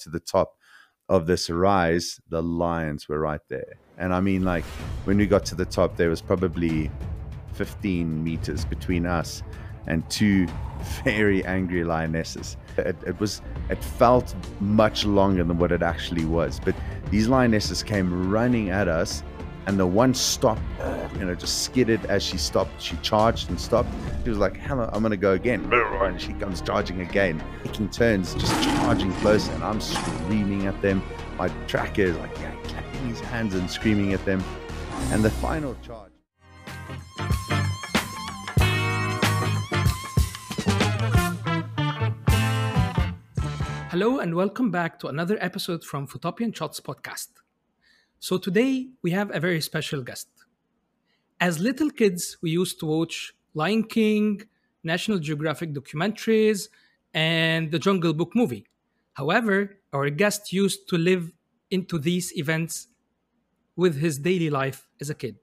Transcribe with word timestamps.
to 0.00 0.10
the 0.10 0.20
top 0.20 0.56
of 1.08 1.26
this 1.26 1.48
rise, 1.50 2.20
the 2.28 2.42
lions 2.42 3.08
were 3.08 3.20
right 3.20 3.40
there. 3.48 3.78
And 3.98 4.12
I 4.12 4.20
mean, 4.20 4.44
like, 4.44 4.64
when 5.04 5.16
we 5.18 5.26
got 5.26 5.44
to 5.46 5.54
the 5.54 5.64
top, 5.64 5.96
there 5.96 6.10
was 6.10 6.20
probably 6.20 6.90
15 7.54 8.22
meters 8.22 8.64
between 8.64 9.06
us 9.06 9.42
and 9.86 10.08
two 10.10 10.46
very 11.04 11.44
angry 11.44 11.84
lionesses. 11.84 12.56
It, 12.76 12.96
it, 13.06 13.18
was, 13.20 13.40
it 13.70 13.82
felt 13.82 14.34
much 14.60 15.04
longer 15.04 15.44
than 15.44 15.58
what 15.58 15.72
it 15.72 15.82
actually 15.82 16.24
was. 16.24 16.60
But 16.62 16.74
these 17.10 17.28
lionesses 17.28 17.82
came 17.82 18.30
running 18.30 18.70
at 18.70 18.88
us, 18.88 19.22
and 19.66 19.78
the 19.78 19.86
one 19.86 20.14
stopped, 20.14 20.60
you 21.18 21.24
know, 21.24 21.34
just 21.34 21.64
skidded 21.64 22.04
as 22.06 22.22
she 22.22 22.38
stopped. 22.38 22.80
She 22.80 22.96
charged 22.98 23.50
and 23.50 23.60
stopped. 23.60 23.88
She 24.22 24.30
was 24.30 24.38
like, 24.38 24.56
"Hello, 24.56 24.88
I'm 24.92 25.02
gonna 25.02 25.16
go 25.16 25.32
again," 25.32 25.68
and 25.72 26.20
she 26.20 26.32
comes 26.34 26.60
charging 26.60 27.00
again, 27.00 27.42
making 27.64 27.90
turns, 27.90 28.34
just 28.34 28.62
charging 28.62 29.12
closer, 29.14 29.52
and 29.52 29.64
I'm 29.64 29.80
screaming 29.80 30.66
at 30.66 30.80
them. 30.82 31.02
My 31.36 31.48
tracker 31.66 32.02
is 32.02 32.16
like, 32.16 32.36
yeah, 32.38 32.54
clapping 32.64 33.08
his 33.08 33.20
hands 33.20 33.54
and 33.54 33.70
screaming 33.70 34.12
at 34.12 34.24
them, 34.24 34.42
and 35.10 35.24
the 35.24 35.30
final 35.30 35.76
charge. 35.82 36.12
Hello 43.90 44.18
and 44.18 44.34
welcome 44.34 44.70
back 44.70 44.98
to 44.98 45.08
another 45.08 45.38
episode 45.40 45.82
from 45.82 46.06
Photopian 46.06 46.54
Shots 46.54 46.80
podcast. 46.80 47.28
So 48.26 48.38
today 48.38 48.88
we 49.02 49.12
have 49.12 49.32
a 49.32 49.38
very 49.38 49.60
special 49.60 50.02
guest. 50.02 50.26
As 51.38 51.60
little 51.60 51.90
kids, 51.90 52.36
we 52.42 52.50
used 52.50 52.80
to 52.80 52.86
watch 52.86 53.32
Lion 53.54 53.84
King, 53.84 54.42
National 54.82 55.20
Geographic 55.20 55.72
documentaries, 55.72 56.68
and 57.14 57.70
the 57.70 57.78
Jungle 57.78 58.12
Book 58.12 58.32
movie. 58.34 58.66
However, 59.12 59.78
our 59.92 60.10
guest 60.10 60.52
used 60.52 60.88
to 60.88 60.98
live 60.98 61.30
into 61.70 62.00
these 62.00 62.36
events 62.36 62.88
with 63.76 63.94
his 64.00 64.18
daily 64.18 64.50
life 64.50 64.88
as 65.00 65.08
a 65.08 65.14
kid. 65.14 65.36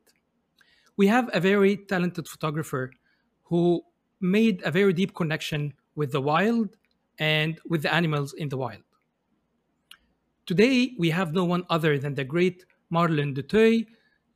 We 0.97 1.07
have 1.07 1.29
a 1.31 1.39
very 1.39 1.77
talented 1.77 2.27
photographer 2.27 2.91
who 3.43 3.81
made 4.19 4.61
a 4.65 4.71
very 4.71 4.91
deep 4.91 5.15
connection 5.15 5.73
with 5.95 6.11
the 6.11 6.19
wild 6.19 6.75
and 7.17 7.61
with 7.65 7.83
the 7.83 7.93
animals 7.93 8.33
in 8.33 8.49
the 8.49 8.57
wild. 8.57 8.83
Today, 10.45 10.95
we 10.99 11.11
have 11.11 11.31
no 11.31 11.45
one 11.45 11.63
other 11.69 11.97
than 11.97 12.15
the 12.15 12.25
great 12.25 12.65
Marlon 12.93 13.33
du 13.33 13.41
Toit, 13.41 13.87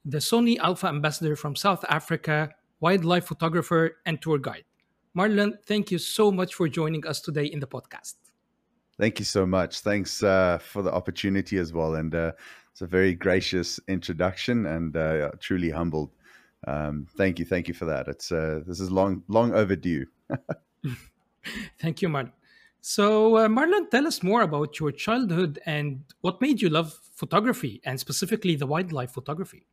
the 0.03 0.17
Sony 0.17 0.58
Alpha 0.58 0.88
ambassador 0.88 1.36
from 1.36 1.55
South 1.55 1.86
Africa, 1.89 2.50
wildlife 2.80 3.25
photographer, 3.25 3.97
and 4.05 4.19
tour 4.22 4.39
guide. 4.39 4.66
Marlon, 5.16 5.53
thank 5.66 5.91
you 5.91 6.00
so 6.00 6.31
much 6.31 6.55
for 6.55 6.67
joining 6.67 7.05
us 7.05 7.22
today 7.22 7.45
in 7.45 7.59
the 7.59 7.67
podcast. 7.67 8.16
Thank 9.00 9.19
you 9.19 9.25
so 9.25 9.45
much. 9.45 9.81
Thanks 9.81 10.23
uh, 10.23 10.58
for 10.58 10.81
the 10.81 10.91
opportunity 10.91 11.58
as 11.58 11.72
well. 11.72 11.95
And 11.95 12.16
uh, 12.16 12.31
it's 12.72 12.81
a 12.81 12.88
very 12.88 13.13
gracious 13.13 13.80
introduction 13.88 14.66
and 14.66 14.97
uh, 14.97 15.31
truly 15.39 15.69
humbled. 15.69 16.16
Um, 16.66 17.05
thank 17.16 17.38
you. 17.38 17.45
Thank 17.45 17.67
you 17.67 17.75
for 17.75 17.85
that. 17.85 18.08
It's 18.08 18.31
uh, 18.31 18.61
This 18.66 18.80
is 18.80 18.91
long, 18.91 19.23
long 19.28 19.53
overdue. 19.53 20.08
thank 21.80 22.02
you, 22.02 22.09
Marlon. 22.09 22.31
So, 22.89 23.35
uh, 23.35 23.49
Marlon, 23.49 23.91
tell 23.91 24.07
us 24.07 24.23
more 24.23 24.43
about 24.43 24.80
your 24.80 24.93
childhood 24.93 25.59
and 25.66 26.05
what 26.21 26.39
made 26.39 26.61
you 26.61 26.69
love 26.69 26.97
photography 27.11 27.81
and 27.83 27.99
specifically 27.99 28.55
the 28.55 28.66
wildlife 28.66 29.11
photography. 29.11 29.67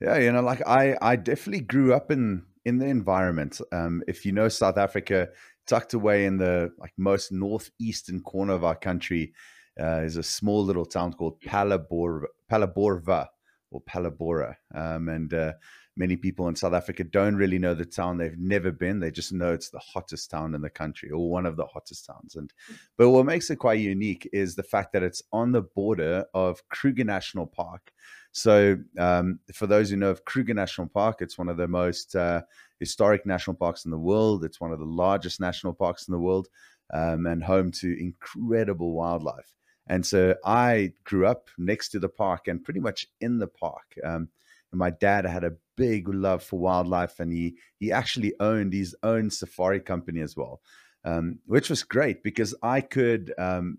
Yeah, 0.00 0.16
you 0.18 0.30
know, 0.30 0.40
like 0.40 0.64
I, 0.68 0.96
I 1.02 1.16
definitely 1.16 1.62
grew 1.62 1.94
up 1.94 2.12
in 2.12 2.44
in 2.64 2.78
the 2.78 2.86
environment. 2.86 3.60
Um, 3.72 4.04
if 4.06 4.24
you 4.24 4.30
know 4.30 4.48
South 4.48 4.78
Africa, 4.78 5.30
tucked 5.66 5.94
away 5.94 6.26
in 6.26 6.36
the 6.36 6.70
like 6.78 6.92
most 6.96 7.32
northeastern 7.32 8.20
corner 8.20 8.52
of 8.52 8.62
our 8.62 8.76
country, 8.76 9.32
uh, 9.80 10.02
is 10.02 10.16
a 10.16 10.22
small 10.22 10.64
little 10.64 10.86
town 10.86 11.12
called 11.12 11.40
Palabor 11.40 12.26
Phalaborwa 12.48 13.26
or 13.72 13.80
Palabora, 13.80 14.54
um, 14.76 15.08
and 15.08 15.34
uh, 15.34 15.54
many 15.96 16.16
people 16.16 16.48
in 16.48 16.56
South 16.56 16.74
Africa 16.74 17.04
don't 17.04 17.36
really 17.36 17.58
know 17.58 17.74
the 17.74 17.84
town. 17.84 18.18
They've 18.18 18.38
never 18.38 18.70
been. 18.70 19.00
They 19.00 19.10
just 19.10 19.32
know 19.32 19.52
it's 19.52 19.70
the 19.70 19.78
hottest 19.78 20.30
town 20.30 20.54
in 20.54 20.60
the 20.60 20.70
country 20.70 21.10
or 21.10 21.30
one 21.30 21.46
of 21.46 21.56
the 21.56 21.66
hottest 21.66 22.06
towns. 22.06 22.36
And 22.36 22.52
but 22.98 23.10
what 23.10 23.26
makes 23.26 23.50
it 23.50 23.56
quite 23.56 23.80
unique 23.80 24.28
is 24.32 24.54
the 24.54 24.62
fact 24.62 24.92
that 24.92 25.02
it's 25.02 25.22
on 25.32 25.52
the 25.52 25.62
border 25.62 26.26
of 26.34 26.66
Kruger 26.68 27.04
National 27.04 27.46
Park. 27.46 27.92
So 28.32 28.76
um, 28.98 29.40
for 29.54 29.66
those 29.66 29.88
who 29.88 29.96
know 29.96 30.10
of 30.10 30.26
Kruger 30.26 30.54
National 30.54 30.88
Park, 30.88 31.22
it's 31.22 31.38
one 31.38 31.48
of 31.48 31.56
the 31.56 31.68
most 31.68 32.14
uh, 32.14 32.42
historic 32.78 33.24
national 33.24 33.56
parks 33.56 33.86
in 33.86 33.90
the 33.90 33.98
world. 33.98 34.44
It's 34.44 34.60
one 34.60 34.72
of 34.72 34.78
the 34.78 34.84
largest 34.84 35.40
national 35.40 35.72
parks 35.72 36.06
in 36.06 36.12
the 36.12 36.18
world 36.18 36.48
um, 36.92 37.26
and 37.26 37.42
home 37.42 37.70
to 37.72 37.98
incredible 37.98 38.92
wildlife. 38.92 39.54
And 39.88 40.04
so 40.04 40.34
I 40.44 40.92
grew 41.04 41.26
up 41.26 41.48
next 41.58 41.90
to 41.90 41.98
the 41.98 42.08
park 42.08 42.48
and 42.48 42.62
pretty 42.62 42.80
much 42.80 43.06
in 43.20 43.38
the 43.38 43.46
park. 43.46 43.94
Um, 44.04 44.28
my 44.76 44.90
dad 44.90 45.26
had 45.26 45.44
a 45.44 45.54
big 45.76 46.08
love 46.08 46.42
for 46.42 46.58
wildlife, 46.58 47.20
and 47.20 47.32
he 47.32 47.56
he 47.78 47.92
actually 47.92 48.34
owned 48.40 48.72
his 48.72 48.94
own 49.02 49.30
safari 49.30 49.80
company 49.80 50.20
as 50.20 50.36
well, 50.36 50.60
um, 51.04 51.38
which 51.46 51.70
was 51.70 51.82
great 51.82 52.22
because 52.22 52.54
I 52.62 52.80
could 52.80 53.32
um, 53.38 53.78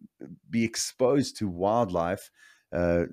be 0.49 0.63
exposed 0.63 1.37
to 1.37 1.47
wildlife 1.47 2.29
uh, 2.73 3.05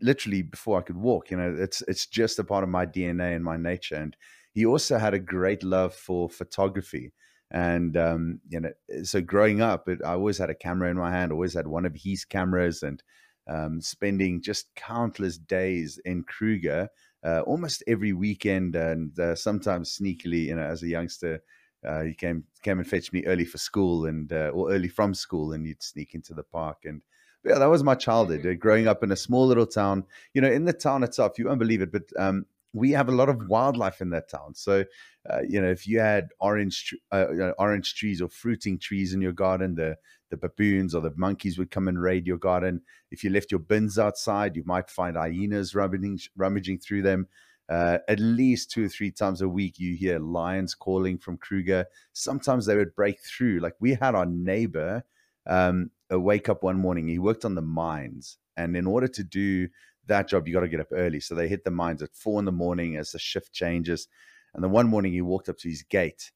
literally 0.00 0.42
before 0.42 0.78
I 0.78 0.82
could 0.82 0.96
walk. 0.96 1.30
You 1.30 1.38
know, 1.38 1.54
it's 1.58 1.82
it's 1.88 2.06
just 2.06 2.38
a 2.38 2.44
part 2.44 2.64
of 2.64 2.70
my 2.70 2.86
DNA 2.86 3.34
and 3.34 3.44
my 3.44 3.56
nature. 3.56 3.96
And 3.96 4.16
he 4.52 4.66
also 4.66 4.98
had 4.98 5.14
a 5.14 5.18
great 5.18 5.62
love 5.62 5.94
for 5.94 6.28
photography. 6.28 7.12
And 7.50 7.96
um, 7.96 8.40
you 8.48 8.60
know, 8.60 8.72
so 9.04 9.20
growing 9.20 9.60
up, 9.60 9.88
it, 9.88 10.00
I 10.04 10.12
always 10.12 10.38
had 10.38 10.50
a 10.50 10.54
camera 10.54 10.90
in 10.90 10.96
my 10.96 11.10
hand. 11.10 11.32
Always 11.32 11.54
had 11.54 11.66
one 11.66 11.86
of 11.86 11.94
his 11.94 12.24
cameras, 12.24 12.82
and 12.82 13.02
um, 13.48 13.80
spending 13.80 14.42
just 14.42 14.74
countless 14.74 15.38
days 15.38 16.00
in 16.04 16.24
Kruger 16.24 16.88
uh, 17.24 17.40
almost 17.40 17.82
every 17.86 18.12
weekend, 18.12 18.76
and 18.76 19.18
uh, 19.18 19.34
sometimes 19.34 19.98
sneakily, 19.98 20.46
you 20.46 20.56
know, 20.56 20.62
as 20.62 20.82
a 20.82 20.88
youngster, 20.88 21.42
uh, 21.86 22.02
he 22.02 22.14
came 22.14 22.44
came 22.62 22.78
and 22.78 22.88
fetched 22.88 23.12
me 23.12 23.24
early 23.26 23.44
for 23.44 23.58
school 23.58 24.06
and 24.06 24.32
uh, 24.32 24.50
or 24.52 24.72
early 24.72 24.88
from 24.88 25.14
school, 25.14 25.52
and 25.52 25.66
you'd 25.66 25.82
sneak 25.82 26.14
into 26.14 26.34
the 26.34 26.42
park. 26.42 26.78
And 26.84 27.02
yeah, 27.44 27.58
that 27.58 27.66
was 27.66 27.84
my 27.84 27.94
childhood. 27.94 28.46
Uh, 28.46 28.54
growing 28.54 28.88
up 28.88 29.02
in 29.02 29.12
a 29.12 29.16
small 29.16 29.46
little 29.46 29.66
town, 29.66 30.04
you 30.34 30.40
know, 30.40 30.50
in 30.50 30.64
the 30.64 30.72
town 30.72 31.02
itself, 31.02 31.38
you 31.38 31.46
won't 31.46 31.58
believe 31.58 31.82
it, 31.82 31.92
but 31.92 32.04
um, 32.18 32.46
we 32.72 32.90
have 32.90 33.08
a 33.08 33.12
lot 33.12 33.28
of 33.28 33.48
wildlife 33.48 34.00
in 34.00 34.10
that 34.10 34.28
town. 34.28 34.54
So, 34.54 34.84
uh, 35.30 35.40
you 35.48 35.60
know, 35.60 35.70
if 35.70 35.86
you 35.86 36.00
had 36.00 36.28
orange 36.40 36.94
uh, 37.12 37.52
orange 37.58 37.94
trees 37.94 38.20
or 38.20 38.28
fruiting 38.28 38.78
trees 38.78 39.14
in 39.14 39.20
your 39.20 39.32
garden, 39.32 39.74
the 39.74 39.96
the 40.30 40.36
baboons 40.36 40.94
or 40.94 41.00
the 41.00 41.12
monkeys 41.16 41.58
would 41.58 41.70
come 41.70 41.88
and 41.88 42.00
raid 42.00 42.26
your 42.26 42.38
garden. 42.38 42.82
If 43.10 43.22
you 43.22 43.30
left 43.30 43.50
your 43.50 43.60
bins 43.60 43.98
outside, 43.98 44.56
you 44.56 44.62
might 44.66 44.90
find 44.90 45.16
hyenas 45.16 45.74
rummaging, 45.74 46.20
rummaging 46.36 46.78
through 46.78 47.02
them. 47.02 47.28
Uh, 47.68 47.98
at 48.08 48.20
least 48.20 48.70
two 48.70 48.84
or 48.84 48.88
three 48.88 49.10
times 49.10 49.42
a 49.42 49.48
week, 49.48 49.78
you 49.78 49.94
hear 49.96 50.18
lions 50.18 50.74
calling 50.74 51.18
from 51.18 51.36
Kruger. 51.36 51.84
Sometimes 52.12 52.66
they 52.66 52.76
would 52.76 52.94
break 52.94 53.20
through. 53.20 53.58
Like 53.58 53.74
we 53.80 53.94
had 53.94 54.14
our 54.14 54.26
neighbor 54.26 55.02
um, 55.46 55.90
wake 56.10 56.48
up 56.48 56.62
one 56.62 56.78
morning. 56.78 57.08
He 57.08 57.18
worked 57.18 57.44
on 57.44 57.56
the 57.56 57.62
mines, 57.62 58.38
and 58.56 58.76
in 58.76 58.86
order 58.86 59.08
to 59.08 59.24
do 59.24 59.68
that 60.06 60.28
job, 60.28 60.46
you 60.46 60.54
got 60.54 60.60
to 60.60 60.68
get 60.68 60.80
up 60.80 60.92
early. 60.92 61.18
So 61.18 61.34
they 61.34 61.48
hit 61.48 61.64
the 61.64 61.70
mines 61.72 62.02
at 62.02 62.14
four 62.14 62.38
in 62.38 62.44
the 62.44 62.52
morning 62.52 62.96
as 62.96 63.10
the 63.10 63.18
shift 63.18 63.52
changes. 63.52 64.06
And 64.54 64.62
then 64.62 64.70
one 64.70 64.86
morning, 64.86 65.12
he 65.12 65.20
walked 65.20 65.48
up 65.48 65.58
to 65.58 65.68
his 65.68 65.82
gate, 65.82 66.30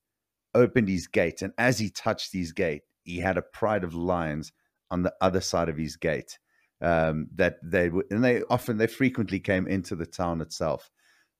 opened 0.54 0.88
his 0.88 1.06
gate, 1.06 1.42
and 1.42 1.52
as 1.56 1.78
he 1.78 1.90
touched 1.90 2.32
his 2.32 2.52
gate, 2.52 2.82
he 3.04 3.18
had 3.18 3.38
a 3.38 3.42
pride 3.42 3.84
of 3.84 3.94
lions 3.94 4.52
on 4.90 5.02
the 5.02 5.14
other 5.20 5.40
side 5.40 5.68
of 5.68 5.76
his 5.76 5.96
gate. 5.96 6.38
Um, 6.82 7.28
that 7.34 7.56
they 7.62 7.90
and 8.10 8.24
they 8.24 8.42
often 8.48 8.78
they 8.78 8.86
frequently 8.86 9.38
came 9.38 9.66
into 9.66 9.94
the 9.94 10.06
town 10.06 10.40
itself. 10.40 10.90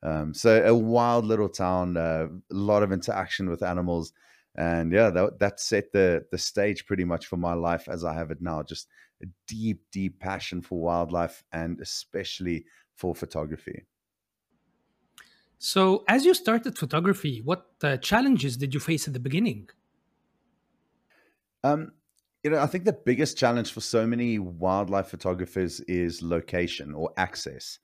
Um, 0.03 0.35
so 0.35 0.63
a 0.63 0.75
wild 0.75 1.25
little 1.25 1.49
town, 1.49 1.97
uh, 1.97 2.27
a 2.51 2.55
lot 2.55 2.83
of 2.83 2.93
interaction 2.93 3.49
with 3.49 3.63
animals, 3.63 4.13
and 4.55 4.93
yeah, 4.93 5.09
that, 5.11 5.39
that 5.39 5.61
set 5.61 5.93
the 5.93 6.27
the 6.31 6.37
stage 6.37 6.85
pretty 6.85 7.05
much 7.05 7.27
for 7.27 7.39
my 7.39 7.55
life 7.55 7.89
as 7.89 8.05
I 8.05 8.13
have 8.15 8.31
it 8.31 8.43
now. 8.43 8.63
Just 8.63 8.89
a 9.23 9.27
deep, 9.47 9.83
deep 9.93 10.21
passion 10.21 10.61
for 10.63 10.79
wildlife 10.81 11.43
and 11.53 11.81
especially 11.81 12.65
for 12.97 13.15
photography. 13.15 13.87
So, 15.59 16.05
as 16.09 16.25
you 16.25 16.33
started 16.33 16.79
photography, 16.79 17.43
what 17.45 17.67
uh, 17.83 17.99
challenges 17.99 18.57
did 18.57 18.73
you 18.73 18.81
face 18.81 19.07
at 19.07 19.13
the 19.13 19.21
beginning? 19.21 19.69
Um, 21.65 21.93
you 22.43 22.51
know, 22.51 22.59
I 22.59 22.67
think 22.67 22.85
the 22.85 22.99
biggest 23.05 23.37
challenge 23.37 23.73
for 23.73 23.81
so 23.81 24.07
many 24.07 24.39
wildlife 24.39 25.09
photographers 25.09 25.81
is 25.81 26.23
location 26.23 26.95
or 26.95 27.13
access. 27.17 27.79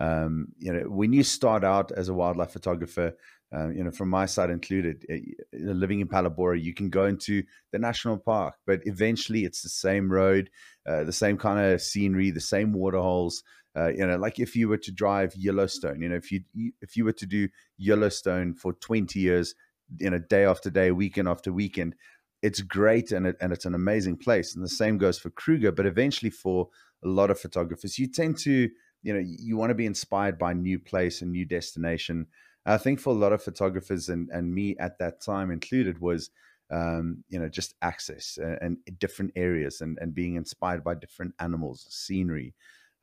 Um, 0.00 0.48
you 0.58 0.72
know, 0.72 0.88
when 0.88 1.12
you 1.12 1.22
start 1.22 1.62
out 1.64 1.92
as 1.92 2.08
a 2.08 2.14
wildlife 2.14 2.50
photographer, 2.52 3.12
uh, 3.54 3.68
you 3.68 3.82
know, 3.84 3.90
from 3.90 4.08
my 4.08 4.26
side 4.26 4.50
included, 4.50 5.04
uh, 5.10 5.16
living 5.52 6.00
in 6.00 6.08
Palabora, 6.08 6.60
you 6.60 6.72
can 6.72 6.88
go 6.88 7.04
into 7.06 7.42
the 7.72 7.78
national 7.78 8.16
park, 8.18 8.54
but 8.66 8.80
eventually 8.84 9.44
it's 9.44 9.62
the 9.62 9.68
same 9.68 10.10
road, 10.10 10.50
uh, 10.88 11.04
the 11.04 11.12
same 11.12 11.36
kind 11.36 11.72
of 11.72 11.82
scenery, 11.82 12.30
the 12.30 12.40
same 12.40 12.72
waterholes. 12.72 13.42
Uh, 13.76 13.88
you 13.88 14.06
know, 14.06 14.16
like 14.16 14.38
if 14.40 14.56
you 14.56 14.68
were 14.68 14.76
to 14.76 14.90
drive 14.92 15.34
Yellowstone, 15.36 16.00
you 16.00 16.08
know, 16.08 16.16
if 16.16 16.32
you 16.32 16.40
if 16.80 16.96
you 16.96 17.04
were 17.04 17.12
to 17.12 17.26
do 17.26 17.48
Yellowstone 17.76 18.54
for 18.54 18.72
twenty 18.74 19.20
years, 19.20 19.54
you 19.98 20.10
know, 20.10 20.18
day 20.18 20.44
after 20.44 20.70
day, 20.70 20.90
weekend 20.90 21.28
after 21.28 21.52
weekend, 21.52 21.94
it's 22.42 22.60
great 22.60 23.12
and 23.12 23.26
it, 23.26 23.36
and 23.40 23.52
it's 23.52 23.66
an 23.66 23.74
amazing 23.74 24.16
place. 24.16 24.54
And 24.54 24.64
the 24.64 24.68
same 24.68 24.98
goes 24.98 25.18
for 25.18 25.30
Kruger. 25.30 25.72
But 25.72 25.86
eventually, 25.86 26.30
for 26.30 26.68
a 27.04 27.08
lot 27.08 27.30
of 27.30 27.38
photographers, 27.38 27.98
you 27.98 28.06
tend 28.06 28.38
to 28.38 28.70
you 29.02 29.14
know 29.14 29.22
you 29.22 29.56
want 29.56 29.70
to 29.70 29.74
be 29.74 29.86
inspired 29.86 30.38
by 30.38 30.52
new 30.52 30.78
place 30.78 31.22
and 31.22 31.32
new 31.32 31.44
destination. 31.44 32.26
I 32.66 32.76
think 32.76 33.00
for 33.00 33.10
a 33.10 33.18
lot 33.18 33.32
of 33.32 33.42
photographers 33.42 34.08
and 34.08 34.28
and 34.30 34.54
me 34.54 34.76
at 34.78 34.98
that 34.98 35.20
time 35.20 35.50
included 35.50 36.00
was 36.00 36.30
um, 36.70 37.24
you 37.28 37.38
know 37.38 37.48
just 37.48 37.74
access 37.82 38.38
and, 38.38 38.78
and, 38.86 38.98
different 38.98 39.32
areas 39.36 39.80
and 39.80 39.98
and 40.00 40.14
being 40.14 40.36
inspired 40.36 40.84
by 40.84 40.94
different 40.94 41.34
animals, 41.38 41.86
scenery. 41.90 42.54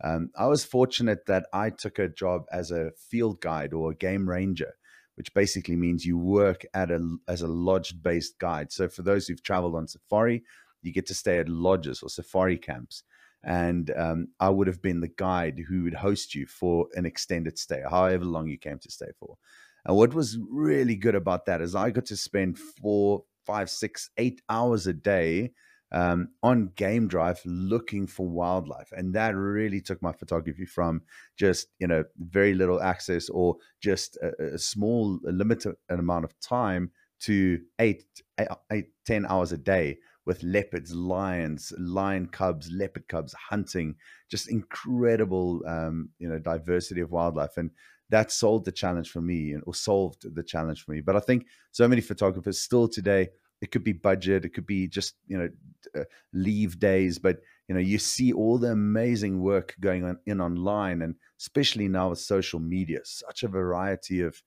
Um, 0.03 0.29
I 0.37 0.45
was 0.45 0.63
fortunate 0.63 1.25
that 1.25 1.47
I 1.51 1.71
took 1.71 1.97
a 1.97 2.07
job 2.07 2.45
as 2.51 2.69
a 2.69 2.91
field 3.09 3.41
guide 3.41 3.73
or 3.73 3.91
a 3.91 3.95
game 3.95 4.29
ranger 4.29 4.75
which 5.17 5.33
basically 5.33 5.75
means 5.75 6.05
you 6.05 6.17
work 6.17 6.63
at 6.75 6.91
a 6.91 7.17
as 7.27 7.41
a 7.41 7.47
lodge 7.47 8.01
based 8.03 8.37
guide. 8.37 8.71
So 8.71 8.87
for 8.87 9.01
those 9.01 9.27
who've 9.27 9.41
traveled 9.41 9.75
on 9.75 9.87
safari, 9.87 10.43
you 10.83 10.93
get 10.93 11.07
to 11.07 11.15
stay 11.15 11.39
at 11.39 11.49
lodges 11.49 12.03
or 12.03 12.09
safari 12.09 12.57
camps. 12.57 13.03
And 13.43 13.91
um, 13.95 14.27
I 14.39 14.49
would 14.49 14.67
have 14.67 14.81
been 14.81 14.99
the 15.01 15.07
guide 15.07 15.59
who 15.67 15.83
would 15.83 15.93
host 15.93 16.35
you 16.35 16.45
for 16.45 16.87
an 16.95 17.05
extended 17.05 17.57
stay, 17.57 17.81
however 17.89 18.25
long 18.25 18.47
you 18.47 18.57
came 18.57 18.77
to 18.79 18.91
stay 18.91 19.11
for. 19.19 19.37
And 19.85 19.95
what 19.95 20.13
was 20.13 20.37
really 20.51 20.95
good 20.95 21.15
about 21.15 21.45
that 21.45 21.61
is 21.61 21.73
I 21.73 21.89
got 21.91 22.05
to 22.07 22.17
spend 22.17 22.59
four, 22.59 23.23
five, 23.45 23.69
six, 23.69 24.09
eight 24.17 24.41
hours 24.49 24.85
a 24.85 24.93
day 24.93 25.51
um, 25.91 26.29
on 26.43 26.71
game 26.75 27.07
drive 27.07 27.39
looking 27.45 28.07
for 28.07 28.27
wildlife. 28.27 28.91
And 28.91 29.13
that 29.13 29.35
really 29.35 29.81
took 29.81 30.01
my 30.01 30.11
photography 30.11 30.65
from 30.65 31.01
just 31.37 31.67
you 31.79 31.87
know 31.87 32.03
very 32.17 32.53
little 32.53 32.81
access 32.81 33.29
or 33.29 33.57
just 33.81 34.17
a, 34.17 34.55
a 34.55 34.57
small 34.57 35.19
a 35.27 35.31
limited 35.31 35.75
amount 35.89 36.25
of 36.25 36.39
time 36.39 36.91
to 37.19 37.59
eight, 37.79 38.03
eight, 38.39 38.47
eight, 38.71 38.89
ten 39.05 39.25
hours 39.25 39.51
a 39.51 39.57
day 39.57 39.97
with 40.25 40.43
leopards 40.43 40.93
lions 40.93 41.71
lion 41.79 42.27
cubs 42.27 42.69
leopard 42.69 43.07
cubs 43.07 43.33
hunting 43.49 43.95
just 44.29 44.51
incredible 44.51 45.61
um, 45.65 46.09
you 46.19 46.27
know 46.27 46.39
diversity 46.39 47.01
of 47.01 47.11
wildlife. 47.11 47.57
And 47.57 47.71
that 48.09 48.31
solved 48.31 48.65
the 48.65 48.71
challenge 48.71 49.09
for 49.09 49.21
me 49.21 49.55
or 49.65 49.73
solved 49.73 50.33
the 50.33 50.43
challenge 50.43 50.83
for 50.83 50.91
me. 50.91 51.01
But 51.01 51.15
i 51.15 51.19
think 51.19 51.47
so 51.71 51.87
many 51.87 52.01
photographers 52.01 52.59
still 52.59 52.87
today 52.87 53.29
it 53.61 53.71
could 53.71 53.83
be 53.83 53.93
budget 53.93 54.45
it 54.45 54.53
could 54.53 54.65
be 54.65 54.87
just 54.87 55.15
you 55.27 55.37
know 55.37 55.49
uh, 55.95 56.03
leave 56.33 56.79
days 56.79 57.17
but 57.17 57.39
you 57.67 57.75
know 57.75 57.81
you 57.81 57.97
see 57.97 58.33
all 58.33 58.57
the 58.57 58.71
amazing 58.71 59.41
work 59.41 59.75
going 59.79 60.03
on 60.03 60.17
in 60.25 60.41
online 60.41 61.01
and 61.01 61.15
especially 61.39 61.87
now 61.87 62.09
with 62.09 62.19
social 62.19 62.59
media 62.59 62.99
such 63.03 63.43
a 63.43 63.47
variety 63.47 64.21
of 64.21 64.41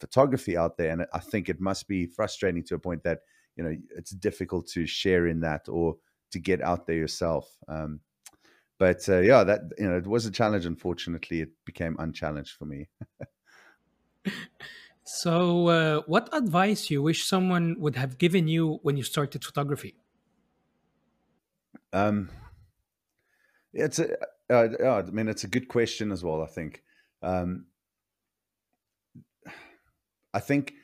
photography 0.00 0.56
out 0.56 0.76
there 0.76 0.90
and 0.90 1.06
i 1.12 1.18
think 1.18 1.48
it 1.48 1.60
must 1.60 1.88
be 1.88 2.06
frustrating 2.06 2.62
to 2.62 2.74
a 2.74 2.78
point 2.78 3.02
that 3.02 3.20
you 3.56 3.64
know 3.64 3.74
it's 3.96 4.10
difficult 4.10 4.66
to 4.66 4.86
share 4.86 5.26
in 5.26 5.40
that 5.40 5.68
or 5.68 5.96
to 6.30 6.38
get 6.38 6.60
out 6.60 6.86
there 6.86 6.96
yourself 6.96 7.56
um, 7.68 8.00
but 8.78 9.08
uh, 9.08 9.20
yeah 9.20 9.42
that 9.44 9.60
you 9.78 9.88
know 9.88 9.96
it 9.96 10.06
was 10.06 10.26
a 10.26 10.30
challenge 10.30 10.66
unfortunately 10.66 11.40
it 11.40 11.50
became 11.64 11.96
unchallenged 11.98 12.52
for 12.52 12.66
me 12.66 12.88
So, 15.08 15.68
uh, 15.68 16.02
what 16.06 16.28
advice 16.32 16.90
you 16.90 17.00
wish 17.00 17.26
someone 17.26 17.76
would 17.78 17.94
have 17.94 18.18
given 18.18 18.48
you 18.48 18.80
when 18.82 18.96
you 18.96 19.04
started 19.04 19.44
photography? 19.44 19.94
Um, 21.92 22.28
it's 23.72 24.00
a, 24.00 24.16
uh, 24.50 24.68
uh, 24.82 25.02
I 25.06 25.10
mean, 25.12 25.28
it's 25.28 25.44
a 25.44 25.48
good 25.48 25.68
question 25.68 26.10
as 26.10 26.24
well. 26.24 26.42
I 26.42 26.46
think, 26.46 26.82
um, 27.22 27.66
I 30.34 30.40
think 30.40 30.74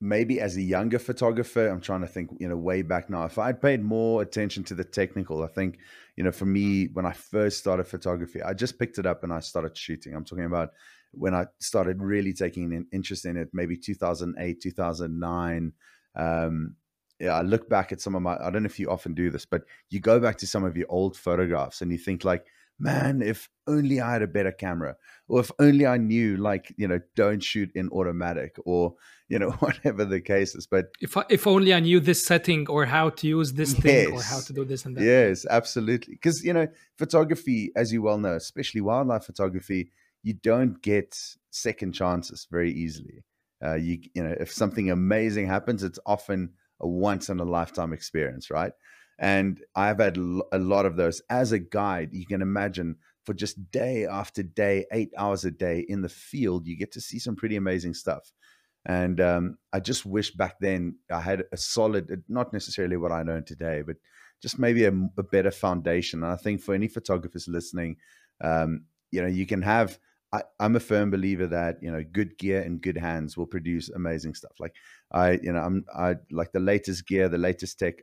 maybe 0.00 0.40
as 0.40 0.56
a 0.56 0.62
younger 0.62 1.00
photographer, 1.00 1.66
I'm 1.66 1.80
trying 1.80 2.02
to 2.02 2.06
think, 2.06 2.30
you 2.38 2.48
know, 2.48 2.56
way 2.56 2.82
back 2.82 3.10
now, 3.10 3.24
if 3.24 3.38
I'd 3.38 3.60
paid 3.60 3.82
more 3.82 4.22
attention 4.22 4.62
to 4.64 4.76
the 4.76 4.84
technical, 4.84 5.42
I 5.42 5.48
think, 5.48 5.78
you 6.14 6.22
know, 6.22 6.32
for 6.32 6.46
me, 6.46 6.86
when 6.92 7.06
I 7.06 7.12
first 7.12 7.58
started 7.58 7.88
photography, 7.88 8.40
I 8.40 8.52
just 8.54 8.78
picked 8.78 8.98
it 8.98 9.06
up 9.06 9.24
and 9.24 9.32
I 9.32 9.40
started 9.40 9.76
shooting. 9.76 10.14
I'm 10.14 10.24
talking 10.24 10.44
about 10.44 10.70
when 11.12 11.34
I 11.34 11.46
started 11.60 12.02
really 12.02 12.32
taking 12.32 12.72
an 12.72 12.86
interest 12.92 13.24
in 13.24 13.36
it, 13.36 13.48
maybe 13.52 13.76
2008, 13.76 14.60
2009. 14.60 15.72
Um, 16.16 16.76
yeah, 17.20 17.34
I 17.34 17.42
look 17.42 17.68
back 17.68 17.92
at 17.92 18.00
some 18.00 18.14
of 18.14 18.22
my, 18.22 18.36
I 18.36 18.50
don't 18.50 18.62
know 18.62 18.66
if 18.66 18.80
you 18.80 18.90
often 18.90 19.14
do 19.14 19.30
this, 19.30 19.46
but 19.46 19.62
you 19.90 20.00
go 20.00 20.18
back 20.18 20.38
to 20.38 20.46
some 20.46 20.64
of 20.64 20.76
your 20.76 20.86
old 20.88 21.16
photographs 21.16 21.80
and 21.80 21.92
you 21.92 21.98
think 21.98 22.24
like, 22.24 22.46
man, 22.78 23.22
if 23.22 23.48
only 23.66 24.00
I 24.00 24.12
had 24.12 24.22
a 24.22 24.26
better 24.26 24.50
camera, 24.50 24.96
or 25.28 25.40
if 25.40 25.50
only 25.58 25.86
I 25.86 25.98
knew, 25.98 26.36
like, 26.36 26.74
you 26.76 26.88
know, 26.88 27.00
don't 27.14 27.42
shoot 27.42 27.70
in 27.74 27.88
automatic, 27.90 28.56
or 28.64 28.94
you 29.28 29.38
know, 29.38 29.50
whatever 29.60 30.04
the 30.04 30.20
case 30.20 30.54
is. 30.54 30.66
But 30.66 30.86
if 31.00 31.16
I, 31.16 31.24
if 31.30 31.46
only 31.46 31.72
I 31.72 31.80
knew 31.80 32.00
this 32.00 32.24
setting 32.24 32.68
or 32.68 32.84
how 32.86 33.10
to 33.10 33.26
use 33.26 33.52
this 33.52 33.72
yes, 33.74 33.82
thing 33.82 34.12
or 34.12 34.22
how 34.22 34.40
to 34.40 34.52
do 34.52 34.64
this 34.64 34.84
and 34.84 34.96
that. 34.96 35.04
Yes, 35.04 35.46
absolutely. 35.48 36.14
Because 36.14 36.44
you 36.44 36.52
know, 36.52 36.66
photography, 36.98 37.70
as 37.76 37.92
you 37.92 38.02
well 38.02 38.18
know, 38.18 38.34
especially 38.34 38.80
wildlife 38.80 39.24
photography, 39.24 39.90
you 40.22 40.34
don't 40.34 40.80
get 40.82 41.18
second 41.50 41.92
chances 41.92 42.46
very 42.50 42.72
easily. 42.72 43.24
Uh, 43.64 43.74
you 43.74 43.98
you 44.14 44.22
know 44.22 44.34
if 44.40 44.52
something 44.52 44.90
amazing 44.90 45.46
happens, 45.46 45.82
it's 45.82 45.98
often 46.06 46.50
a 46.80 46.88
once 46.88 47.28
in 47.28 47.40
a 47.40 47.44
lifetime 47.44 47.92
experience, 47.92 48.50
right? 48.50 48.72
And 49.18 49.62
I've 49.76 50.00
had 50.00 50.16
a 50.16 50.58
lot 50.58 50.86
of 50.86 50.96
those 50.96 51.22
as 51.30 51.52
a 51.52 51.58
guide. 51.58 52.10
You 52.12 52.26
can 52.26 52.42
imagine 52.42 52.96
for 53.24 53.34
just 53.34 53.70
day 53.70 54.04
after 54.04 54.42
day, 54.42 54.86
eight 54.92 55.12
hours 55.16 55.44
a 55.44 55.50
day 55.50 55.84
in 55.88 56.02
the 56.02 56.08
field, 56.08 56.66
you 56.66 56.76
get 56.76 56.92
to 56.92 57.00
see 57.00 57.20
some 57.20 57.36
pretty 57.36 57.56
amazing 57.56 57.94
stuff. 57.94 58.32
And 58.84 59.20
um, 59.20 59.58
I 59.72 59.78
just 59.78 60.04
wish 60.04 60.32
back 60.32 60.56
then 60.58 60.96
I 61.10 61.20
had 61.20 61.44
a 61.52 61.56
solid, 61.56 62.24
not 62.28 62.52
necessarily 62.52 62.96
what 62.96 63.12
I 63.12 63.22
know 63.22 63.40
today, 63.40 63.82
but 63.86 63.96
just 64.42 64.58
maybe 64.58 64.84
a, 64.84 64.92
a 65.16 65.22
better 65.22 65.52
foundation. 65.52 66.24
And 66.24 66.32
I 66.32 66.36
think 66.36 66.60
for 66.60 66.74
any 66.74 66.88
photographers 66.88 67.46
listening, 67.46 67.96
um, 68.40 68.86
you 69.12 69.22
know, 69.22 69.28
you 69.28 69.46
can 69.46 69.62
have 69.62 70.00
I, 70.32 70.42
am 70.60 70.76
a 70.76 70.80
firm 70.80 71.10
believer 71.10 71.46
that 71.46 71.76
you 71.82 71.90
know 71.90 72.02
good 72.12 72.38
gear 72.38 72.62
and 72.62 72.80
good 72.80 72.96
hands 72.96 73.36
will 73.36 73.46
produce 73.46 73.90
amazing 73.90 74.34
stuff. 74.34 74.52
Like 74.58 74.74
I, 75.12 75.32
you 75.42 75.52
know, 75.52 75.60
I'm 75.60 75.84
I 75.94 76.16
like 76.30 76.52
the 76.52 76.60
latest 76.60 77.06
gear, 77.06 77.28
the 77.28 77.38
latest 77.38 77.78
tech. 77.78 78.02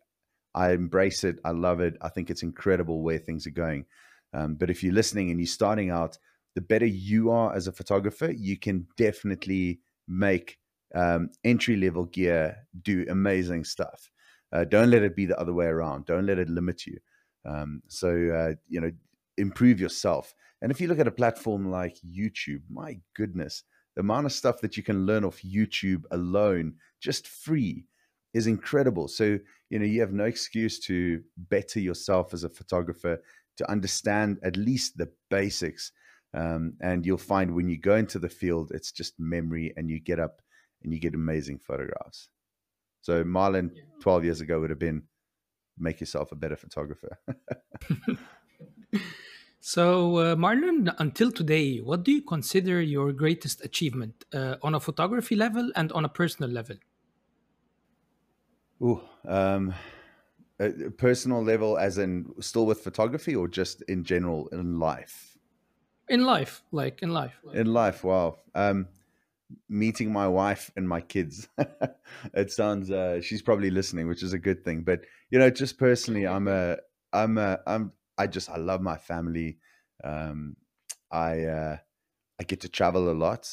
I 0.56 0.72
embrace 0.72 1.24
it. 1.24 1.40
I 1.46 1.52
love 1.52 1.80
it. 1.80 1.96
I 2.02 2.10
think 2.10 2.30
it's 2.30 2.44
incredible 2.44 3.02
where 3.02 3.20
things 3.20 3.46
are 3.48 3.52
going. 3.52 3.86
Um, 4.34 4.56
but 4.56 4.70
if 4.70 4.84
you're 4.84 4.94
listening 4.94 5.32
and 5.32 5.40
you're 5.40 5.48
starting 5.48 5.90
out, 5.90 6.18
the 6.56 6.62
better 6.62 6.86
you 6.86 7.32
are 7.32 7.56
as 7.56 7.68
a 7.68 7.72
photographer, 7.72 8.32
you 8.32 8.58
can 8.58 8.88
definitely 8.98 9.80
make 10.08 10.58
um, 10.96 11.30
entry 11.44 11.78
level 11.78 12.06
gear 12.06 12.58
do 12.82 13.06
amazing 13.10 13.64
stuff. 13.64 14.10
Uh, 14.52 14.66
don't 14.66 14.90
let 14.90 15.04
it 15.04 15.16
be 15.16 15.26
the 15.26 15.40
other 15.40 15.54
way 15.54 15.68
around. 15.68 16.06
Don't 16.06 16.26
let 16.26 16.40
it 16.40 16.50
limit 16.50 16.86
you. 16.86 16.98
Um, 17.46 17.82
so 17.88 18.10
uh, 18.10 18.54
you 18.68 18.82
know, 18.82 18.92
improve 19.38 19.80
yourself. 19.80 20.34
And 20.62 20.72
if 20.72 20.82
you 20.82 20.88
look 20.88 21.00
at 21.00 21.08
a 21.08 21.12
platform 21.12 21.70
like 21.70 21.98
YouTube, 22.06 22.62
my 22.70 23.00
goodness, 23.16 23.64
the 23.96 24.02
amount 24.02 24.26
of 24.26 24.34
stuff 24.34 24.62
that 24.62 24.78
you 24.78 24.84
can 24.84 25.06
learn 25.06 25.24
off 25.24 25.42
YouTube 25.42 26.04
alone, 26.12 26.76
just 27.02 27.28
free, 27.28 27.86
is 28.34 28.48
incredible. 28.48 29.08
So, 29.08 29.40
you 29.70 29.80
know, 29.80 29.86
you 29.86 30.02
have 30.02 30.14
no 30.14 30.26
excuse 30.26 30.80
to 30.82 31.22
better 31.38 31.80
yourself 31.80 32.34
as 32.34 32.44
a 32.44 32.50
photographer, 32.50 33.22
to 33.58 33.72
understand 33.72 34.38
at 34.44 34.58
least 34.58 34.98
the 34.98 35.10
basics. 35.30 35.92
Um, 36.34 36.74
and 36.82 37.06
you'll 37.06 37.18
find 37.18 37.56
when 37.56 37.70
you 37.70 37.78
go 37.78 37.96
into 37.96 38.20
the 38.20 38.30
field, 38.30 38.72
it's 38.74 38.92
just 38.92 39.20
memory 39.20 39.74
and 39.76 39.90
you 39.90 40.00
get 40.00 40.20
up 40.20 40.42
and 40.84 40.94
you 40.94 41.00
get 41.00 41.16
amazing 41.16 41.60
photographs. 41.60 42.30
So, 43.02 43.24
Marlon, 43.24 43.72
12 44.02 44.26
years 44.26 44.42
ago, 44.42 44.60
would 44.60 44.70
have 44.70 44.80
been 44.80 45.04
make 45.78 46.00
yourself 46.00 46.32
a 46.32 46.36
better 46.36 46.58
photographer. 46.58 47.18
So, 49.62 50.18
uh, 50.18 50.36
Marlon, 50.36 50.94
until 51.00 51.32
today, 51.32 51.80
what 51.80 52.04
do 52.04 52.12
you 52.14 52.22
consider 52.22 52.82
your 52.82 53.12
greatest 53.12 53.64
achievement 53.64 54.26
uh, 54.34 54.56
on 54.64 54.74
a 54.74 54.80
photography 54.80 55.36
level 55.36 55.70
and 55.76 55.92
on 55.92 56.06
a 56.06 56.10
personal 56.10 56.50
level? 56.50 56.78
Ooh, 58.82 59.02
um, 59.28 59.74
a 60.60 60.72
personal 60.98 61.44
level, 61.44 61.78
as 61.78 61.98
in 61.98 62.34
still 62.40 62.66
with 62.66 62.80
photography, 62.80 63.36
or 63.36 63.50
just 63.50 63.82
in 63.84 64.06
general 64.06 64.48
in 64.50 64.80
life? 64.80 65.38
In 66.08 66.24
life, 66.24 66.64
like 66.72 67.02
in 67.02 67.10
life. 67.10 67.36
In 67.54 67.74
life, 67.74 68.06
wow. 68.06 68.38
Um, 68.56 68.88
meeting 69.68 70.14
my 70.14 70.28
wife 70.28 70.72
and 70.78 70.88
my 70.88 71.02
kids. 71.02 71.50
it 72.34 72.52
sounds 72.52 72.92
uh, 72.92 73.20
she's 73.22 73.42
probably 73.42 73.70
listening, 73.72 74.08
which 74.08 74.24
is 74.24 74.32
a 74.32 74.40
good 74.40 74.64
thing. 74.64 74.84
But 74.84 75.02
you 75.30 75.40
know, 75.40 75.50
just 75.50 75.78
personally, 75.78 76.26
I'm 76.26 76.48
a, 76.48 76.78
I'm 77.12 77.38
a, 77.38 77.60
I'm 77.68 77.92
I 78.20 78.28
just 78.28 78.50
I 78.50 78.58
love 78.58 78.82
my 78.82 78.98
family. 78.98 79.58
Um, 80.04 80.58
I 81.12 81.44
uh, 81.46 81.78
I 82.40 82.44
get 82.44 82.62
to 82.62 82.70
travel 82.70 83.10
a 83.10 83.14
lot, 83.14 83.50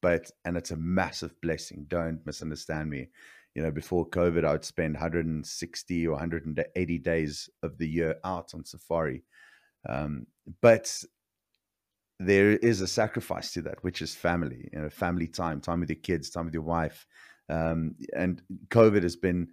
but 0.00 0.30
and 0.44 0.56
it's 0.56 0.70
a 0.70 0.76
massive 0.76 1.38
blessing. 1.42 1.84
Don't 1.88 2.24
misunderstand 2.24 2.88
me. 2.88 3.08
You 3.54 3.62
know, 3.62 3.70
before 3.70 4.08
COVID, 4.08 4.44
I 4.44 4.52
would 4.52 4.64
spend 4.64 4.94
160 4.94 6.06
or 6.06 6.12
180 6.12 6.98
days 6.98 7.50
of 7.62 7.78
the 7.78 7.88
year 7.88 8.16
out 8.22 8.54
on 8.54 8.64
safari. 8.64 9.24
Um, 9.88 10.26
but 10.60 11.02
there 12.20 12.52
is 12.52 12.80
a 12.80 12.86
sacrifice 12.86 13.52
to 13.52 13.62
that, 13.62 13.82
which 13.82 14.02
is 14.02 14.14
family. 14.14 14.68
You 14.72 14.80
know, 14.80 14.90
family 14.90 15.26
time, 15.26 15.60
time 15.60 15.80
with 15.80 15.90
your 15.90 15.96
kids, 15.96 16.30
time 16.30 16.44
with 16.44 16.54
your 16.54 16.62
wife. 16.62 17.06
Um, 17.48 17.94
and 18.14 18.42
COVID 18.68 19.02
has 19.02 19.16
been 19.16 19.48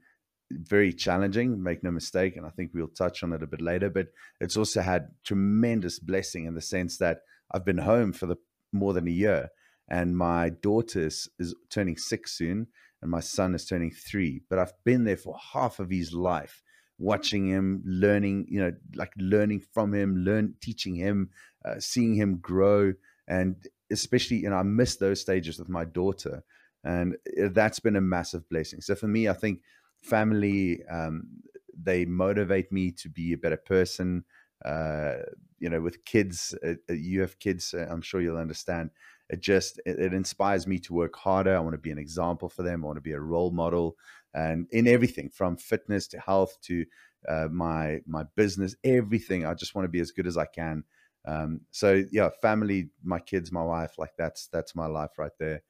very 0.62 0.94
challenging, 0.94 1.62
make 1.62 1.84
no 1.84 1.92
mistake, 1.92 2.38
and 2.38 2.46
I 2.46 2.50
think 2.50 2.72
we'll 2.74 2.88
touch 2.88 3.24
on 3.24 3.34
it 3.34 3.44
a 3.44 3.48
bit 3.48 3.62
later. 3.62 3.90
But 3.90 4.08
it's 4.40 4.58
also 4.58 4.82
had 4.82 5.10
tremendous 5.24 6.00
blessing 6.00 6.46
in 6.46 6.56
the 6.56 6.62
sense 6.62 6.98
that 6.98 7.20
I've 7.52 7.66
been 7.66 7.80
home 7.80 8.14
for 8.14 8.26
the 8.26 8.38
more 8.72 8.94
than 8.94 9.08
a 9.08 9.12
year, 9.12 9.50
and 9.90 10.18
my 10.18 10.50
daughter 10.50 11.02
is, 11.02 11.30
is 11.40 11.56
turning 11.70 11.98
six 11.98 12.38
soon, 12.38 12.68
and 13.02 13.12
my 13.12 13.20
son 13.20 13.54
is 13.54 13.66
turning 13.66 13.92
three. 13.92 14.42
But 14.50 14.60
I've 14.60 14.74
been 14.84 15.04
there 15.04 15.18
for 15.18 15.38
half 15.54 15.80
of 15.80 15.90
his 15.90 16.14
life, 16.14 16.64
watching 16.98 17.48
him, 17.50 17.84
learning, 17.86 18.48
you 18.50 18.60
know, 18.60 18.74
like 18.96 19.12
learning 19.18 19.62
from 19.74 19.94
him, 19.94 20.18
learn, 20.18 20.56
teaching 20.62 20.96
him, 20.96 21.30
uh, 21.66 21.80
seeing 21.80 22.16
him 22.16 22.38
grow, 22.38 22.94
and 23.28 23.56
especially, 23.92 24.38
you 24.38 24.50
know, 24.50 24.56
I 24.56 24.64
miss 24.64 24.96
those 24.96 25.22
stages 25.22 25.60
with 25.60 25.70
my 25.70 25.86
daughter, 25.86 26.44
and 26.84 27.16
uh, 27.42 27.50
that's 27.52 27.80
been 27.80 27.96
a 27.96 28.02
massive 28.02 28.48
blessing. 28.50 28.82
So 28.82 28.96
for 28.96 29.08
me, 29.08 29.28
I 29.28 29.34
think 29.34 29.62
family 30.04 30.84
um, 30.86 31.28
they 31.76 32.06
motivate 32.06 32.72
me 32.72 32.92
to 32.92 33.10
be 33.10 33.34
a 33.34 33.38
better 33.38 33.58
person. 33.58 34.24
Uh, 34.64 35.16
you 35.60 35.70
know, 35.70 35.82
with 35.82 36.06
kids, 36.06 36.56
uh, 36.66 36.74
uh 36.90 36.94
you 36.94 37.22
have 37.22 37.40
kids. 37.40 37.74
Uh, 37.74 37.88
I'm 37.90 38.02
sure 38.02 38.22
you'll 38.22 38.38
understand 38.38 38.92
it 39.30 39.42
just 39.42 39.80
it, 39.86 40.00
it, 40.00 40.14
inspires 40.14 40.68
me 40.68 40.78
to 40.78 40.94
work 40.94 41.16
harder 41.16 41.56
i 41.56 41.60
want 41.60 41.74
to 41.74 41.78
be 41.80 41.92
an 41.92 41.98
example 41.98 42.50
for 42.50 42.64
them 42.64 42.84
i 42.84 42.88
want 42.88 42.98
to 42.98 43.02
be 43.02 43.14
a 43.14 43.20
role 43.20 43.52
model 43.52 43.96
and 44.34 44.68
in 44.72 44.88
everything 44.88 45.30
from 45.30 45.58
fitness 45.58 46.08
to 46.08 46.20
health 46.20 46.58
to 46.62 46.86
uh, 47.28 47.48
my 47.52 48.00
my 48.06 48.24
business 48.36 48.76
everything 48.84 49.46
i 49.46 49.54
just 49.54 49.76
want 49.76 49.86
to 49.86 49.90
be 49.90 50.00
as 50.00 50.12
good 50.12 50.28
as 50.28 50.38
i 50.38 50.46
can 50.46 50.84
um, 51.26 51.62
so 51.72 52.04
yeah 52.12 52.30
family 52.42 52.90
my 53.04 53.20
kids 53.20 53.52
my 53.52 53.64
wife 53.64 53.98
like 53.98 54.12
that's 54.18 54.48
that's 54.48 54.76
my 54.76 54.86
life 54.86 55.18
right 55.18 55.32
there 55.40 55.62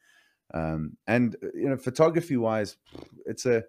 um, 0.53 0.97
and 1.07 1.35
uh, 1.43 1.47
you 1.53 1.69
know 1.69 1.77
photography 1.77 2.37
wise 2.37 2.77
it's 3.25 3.45
a 3.45 3.63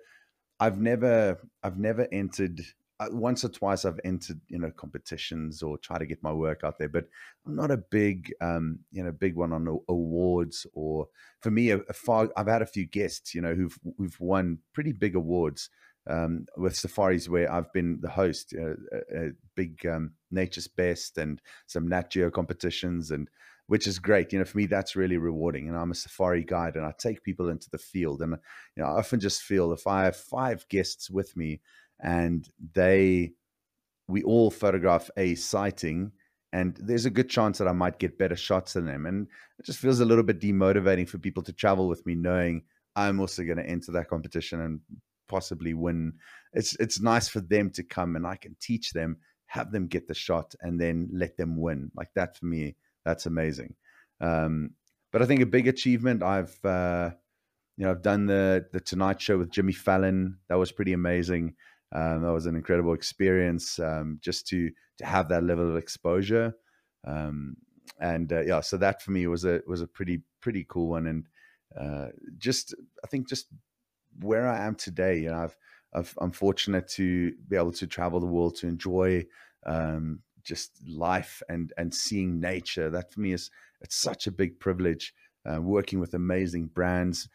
i've 0.65 0.81
never 0.81 1.39
i've 1.63 1.79
never 1.79 2.09
entered 2.13 2.61
uh, 3.01 3.09
once 3.11 3.45
or 3.45 3.49
twice 3.49 3.85
I've 3.85 3.99
entered, 4.05 4.41
you 4.47 4.59
know, 4.59 4.71
competitions 4.71 5.63
or 5.65 5.77
try 5.79 5.99
to 5.99 6.07
get 6.07 6.23
my 6.23 6.33
work 6.33 6.63
out 6.63 6.79
there, 6.79 6.89
but 6.89 7.09
I'm 7.45 7.57
not 7.57 7.73
a 7.73 7.77
big, 7.77 8.33
um, 8.41 8.79
you 8.93 9.03
know, 9.03 9.11
big 9.11 9.35
one 9.35 9.53
on 9.53 9.67
awards 9.89 10.65
or 10.75 11.09
for 11.41 11.51
me, 11.51 11.71
a, 11.71 11.79
a 11.89 11.93
far, 11.93 12.29
I've 12.37 12.47
had 12.47 12.63
a 12.63 12.67
few 12.67 12.87
guests, 12.87 13.35
you 13.35 13.43
know, 13.43 13.55
who've, 13.55 13.77
who've 13.99 14.21
won 14.21 14.59
pretty 14.73 14.93
big 14.93 15.17
awards 15.17 15.71
um, 16.09 16.47
with 16.57 16.77
safaris 16.77 17.29
where 17.29 17.53
I've 17.53 17.73
been 17.73 17.99
the 18.01 18.11
host, 18.11 18.55
uh, 18.57 18.75
a, 18.93 19.27
a, 19.27 19.31
big 19.57 19.85
um, 19.87 20.13
Nature's 20.31 20.69
Best 20.69 21.19
and 21.19 21.41
some 21.67 21.89
Nat 21.89 22.11
Geo 22.11 22.31
competitions 22.31 23.11
and, 23.11 23.29
which 23.67 23.87
is 23.87 23.99
great. 23.99 24.33
You 24.33 24.39
know, 24.39 24.45
for 24.45 24.59
me, 24.59 24.67
that's 24.67 24.97
really 24.97 25.17
rewarding. 25.17 25.69
And 25.69 25.77
I'm 25.77 25.91
a 25.91 25.95
safari 25.95 26.45
guide 26.45 26.77
and 26.77 26.85
I 26.85 26.93
take 26.99 27.23
people 27.23 27.49
into 27.49 27.71
the 27.71 27.79
field. 27.79 28.23
And, 28.23 28.37
you 28.77 28.83
know, 28.83 28.89
I 28.89 28.99
often 28.99 29.21
just 29.21 29.43
feel 29.43 29.73
if 29.73 29.87
I 29.87 30.05
have 30.05 30.17
five 30.17 30.67
guests 30.69 31.11
with 31.11 31.37
me, 31.37 31.61
and 32.01 32.49
they 32.75 33.33
we 34.09 34.23
all 34.23 34.51
photograph 34.51 35.11
a 35.17 35.35
sighting 35.35 36.13
and 36.53 36.77
there's 36.79 37.07
a 37.07 37.11
good 37.11 37.29
chance 37.29 37.59
that 37.59 37.67
I 37.67 37.73
might 37.73 37.99
get 37.99 38.19
better 38.19 38.37
shots 38.37 38.75
than 38.75 38.87
them. 38.87 39.07
And 39.07 39.27
it 39.59 39.67
just 39.67 39.81
feels 39.81 39.99
a 39.99 40.05
little 40.05 40.23
bit 40.23 40.41
demotivating 40.41 41.09
for 41.09 41.19
people 41.19 41.43
to 41.45 41.53
travel 41.53 41.89
with 41.89 42.07
me, 42.07 42.15
knowing 42.15 42.63
I'm 42.95 43.19
also 43.19 43.43
going 43.43 43.57
to 43.57 43.67
enter 43.67 43.91
that 43.93 44.09
competition 44.09 44.61
and 44.61 44.81
possibly 45.29 45.75
win. 45.75 46.13
It's 46.53 46.77
it's 46.77 47.01
nice 47.01 47.29
for 47.29 47.41
them 47.41 47.71
to 47.71 47.83
come 47.83 48.15
and 48.15 48.27
I 48.27 48.37
can 48.37 48.57
teach 48.61 48.93
them, 48.93 49.17
have 49.47 49.73
them 49.73 49.89
get 49.89 50.07
the 50.07 50.15
shot, 50.15 50.55
and 50.61 50.81
then 50.81 51.09
let 51.13 51.37
them 51.37 51.57
win. 51.57 51.91
Like 51.97 52.11
that 52.15 52.37
for 52.37 52.47
me, 52.47 52.77
that's 53.05 53.27
amazing. 53.27 53.75
Um, 54.21 54.71
but 55.13 55.23
I 55.23 55.27
think 55.27 55.41
a 55.41 55.47
big 55.47 55.69
achievement 55.69 56.23
I've 56.23 56.59
uh, 56.65 57.11
you 57.77 57.85
know 57.85 57.91
I've 57.91 58.03
done 58.03 58.27
the 58.27 58.67
the 58.73 58.81
Tonight 58.81 59.21
Show 59.21 59.39
with 59.39 59.51
Jimmy 59.51 59.73
Fallon. 59.73 60.39
That 60.49 60.59
was 60.59 60.73
pretty 60.73 60.93
amazing. 60.93 61.55
Um, 61.93 62.23
that 62.23 62.33
was 62.33 62.47
an 62.47 62.57
incredible 62.57 62.95
experience 62.95 63.79
um, 63.79 64.19
just 64.21 64.47
to 64.49 64.71
to 64.99 65.07
have 65.07 65.29
that 65.29 65.45
level 65.45 65.69
of 65.69 65.77
exposure. 65.77 66.55
Um, 67.07 67.57
and 68.01 68.33
uh, 68.33 68.41
yeah, 68.41 68.61
so 68.61 68.77
that 68.79 69.03
for 69.03 69.13
me 69.13 69.27
was 69.27 69.45
a 69.45 69.61
was 69.67 69.81
a 69.81 69.87
pretty 69.87 70.23
pretty 70.41 70.67
cool 70.69 70.91
one, 70.91 71.07
and 71.07 71.29
uh, 71.79 72.09
just 72.39 72.75
I 73.05 73.07
think 73.07 73.29
just 73.29 73.47
where 74.21 74.49
I 74.49 74.67
am 74.67 74.75
today, 74.75 75.19
you 75.19 75.31
know, 75.31 75.39
I've, 75.39 75.57
I've 75.93 76.15
I'm 76.21 76.33
fortunate 76.33 76.89
to 76.91 77.33
be 77.49 77.57
able 77.57 77.73
to 77.73 77.87
travel 77.87 78.21
the 78.21 78.27
world 78.27 78.57
to 78.57 78.69
enjoy 78.69 79.27
um, 79.67 80.21
just 80.45 80.73
life 80.87 81.43
and 81.49 81.73
and 81.77 81.95
seeing 81.95 82.41
nature. 82.41 82.91
That 82.91 83.13
for 83.13 83.21
me 83.21 83.33
is 83.33 83.51
it's 83.81 83.97
such 83.97 84.27
a 84.27 84.33
big 84.33 84.61
privilege. 84.61 85.13
Uh, 85.47 85.61
working 85.61 86.01
with 86.01 86.15
amazing 86.15 86.67
brands, 86.67 87.29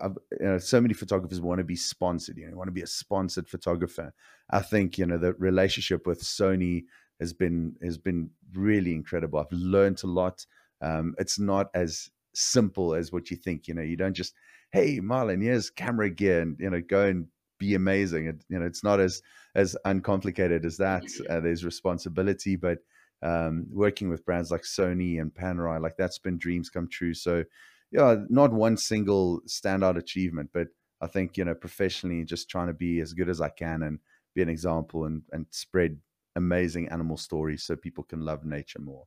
I've, 0.00 0.16
you 0.40 0.46
know, 0.46 0.58
so 0.58 0.80
many 0.80 0.94
photographers 0.94 1.40
want 1.40 1.58
to 1.58 1.64
be 1.64 1.76
sponsored. 1.76 2.38
You 2.38 2.50
know, 2.50 2.56
want 2.56 2.68
to 2.68 2.72
be 2.72 2.82
a 2.82 2.86
sponsored 2.86 3.48
photographer. 3.48 4.12
I 4.50 4.60
think 4.60 4.98
you 4.98 5.06
know 5.06 5.18
the 5.18 5.34
relationship 5.34 6.06
with 6.06 6.22
Sony 6.22 6.84
has 7.20 7.32
been 7.32 7.76
has 7.82 7.98
been 7.98 8.30
really 8.54 8.94
incredible. 8.94 9.38
I've 9.38 9.52
learned 9.52 10.02
a 10.04 10.06
lot. 10.06 10.46
Um, 10.80 11.14
it's 11.18 11.38
not 11.38 11.68
as 11.74 12.10
simple 12.34 12.94
as 12.94 13.12
what 13.12 13.30
you 13.30 13.36
think. 13.36 13.68
You 13.68 13.74
know, 13.74 13.82
you 13.82 13.96
don't 13.96 14.14
just 14.14 14.34
hey 14.70 15.00
Marlon, 15.00 15.42
here's 15.42 15.70
camera 15.70 16.10
gear, 16.10 16.40
and 16.42 16.56
you 16.58 16.70
know, 16.70 16.80
go 16.80 17.06
and 17.06 17.26
be 17.58 17.74
amazing. 17.74 18.26
It, 18.26 18.44
you 18.48 18.58
know, 18.58 18.66
it's 18.66 18.84
not 18.84 19.00
as 19.00 19.22
as 19.54 19.76
uncomplicated 19.84 20.64
as 20.64 20.76
that. 20.78 21.04
Uh, 21.28 21.40
there's 21.40 21.64
responsibility, 21.64 22.56
but 22.56 22.78
um, 23.22 23.66
working 23.70 24.08
with 24.08 24.24
brands 24.24 24.50
like 24.50 24.62
Sony 24.62 25.20
and 25.20 25.32
Panerai, 25.32 25.80
like 25.80 25.96
that's 25.96 26.18
been 26.18 26.38
dreams 26.38 26.70
come 26.70 26.88
true. 26.88 27.14
So 27.14 27.44
yeah, 27.90 28.16
not 28.28 28.52
one 28.52 28.76
single 28.76 29.40
standout 29.42 29.96
achievement, 29.96 30.50
but 30.52 30.68
I 31.00 31.06
think 31.06 31.36
you 31.36 31.44
know 31.44 31.54
professionally, 31.54 32.24
just 32.24 32.48
trying 32.50 32.68
to 32.68 32.74
be 32.74 33.00
as 33.00 33.12
good 33.12 33.28
as 33.28 33.40
I 33.40 33.48
can 33.48 33.82
and 33.82 34.00
be 34.34 34.42
an 34.42 34.48
example 34.48 35.04
and 35.04 35.22
and 35.32 35.46
spread 35.50 36.00
amazing 36.34 36.88
animal 36.88 37.16
stories 37.16 37.64
so 37.64 37.76
people 37.76 38.04
can 38.04 38.20
love 38.20 38.44
nature 38.44 38.80
more. 38.80 39.06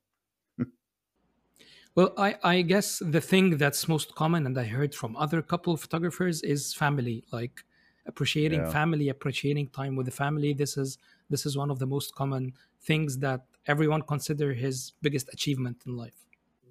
well, 1.94 2.12
I 2.16 2.36
I 2.42 2.62
guess 2.62 2.98
the 3.00 3.20
thing 3.20 3.56
that's 3.58 3.88
most 3.88 4.14
common, 4.14 4.46
and 4.46 4.56
I 4.58 4.64
heard 4.64 4.94
from 4.94 5.16
other 5.16 5.42
couple 5.42 5.76
photographers, 5.76 6.42
is 6.42 6.74
family, 6.74 7.24
like 7.32 7.64
appreciating 8.06 8.60
yeah. 8.60 8.70
family, 8.70 9.08
appreciating 9.08 9.68
time 9.68 9.96
with 9.96 10.06
the 10.06 10.12
family. 10.12 10.52
This 10.52 10.76
is 10.76 10.98
this 11.28 11.46
is 11.46 11.56
one 11.56 11.70
of 11.70 11.78
the 11.78 11.86
most 11.86 12.14
common 12.14 12.52
things 12.82 13.18
that 13.18 13.44
everyone 13.66 14.02
consider 14.02 14.52
his 14.52 14.92
biggest 15.02 15.28
achievement 15.32 15.78
in 15.86 15.96
life. 15.96 16.26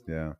Yeah. 0.08 0.34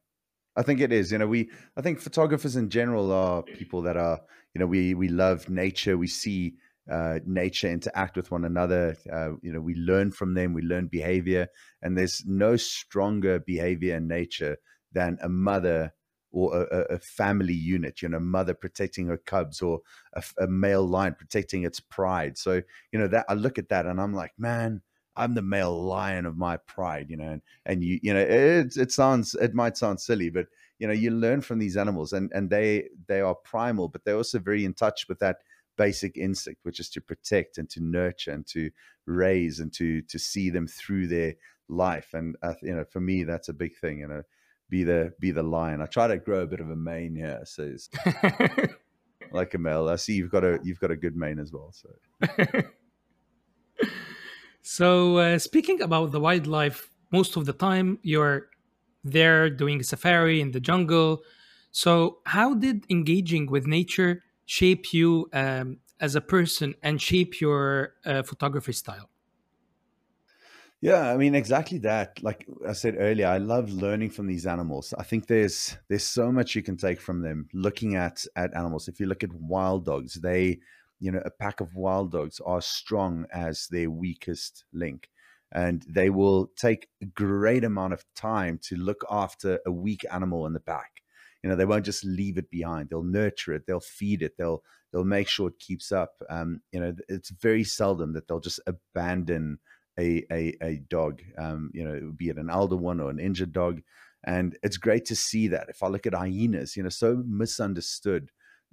I 0.56 0.64
think 0.64 0.82
it 0.82 0.92
is. 0.92 1.12
You 1.12 1.20
know, 1.20 1.28
we 1.28 1.50
I 1.78 1.82
think 1.82 2.00
photographers 2.00 2.56
in 2.56 2.70
general 2.70 3.12
are 3.12 3.44
people 3.44 3.82
that 3.84 3.98
are, 3.98 4.20
you 4.54 4.60
know, 4.60 4.68
we 4.68 4.94
we 4.94 5.08
love 5.08 5.50
nature. 5.50 5.98
We 5.98 6.08
see 6.08 6.56
uh, 6.92 7.20
nature 7.26 7.70
interact 7.70 8.18
with 8.18 8.32
one 8.32 8.46
another. 8.46 8.98
Uh, 9.12 9.32
you 9.42 9.54
know, 9.54 9.62
we 9.62 9.76
learn 9.76 10.12
from 10.12 10.34
them. 10.34 10.54
We 10.54 10.64
learn 10.64 10.88
behavior, 10.88 11.48
and 11.82 11.98
there's 11.98 12.24
no 12.26 12.58
stronger 12.58 13.40
behavior 13.40 13.96
in 13.96 14.08
nature 14.08 14.58
than 14.92 15.18
a 15.22 15.30
mother 15.30 15.94
or 16.32 16.64
a, 16.64 16.96
a 16.96 17.00
family 17.00 17.54
unit. 17.54 18.02
You 18.02 18.10
know, 18.10 18.20
mother 18.20 18.54
protecting 18.54 19.08
her 19.08 19.18
cubs, 19.18 19.62
or 19.62 19.82
a, 20.14 20.24
a 20.40 20.48
male 20.48 20.86
lion 20.86 21.16
protecting 21.18 21.64
its 21.64 21.80
pride. 21.80 22.38
So, 22.38 22.62
you 22.92 23.00
know, 23.00 23.08
that 23.08 23.26
I 23.30 23.34
look 23.34 23.58
at 23.58 23.70
that 23.70 23.86
and 23.86 24.00
I'm 24.00 24.14
like, 24.14 24.34
man, 24.38 24.82
I'm 25.16 25.34
the 25.36 25.42
male 25.42 25.84
lion 25.84 26.26
of 26.26 26.38
my 26.38 26.58
pride, 26.58 27.10
you 27.10 27.18
know, 27.18 27.28
and, 27.28 27.42
and 27.66 27.84
you, 27.84 28.00
you 28.02 28.14
know, 28.14 28.22
it, 28.22 28.78
it 28.78 28.92
sounds, 28.92 29.36
it 29.36 29.54
might 29.54 29.76
sound 29.76 30.00
silly, 30.00 30.30
but 30.30 30.48
you 30.78 30.88
know, 30.88 30.94
you 30.94 31.12
learn 31.12 31.42
from 31.42 31.60
these 31.60 31.76
animals 31.76 32.14
and, 32.14 32.32
and 32.34 32.50
they, 32.50 32.88
they 33.08 33.20
are 33.20 33.36
primal, 33.36 33.90
but 33.90 34.06
they're 34.06 34.16
also 34.16 34.40
very 34.40 34.64
in 34.64 34.74
touch 34.74 35.10
with 35.10 35.20
that 35.20 35.40
basic 35.78 36.16
instinct, 36.16 36.62
which 36.64 36.80
is 36.80 36.90
to 36.92 37.02
protect 37.02 37.58
and 37.58 37.70
to 37.72 37.84
nurture 37.84 38.32
and 38.32 38.48
to 38.48 38.70
raise 39.06 39.60
and 39.60 39.74
to, 39.74 40.02
to 40.04 40.18
see 40.18 40.50
them 40.50 40.68
through 40.68 41.08
their 41.08 41.34
life. 41.68 42.14
And, 42.14 42.38
uh, 42.42 42.54
you 42.62 42.74
know, 42.74 42.86
for 42.86 43.02
me, 43.02 43.24
that's 43.24 43.50
a 43.50 43.54
big 43.54 43.76
thing, 43.76 44.00
you 44.00 44.08
know, 44.08 44.24
be 44.70 44.84
the, 44.84 45.14
be 45.20 45.32
the 45.32 45.44
lion. 45.44 45.82
I 45.82 45.86
try 45.86 46.08
to 46.08 46.18
grow 46.18 46.42
a 46.42 46.48
bit 46.48 46.60
of 46.60 46.70
a 46.70 46.76
mane 46.76 47.16
here. 47.16 47.42
So 47.46 47.64
it's 47.64 47.90
like 49.32 49.54
a 49.54 49.58
male, 49.58 49.90
I 49.90 49.96
see 49.96 50.14
you've 50.14 50.32
got 50.32 50.44
a, 50.44 50.60
you've 50.64 50.80
got 50.80 50.92
a 50.92 50.96
good 50.96 51.16
mane 51.16 51.40
as 51.40 51.52
well. 51.52 51.72
So. 51.74 52.62
So, 54.72 55.18
uh, 55.18 55.40
speaking 55.40 55.82
about 55.82 56.12
the 56.12 56.20
wildlife, 56.20 56.92
most 57.12 57.36
of 57.38 57.48
the 57.48 57.54
time 57.54 57.98
you're 58.04 58.50
there 59.04 59.50
doing 59.50 59.80
a 59.80 59.84
safari 59.84 60.42
in 60.42 60.52
the 60.52 60.60
jungle. 60.60 61.24
So, 61.72 62.20
how 62.26 62.54
did 62.54 62.86
engaging 62.88 63.50
with 63.50 63.66
nature 63.66 64.24
shape 64.46 64.94
you 64.94 65.28
um, 65.34 65.78
as 66.00 66.14
a 66.14 66.22
person 66.22 66.76
and 66.84 67.02
shape 67.02 67.42
your 67.42 67.94
uh, 68.06 68.22
photography 68.22 68.74
style? 68.74 69.09
Yeah, 70.82 71.12
I 71.12 71.18
mean 71.18 71.36
exactly 71.36 71.78
that. 71.80 72.24
Like 72.24 72.48
I 72.68 72.72
said 72.72 72.96
earlier, 72.98 73.28
I 73.28 73.38
love 73.38 73.70
learning 73.70 74.12
from 74.12 74.28
these 74.28 74.46
animals. 74.48 74.94
I 74.98 75.04
think 75.04 75.28
there's 75.28 75.76
there's 75.90 76.06
so 76.06 76.32
much 76.32 76.56
you 76.56 76.64
can 76.64 76.78
take 76.78 77.02
from 77.02 77.22
them. 77.22 77.50
Looking 77.54 77.96
at 77.96 78.26
at 78.36 78.56
animals, 78.56 78.88
if 78.88 79.00
you 79.00 79.06
look 79.08 79.24
at 79.24 79.34
wild 79.34 79.86
dogs, 79.86 80.16
they 80.16 80.60
you 81.02 81.12
know, 81.12 81.22
a 81.24 81.32
pack 81.32 81.62
of 81.62 81.76
wild 81.76 82.12
dogs 82.12 82.42
are 82.46 82.62
strong 82.62 83.26
as 83.32 83.68
their 83.68 83.90
weakest 83.90 84.66
link. 84.74 85.10
And 85.52 85.86
they 85.88 86.10
will 86.10 86.48
take 86.58 86.90
a 87.02 87.06
great 87.06 87.64
amount 87.64 87.94
of 87.94 88.04
time 88.16 88.60
to 88.64 88.76
look 88.76 89.04
after 89.10 89.60
a 89.66 89.72
weak 89.72 90.04
animal 90.12 90.46
in 90.46 90.54
the 90.54 90.60
pack. 90.60 91.02
you 91.44 91.50
know 91.50 91.56
they 91.56 91.66
won't 91.66 91.86
just 91.86 92.04
leave 92.04 92.38
it 92.38 92.50
behind 92.52 92.90
they'll 92.90 93.04
nurture 93.04 93.54
it 93.54 93.64
they'll 93.66 93.80
feed 93.80 94.22
it 94.22 94.34
they'll 94.38 94.62
they'll 94.92 95.06
make 95.06 95.28
sure 95.28 95.48
it 95.50 95.60
keeps 95.60 95.92
up 95.92 96.22
um, 96.30 96.62
you 96.72 96.80
know 96.80 96.94
it's 97.08 97.30
very 97.30 97.64
seldom 97.64 98.14
that 98.14 98.28
they'll 98.28 98.40
just 98.40 98.60
abandon 98.68 99.58
a 100.00 100.24
a, 100.32 100.56
a 100.62 100.76
dog 100.90 101.22
um, 101.38 101.70
you 101.74 101.84
know 101.84 102.12
be 102.16 102.30
it 102.30 102.38
an 102.38 102.50
elder 102.50 102.78
one 102.78 103.00
or 103.00 103.10
an 103.10 103.20
injured 103.20 103.54
dog 103.54 103.82
and 104.26 104.58
it's 104.64 104.78
great 104.78 105.06
to 105.06 105.16
see 105.16 105.48
that 105.48 105.68
if 105.70 105.84
i 105.84 105.88
look 105.88 106.06
at 106.06 106.14
hyenas 106.14 106.76
you 106.76 106.84
know 106.84 106.90
so 106.90 107.24
misunderstood 107.28 108.30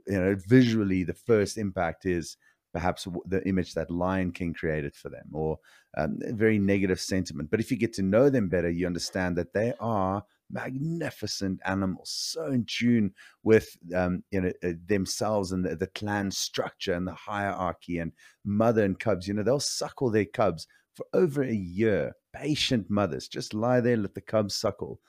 you 0.06 0.21
know 0.21 0.37
visually 0.47 1.02
the 1.04 1.14
first 1.14 1.59
impact 1.59 2.06
is 2.06 2.37
perhaps 2.76 3.09
the 3.25 3.42
image 3.49 3.73
that 3.73 3.90
Lion 3.90 4.30
King 4.30 4.52
created 4.52 4.95
for 4.95 5.09
them, 5.09 5.30
or 5.33 5.59
um, 5.97 6.18
very 6.33 6.59
negative 6.59 7.00
sentiment. 7.00 7.50
But 7.50 7.59
if 7.59 7.71
you 7.71 7.78
get 7.78 7.95
to 7.95 8.02
know 8.02 8.28
them 8.28 8.50
better, 8.50 8.68
you 8.68 8.87
understand 8.87 9.35
that 9.37 9.54
they 9.54 9.73
are 9.80 10.23
magnificent 10.50 11.59
animals, 11.64 12.11
so 12.11 12.49
in 12.49 12.66
tune 12.68 13.14
with 13.42 13.78
um, 13.95 14.23
you 14.30 14.42
know 14.42 14.52
uh, 14.62 14.73
themselves 14.85 15.52
and 15.52 15.64
the, 15.64 15.75
the, 15.75 15.87
clan 15.87 16.30
structure 16.30 16.92
and 16.92 17.09
the 17.09 17.14
hierarchy 17.14 17.99
and 17.99 18.12
mother 18.45 18.85
and 18.85 19.00
cubs. 19.00 19.26
You 19.26 19.33
know 19.33 19.42
they'll 19.42 19.59
suckle 19.59 20.11
their 20.11 20.26
cubs 20.26 20.66
for 20.97 21.07
over 21.12 21.43
a 21.43 21.53
year. 21.53 22.15
Patient 22.33 22.87
mothers 22.88 23.29
just 23.29 23.55
lie 23.55 23.81
there, 23.81 23.97
let 23.97 24.15
the 24.15 24.21
cubs 24.21 24.55
suckle. 24.55 25.00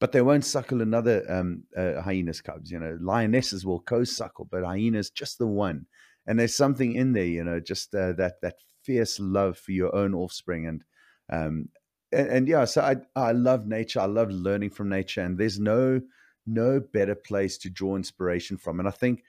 But 0.00 0.12
they 0.12 0.22
won't 0.22 0.44
suckle 0.44 0.82
another 0.82 1.24
um, 1.30 1.64
uh, 1.76 2.00
hyena's 2.00 2.40
cubs. 2.40 2.70
You 2.70 2.78
know, 2.78 2.98
lionesses 3.00 3.64
will 3.64 3.80
co-suckle, 3.80 4.48
but 4.50 4.64
hyenas 4.64 5.10
just 5.10 5.38
the 5.38 5.46
one 5.46 5.86
and 6.26 6.38
there's 6.38 6.56
something 6.56 6.94
in 6.94 7.12
there, 7.12 7.24
you 7.24 7.44
know, 7.44 7.60
just 7.60 7.94
uh, 7.94 8.12
that 8.14 8.40
that 8.42 8.56
fierce 8.82 9.20
love 9.20 9.58
for 9.58 9.72
your 9.72 9.94
own 9.94 10.14
offspring, 10.14 10.66
and 10.66 10.84
um, 11.30 11.68
and, 12.12 12.28
and, 12.28 12.48
yeah, 12.48 12.64
so 12.64 12.82
I 12.82 12.96
I 13.16 13.32
love 13.32 13.66
nature. 13.66 14.00
I 14.00 14.06
love 14.06 14.30
learning 14.30 14.70
from 14.70 14.88
nature, 14.88 15.20
and 15.20 15.36
there's 15.38 15.60
no 15.60 16.00
no 16.46 16.80
better 16.80 17.14
place 17.14 17.58
to 17.58 17.70
draw 17.70 17.96
inspiration 17.96 18.56
from. 18.56 18.78
And 18.78 18.88
I 18.88 18.92
think, 18.92 19.22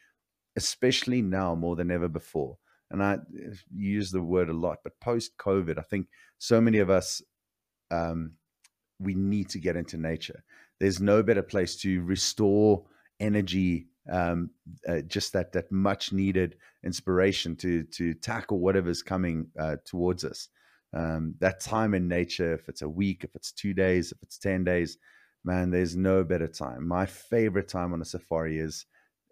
especially 0.56 1.22
now 1.22 1.56
more 1.56 1.76
than 1.76 1.92
ever 1.92 2.08
before, 2.08 2.58
and 2.92 3.04
I 3.04 3.18
use 3.76 4.12
the 4.12 4.22
word 4.22 4.50
a 4.50 4.54
lot, 4.54 4.80
but 4.84 5.00
post 5.00 5.38
COVID, 5.38 5.78
I 5.78 5.82
think 5.82 6.08
so 6.38 6.62
many 6.62 6.80
of 6.80 6.90
us 6.90 7.22
um, 7.92 8.34
we 9.00 9.16
need 9.16 9.50
to 9.50 9.60
get 9.60 9.76
into 9.76 9.98
nature. 9.98 10.44
There's 10.80 11.00
no 11.00 11.24
better 11.24 11.42
place 11.42 11.76
to 11.78 12.02
restore 12.04 12.84
energy 13.20 13.88
um, 14.12 14.52
uh, 14.88 15.02
just 15.02 15.34
that 15.34 15.52
that 15.54 15.72
much 15.72 16.14
needed 16.14 16.58
inspiration 16.84 17.56
to 17.58 17.84
to 17.84 18.14
tackle 18.14 18.60
whatever's 18.60 19.02
coming 19.02 19.48
uh, 19.60 19.78
towards 19.86 20.24
us. 20.24 20.50
Um, 20.94 21.36
that 21.40 21.60
time 21.60 21.94
in 21.94 22.08
nature, 22.08 22.54
if 22.54 22.70
it's 22.70 22.84
a 22.84 22.90
week, 22.90 23.24
if 23.24 23.36
it's 23.36 23.52
two 23.52 23.74
days, 23.74 24.12
if 24.12 24.22
it's 24.22 24.38
ten 24.38 24.64
days, 24.64 24.98
man, 25.44 25.72
there's 25.72 25.96
no 25.96 26.24
better 26.24 26.48
time. 26.48 26.88
My 26.88 27.06
favorite 27.06 27.68
time 27.68 27.94
on 27.94 28.02
a 28.02 28.06
safari 28.06 28.60
is. 28.60 28.86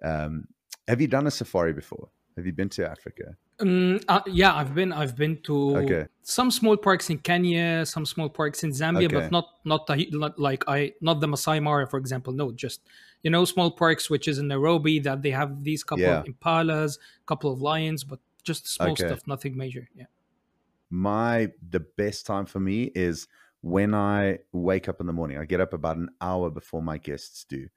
Um, 0.04 0.48
have 0.88 1.00
you 1.00 1.08
done 1.08 1.28
a 1.28 1.32
safari 1.32 1.72
before? 1.72 2.10
Have 2.36 2.46
you 2.46 2.54
been 2.54 2.70
to 2.70 2.90
Africa? 2.90 3.36
Um, 3.60 4.00
uh, 4.08 4.22
yeah, 4.26 4.56
I've 4.56 4.74
been. 4.74 4.92
I've 4.92 5.16
been 5.16 5.38
to 5.44 5.78
okay. 5.78 6.08
some 6.24 6.50
small 6.50 6.76
parks 6.76 7.10
in 7.10 7.20
Kenya, 7.20 7.86
some 7.86 8.06
small 8.06 8.30
parks 8.30 8.64
in 8.64 8.72
Zambia, 8.72 9.06
okay. 9.06 9.16
but 9.16 9.32
not 9.32 9.46
not, 9.64 9.86
the, 9.88 10.08
not 10.12 10.40
like 10.40 10.64
I 10.68 10.94
not 11.02 11.22
the 11.22 11.28
Masai 11.28 11.60
Mara, 11.60 11.88
for 11.88 11.98
example. 11.98 12.34
No, 12.34 12.52
just 12.52 12.82
you 13.22 13.30
know 13.30 13.46
small 13.46 13.70
parks 13.70 14.10
which 14.10 14.28
is 14.28 14.40
in 14.40 14.48
Nairobi 14.48 15.00
that 15.00 15.22
they 15.22 15.30
have 15.32 15.64
these 15.64 15.84
couple 15.84 16.04
yeah. 16.04 16.20
of 16.20 16.26
impalas, 16.26 16.98
couple 17.28 17.52
of 17.52 17.62
lions, 17.62 18.04
but 18.04 18.20
just 18.44 18.68
small 18.68 18.92
okay. 18.92 19.06
stuff, 19.06 19.22
nothing 19.28 19.56
major. 19.56 19.88
Yeah. 19.96 20.06
My 20.90 21.52
the 21.70 21.82
best 21.82 22.26
time 22.26 22.46
for 22.46 22.60
me 22.60 22.92
is 22.96 23.28
when 23.62 23.94
I 23.94 24.40
wake 24.52 24.90
up 24.90 25.00
in 25.00 25.06
the 25.06 25.14
morning. 25.14 25.38
I 25.38 25.46
get 25.46 25.62
up 25.62 25.74
about 25.74 25.98
an 25.98 26.10
hour 26.20 26.50
before 26.50 26.82
my 26.82 26.98
guests 26.98 27.46
do, 27.48 27.68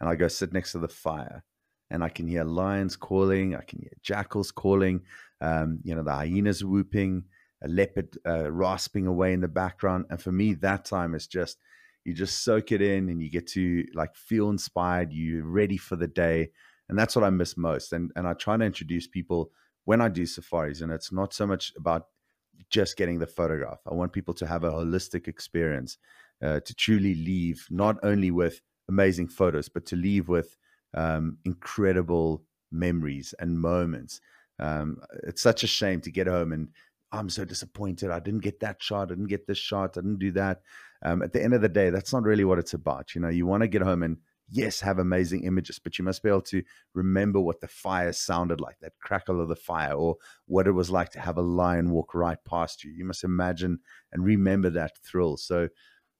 and 0.00 0.08
I 0.08 0.14
go 0.14 0.28
sit 0.28 0.54
next 0.54 0.72
to 0.72 0.78
the 0.78 0.88
fire 0.88 1.44
and 1.90 2.02
I 2.02 2.08
can 2.08 2.26
hear 2.26 2.44
lions 2.44 2.96
calling, 2.96 3.54
I 3.54 3.62
can 3.62 3.80
hear 3.80 3.92
jackals 4.02 4.50
calling, 4.50 5.02
um, 5.40 5.80
you 5.84 5.94
know, 5.94 6.02
the 6.02 6.12
hyenas 6.12 6.64
whooping, 6.64 7.24
a 7.62 7.68
leopard 7.68 8.16
uh, 8.26 8.50
rasping 8.50 9.06
away 9.06 9.32
in 9.32 9.40
the 9.40 9.48
background. 9.48 10.06
And 10.10 10.20
for 10.20 10.32
me, 10.32 10.54
that 10.54 10.84
time 10.84 11.14
is 11.14 11.26
just, 11.26 11.58
you 12.04 12.14
just 12.14 12.44
soak 12.44 12.72
it 12.72 12.82
in 12.82 13.08
and 13.08 13.22
you 13.22 13.30
get 13.30 13.46
to 13.48 13.84
like 13.94 14.14
feel 14.14 14.50
inspired, 14.50 15.12
you're 15.12 15.44
ready 15.44 15.76
for 15.76 15.96
the 15.96 16.06
day. 16.06 16.50
And 16.88 16.98
that's 16.98 17.16
what 17.16 17.24
I 17.24 17.30
miss 17.30 17.56
most. 17.56 17.92
And, 17.92 18.12
and 18.14 18.28
I 18.28 18.34
try 18.34 18.56
to 18.56 18.64
introduce 18.64 19.06
people 19.08 19.50
when 19.84 20.00
I 20.00 20.08
do 20.08 20.26
safaris, 20.26 20.80
and 20.80 20.92
it's 20.92 21.12
not 21.12 21.32
so 21.32 21.46
much 21.46 21.72
about 21.76 22.08
just 22.70 22.96
getting 22.96 23.20
the 23.20 23.26
photograph. 23.26 23.78
I 23.88 23.94
want 23.94 24.12
people 24.12 24.34
to 24.34 24.46
have 24.46 24.64
a 24.64 24.70
holistic 24.70 25.28
experience, 25.28 25.98
uh, 26.42 26.60
to 26.60 26.74
truly 26.74 27.14
leave 27.14 27.66
not 27.70 27.96
only 28.02 28.30
with 28.30 28.60
amazing 28.88 29.28
photos, 29.28 29.68
but 29.68 29.86
to 29.86 29.96
leave 29.96 30.28
with 30.28 30.56
um, 30.94 31.38
incredible 31.44 32.42
memories 32.72 33.34
and 33.38 33.58
moments. 33.58 34.20
Um, 34.58 34.98
it's 35.24 35.42
such 35.42 35.64
a 35.64 35.66
shame 35.66 36.00
to 36.02 36.10
get 36.10 36.26
home 36.26 36.52
and 36.52 36.68
I'm 37.12 37.30
so 37.30 37.44
disappointed. 37.44 38.10
I 38.10 38.20
didn't 38.20 38.40
get 38.40 38.60
that 38.60 38.82
shot. 38.82 39.02
I 39.02 39.14
didn't 39.14 39.28
get 39.28 39.46
this 39.46 39.58
shot. 39.58 39.96
I 39.96 40.00
didn't 40.00 40.18
do 40.18 40.32
that. 40.32 40.60
Um, 41.02 41.22
at 41.22 41.32
the 41.32 41.42
end 41.42 41.54
of 41.54 41.62
the 41.62 41.68
day, 41.68 41.90
that's 41.90 42.12
not 42.12 42.24
really 42.24 42.44
what 42.44 42.58
it's 42.58 42.74
about. 42.74 43.14
You 43.14 43.20
know, 43.20 43.28
you 43.28 43.46
want 43.46 43.62
to 43.62 43.68
get 43.68 43.82
home 43.82 44.02
and 44.02 44.16
yes, 44.50 44.80
have 44.80 44.98
amazing 44.98 45.44
images, 45.44 45.78
but 45.78 45.98
you 45.98 46.04
must 46.04 46.22
be 46.22 46.28
able 46.28 46.42
to 46.42 46.62
remember 46.94 47.40
what 47.40 47.60
the 47.60 47.68
fire 47.68 48.12
sounded 48.12 48.60
like, 48.60 48.78
that 48.80 48.92
crackle 49.00 49.40
of 49.40 49.48
the 49.48 49.56
fire, 49.56 49.92
or 49.92 50.16
what 50.46 50.66
it 50.66 50.72
was 50.72 50.90
like 50.90 51.10
to 51.10 51.20
have 51.20 51.38
a 51.38 51.42
lion 51.42 51.90
walk 51.90 52.14
right 52.14 52.38
past 52.44 52.84
you. 52.84 52.92
You 52.92 53.04
must 53.04 53.24
imagine 53.24 53.80
and 54.12 54.24
remember 54.24 54.70
that 54.70 54.98
thrill. 54.98 55.36
So, 55.36 55.68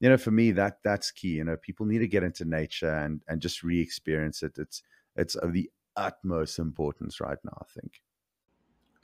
you 0.01 0.09
know, 0.09 0.17
for 0.19 0.31
me, 0.31 0.51
that 0.53 0.79
that's 0.85 1.11
key. 1.11 1.37
You 1.37 1.45
know, 1.45 1.57
people 1.57 1.87
need 1.87 1.99
to 2.01 2.09
get 2.09 2.23
into 2.23 2.45
nature 2.45 2.93
and 2.93 3.23
and 3.29 3.41
just 3.41 3.63
re-experience 3.63 4.43
it. 4.43 4.59
It's 4.59 4.83
it's 5.17 5.35
of 5.37 5.53
the 5.53 5.71
utmost 5.97 6.59
importance 6.59 7.21
right 7.21 7.39
now. 7.45 7.59
I 7.61 7.81
think. 7.81 8.01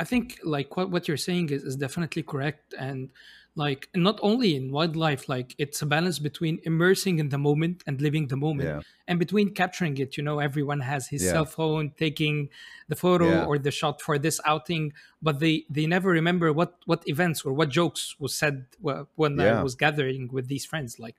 I 0.02 0.04
think 0.04 0.40
like 0.42 0.76
what, 0.76 0.90
what 0.90 1.06
you're 1.06 1.24
saying 1.30 1.50
is, 1.50 1.62
is 1.62 1.76
definitely 1.76 2.24
correct. 2.24 2.74
And 2.76 3.10
like 3.54 3.88
not 3.94 4.18
only 4.20 4.56
in 4.56 4.72
wildlife, 4.72 5.28
like 5.28 5.54
it's 5.58 5.80
a 5.80 5.86
balance 5.86 6.18
between 6.18 6.58
immersing 6.64 7.20
in 7.20 7.28
the 7.28 7.38
moment 7.38 7.84
and 7.86 8.00
living 8.00 8.26
the 8.26 8.36
moment 8.36 8.68
yeah. 8.68 8.80
and 9.06 9.20
between 9.20 9.54
capturing 9.54 9.96
it. 9.98 10.16
You 10.16 10.24
know, 10.24 10.40
everyone 10.40 10.80
has 10.80 11.06
his 11.06 11.22
yeah. 11.22 11.30
cell 11.30 11.44
phone 11.44 11.92
taking 11.96 12.48
the 12.88 12.96
photo 12.96 13.28
yeah. 13.28 13.44
or 13.44 13.58
the 13.58 13.70
shot 13.70 14.02
for 14.02 14.18
this 14.18 14.40
outing, 14.44 14.92
but 15.22 15.38
they, 15.38 15.66
they 15.70 15.86
never 15.86 16.10
remember 16.10 16.52
what, 16.52 16.78
what 16.84 17.04
events 17.06 17.42
or 17.42 17.52
what 17.52 17.68
jokes 17.68 18.16
was 18.18 18.34
said 18.34 18.66
when 19.14 19.38
I 19.38 19.62
was 19.62 19.76
gathering 19.76 20.30
with 20.32 20.48
these 20.48 20.64
friends. 20.64 20.98
Like, 20.98 21.14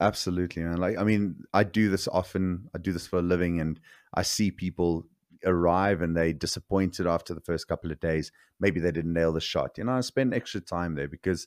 Absolutely, 0.00 0.62
man. 0.62 0.76
Like, 0.76 0.98
I 0.98 1.02
mean, 1.02 1.42
I 1.52 1.64
do 1.64 1.88
this 1.88 2.06
often. 2.06 2.68
I 2.72 2.78
do 2.78 2.92
this 2.92 3.08
for 3.08 3.18
a 3.18 3.22
living, 3.22 3.60
and 3.60 3.80
I 4.14 4.22
see 4.22 4.50
people 4.50 5.06
arrive 5.46 6.02
and 6.02 6.16
they 6.16 6.32
disappointed 6.32 7.06
after 7.06 7.32
the 7.32 7.40
first 7.40 7.68
couple 7.68 7.90
of 7.90 8.00
days. 8.00 8.32
Maybe 8.60 8.80
they 8.80 8.92
didn't 8.92 9.12
nail 9.12 9.32
the 9.32 9.40
shot. 9.40 9.78
You 9.78 9.84
know, 9.84 9.92
I 9.92 10.00
spend 10.00 10.34
extra 10.34 10.60
time 10.60 10.94
there 10.94 11.08
because 11.08 11.46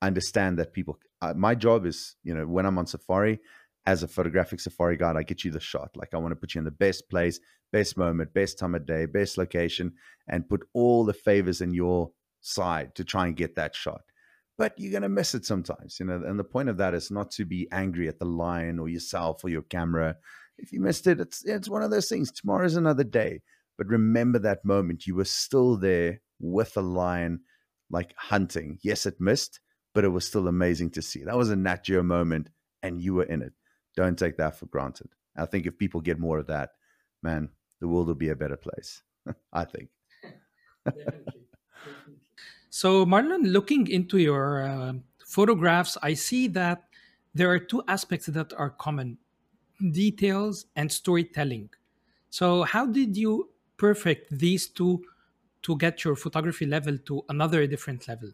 I 0.00 0.06
understand 0.06 0.58
that 0.58 0.72
people. 0.72 0.98
Uh, 1.20 1.34
my 1.34 1.54
job 1.54 1.86
is, 1.86 2.16
you 2.22 2.34
know, 2.34 2.46
when 2.46 2.66
I'm 2.66 2.78
on 2.78 2.86
safari 2.86 3.40
as 3.86 4.02
a 4.02 4.08
photographic 4.08 4.60
safari 4.60 4.96
guide, 4.96 5.16
I 5.16 5.22
get 5.22 5.44
you 5.44 5.50
the 5.50 5.60
shot. 5.60 5.90
Like 5.96 6.14
I 6.14 6.18
want 6.18 6.32
to 6.32 6.36
put 6.36 6.54
you 6.54 6.60
in 6.60 6.64
the 6.64 6.70
best 6.70 7.08
place, 7.10 7.40
best 7.72 7.96
moment, 7.96 8.32
best 8.32 8.58
time 8.58 8.74
of 8.74 8.86
day, 8.86 9.06
best 9.06 9.38
location, 9.38 9.92
and 10.28 10.48
put 10.48 10.62
all 10.72 11.04
the 11.04 11.12
favors 11.12 11.60
in 11.60 11.74
your 11.74 12.12
side 12.40 12.94
to 12.94 13.04
try 13.04 13.26
and 13.26 13.36
get 13.36 13.56
that 13.56 13.74
shot. 13.74 14.02
But 14.58 14.74
you're 14.78 14.92
going 14.92 15.02
to 15.02 15.08
miss 15.08 15.34
it 15.34 15.44
sometimes, 15.44 15.98
you 15.98 16.06
know. 16.06 16.22
And 16.24 16.38
the 16.38 16.44
point 16.44 16.68
of 16.68 16.76
that 16.76 16.94
is 16.94 17.10
not 17.10 17.30
to 17.32 17.44
be 17.44 17.68
angry 17.72 18.06
at 18.06 18.18
the 18.18 18.26
lion 18.26 18.78
or 18.78 18.88
yourself 18.88 19.44
or 19.44 19.48
your 19.48 19.62
camera 19.62 20.16
if 20.62 20.72
you 20.72 20.80
missed 20.80 21.06
it, 21.08 21.20
it's 21.20 21.44
it's 21.44 21.68
one 21.68 21.82
of 21.82 21.90
those 21.90 22.08
things. 22.08 22.30
Tomorrow's 22.30 22.76
another 22.76 23.04
day. 23.04 23.42
But 23.76 23.88
remember 23.88 24.38
that 24.38 24.64
moment. 24.64 25.06
You 25.06 25.16
were 25.16 25.24
still 25.24 25.76
there 25.76 26.20
with 26.38 26.76
a 26.76 26.80
lion, 26.82 27.40
like 27.90 28.14
hunting. 28.16 28.78
Yes, 28.82 29.04
it 29.06 29.20
missed, 29.20 29.60
but 29.92 30.04
it 30.04 30.08
was 30.08 30.26
still 30.26 30.46
amazing 30.46 30.90
to 30.90 31.02
see. 31.02 31.24
That 31.24 31.36
was 31.36 31.50
a 31.50 31.56
Nat 31.56 31.84
Geo 31.84 32.02
moment, 32.02 32.48
and 32.82 33.02
you 33.02 33.14
were 33.14 33.24
in 33.24 33.42
it. 33.42 33.52
Don't 33.96 34.18
take 34.18 34.36
that 34.36 34.56
for 34.56 34.66
granted. 34.66 35.08
I 35.36 35.46
think 35.46 35.66
if 35.66 35.76
people 35.76 36.00
get 36.00 36.18
more 36.18 36.38
of 36.38 36.46
that, 36.46 36.70
man, 37.22 37.48
the 37.80 37.88
world 37.88 38.06
will 38.06 38.14
be 38.14 38.28
a 38.28 38.36
better 38.36 38.56
place. 38.56 39.02
I 39.52 39.64
think. 39.64 39.88
so, 42.70 43.04
Marlon, 43.04 43.50
looking 43.50 43.88
into 43.88 44.18
your 44.18 44.62
uh, 44.62 44.92
photographs, 45.26 45.98
I 46.02 46.14
see 46.14 46.46
that 46.48 46.84
there 47.34 47.50
are 47.50 47.58
two 47.58 47.82
aspects 47.88 48.26
that 48.26 48.52
are 48.52 48.70
common 48.70 49.18
details 49.90 50.66
and 50.76 50.90
storytelling. 50.90 51.70
So, 52.30 52.62
how 52.62 52.86
did 52.86 53.16
you 53.16 53.50
perfect 53.76 54.38
these 54.38 54.68
two 54.68 55.02
to 55.62 55.76
get 55.76 56.04
your 56.04 56.16
photography 56.16 56.66
level 56.66 56.98
to 56.98 57.24
another 57.28 57.66
different 57.66 58.06
level? 58.08 58.30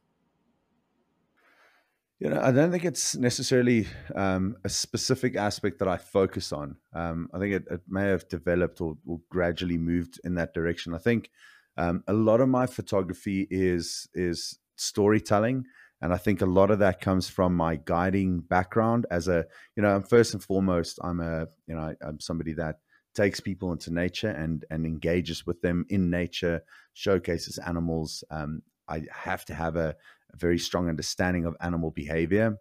You 2.20 2.30
know, 2.30 2.40
I 2.40 2.50
don't 2.50 2.72
think 2.72 2.84
it's 2.84 3.14
necessarily 3.14 3.86
um, 4.14 4.56
a 4.64 4.68
specific 4.68 5.36
aspect 5.36 5.78
that 5.78 5.86
I 5.86 5.96
focus 5.96 6.52
on. 6.52 6.76
Um, 6.92 7.30
I 7.32 7.38
think 7.38 7.54
it, 7.54 7.64
it, 7.70 7.80
may 7.88 8.08
have 8.08 8.28
developed 8.28 8.80
or, 8.80 8.96
or, 9.06 9.20
gradually 9.30 9.78
moved 9.78 10.18
in 10.24 10.34
that 10.34 10.52
direction. 10.52 10.94
I 10.94 10.98
think 10.98 11.30
um, 11.76 12.02
a 12.08 12.12
lot 12.12 12.40
of 12.40 12.48
my 12.48 12.66
photography 12.66 13.46
is 13.50 14.08
is 14.14 14.58
storytelling 14.74 15.64
and 16.00 16.12
I 16.12 16.16
think 16.16 16.40
a 16.40 16.46
lot 16.46 16.70
of 16.70 16.78
that 16.78 17.00
comes 17.00 17.28
from 17.28 17.56
my 17.56 17.76
guiding 17.84 18.40
background 18.40 19.06
as 19.10 19.26
a, 19.26 19.46
you 19.76 19.82
know, 19.82 20.00
first 20.00 20.32
and 20.32 20.42
foremost, 20.42 20.98
I'm 21.02 21.20
a, 21.20 21.46
you 21.66 21.74
know, 21.74 21.94
I'm 22.00 22.20
somebody 22.20 22.52
that 22.54 22.76
takes 23.14 23.40
people 23.40 23.72
into 23.72 23.92
nature 23.92 24.28
and 24.28 24.64
and 24.70 24.86
engages 24.86 25.44
with 25.44 25.60
them 25.60 25.84
in 25.88 26.08
nature, 26.08 26.62
showcases 26.94 27.58
animals. 27.58 28.22
Um, 28.30 28.62
I 28.88 29.02
have 29.12 29.44
to 29.46 29.54
have 29.54 29.74
a, 29.76 29.96
a, 30.32 30.36
very 30.36 30.58
strong 30.58 30.88
understanding 30.88 31.44
of 31.44 31.56
animal 31.60 31.90
behavior, 31.90 32.56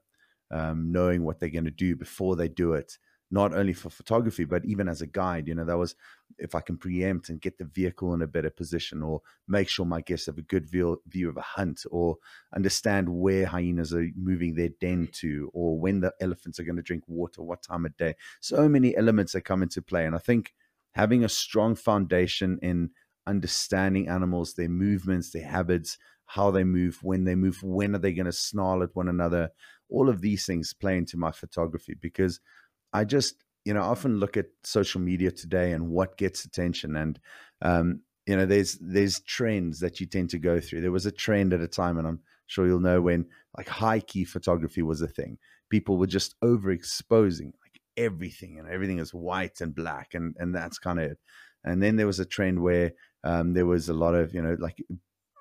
um, 0.52 0.92
knowing 0.92 1.24
what 1.24 1.40
they're 1.40 1.50
going 1.50 1.66
to 1.66 1.72
do 1.72 1.96
before 1.96 2.36
they 2.36 2.50
do 2.50 2.74
it, 2.74 2.98
not 3.30 3.54
only 3.54 3.74
for 3.74 3.90
photography, 3.90 4.46
but 4.46 4.64
even 4.66 4.88
as 4.88 5.02
a 5.02 5.08
guide. 5.08 5.48
You 5.48 5.56
know, 5.56 5.66
that 5.66 5.78
was 5.78 5.96
if 6.38 6.56
I 6.56 6.62
can 6.62 6.78
preempt 6.78 7.30
and 7.30 7.42
get 7.42 7.58
the 7.58 7.66
vehicle 7.66 8.14
in 8.14 8.22
a 8.22 8.28
better 8.28 8.50
position 8.50 9.04
or 9.04 9.22
make 9.48 9.68
sure 9.70 9.86
my 9.86 10.02
guests 10.02 10.28
have 10.28 10.38
a 10.38 10.44
good 10.44 10.70
view, 10.70 11.02
view 11.08 11.30
of 11.30 11.38
a 11.38 11.42
hunt 11.42 11.84
or 11.92 12.18
understand 12.56 13.10
where 13.10 13.46
hyenas 13.46 13.94
are 13.94 14.08
moving 14.16 14.56
their 14.56 14.70
den 14.80 15.10
to 15.14 15.52
or 15.54 15.78
when 15.78 16.00
the 16.00 16.14
elephants 16.22 16.60
are 16.60 16.64
going 16.64 16.78
to 16.78 16.82
drink 16.82 17.04
water, 17.08 17.42
what 17.42 17.62
time 17.62 17.86
of 17.86 17.96
day. 17.98 18.16
So 18.40 18.70
many 18.70 18.96
elements 18.96 19.34
that 19.34 19.42
come 19.42 19.62
into 19.62 19.82
play. 19.82 20.06
And 20.06 20.16
I 20.16 20.20
think 20.20 20.54
having 20.94 21.24
a 21.24 21.30
strong 21.30 21.76
foundation 21.76 22.60
in 22.62 22.92
understanding 23.26 24.08
animals, 24.08 24.54
their 24.54 24.70
movements, 24.70 25.32
their 25.32 25.46
habits, 25.46 25.98
how 26.28 26.52
they 26.52 26.64
move, 26.64 27.00
when 27.02 27.26
they 27.26 27.36
move, 27.36 27.62
when 27.62 27.96
are 27.96 28.00
they 28.00 28.14
going 28.14 28.26
to 28.26 28.32
snarl 28.32 28.84
at 28.84 28.96
one 28.96 29.10
another, 29.10 29.50
all 29.90 30.10
of 30.10 30.22
these 30.22 30.46
things 30.46 30.74
play 30.74 30.98
into 30.98 31.18
my 31.18 31.32
photography 31.32 31.96
because– 32.00 32.40
I 32.98 33.04
just, 33.04 33.44
you 33.64 33.74
know, 33.74 33.82
often 33.82 34.20
look 34.20 34.38
at 34.38 34.48
social 34.64 35.00
media 35.00 35.32
today 35.32 35.72
and 35.74 35.90
what 35.90 36.18
gets 36.18 36.46
attention. 36.46 36.96
And, 36.96 37.20
um, 37.62 38.02
you 38.26 38.36
know, 38.36 38.46
there's 38.46 38.78
there's 38.82 39.20
trends 39.22 39.80
that 39.80 40.00
you 40.00 40.08
tend 40.08 40.32
to 40.32 40.40
go 40.40 40.60
through. 40.60 40.82
There 40.82 40.92
was 40.92 41.06
a 41.06 41.12
trend 41.12 41.54
at 41.54 41.62
a 41.62 41.68
time, 41.68 41.98
and 41.98 42.08
I'm 42.08 42.20
sure 42.48 42.66
you'll 42.66 42.80
know 42.80 43.02
when 43.02 43.26
like 43.58 43.70
high 43.70 44.00
key 44.00 44.26
photography 44.26 44.82
was 44.82 45.02
a 45.02 45.08
thing. 45.08 45.38
People 45.70 45.98
were 45.98 46.08
just 46.08 46.36
overexposing 46.42 47.52
like 47.64 47.80
everything, 47.96 48.58
and 48.60 48.68
everything 48.68 49.00
is 49.00 49.14
white 49.14 49.62
and 49.62 49.74
black, 49.74 50.14
and 50.14 50.36
and 50.40 50.54
that's 50.54 50.80
kind 50.80 51.00
of 51.00 51.12
it. 51.12 51.20
And 51.64 51.82
then 51.82 51.96
there 51.96 52.08
was 52.08 52.20
a 52.20 52.26
trend 52.26 52.62
where 52.62 52.92
um, 53.24 53.54
there 53.54 53.66
was 53.66 53.90
a 53.90 53.94
lot 53.94 54.16
of 54.16 54.34
you 54.34 54.42
know 54.42 54.58
like 54.60 54.78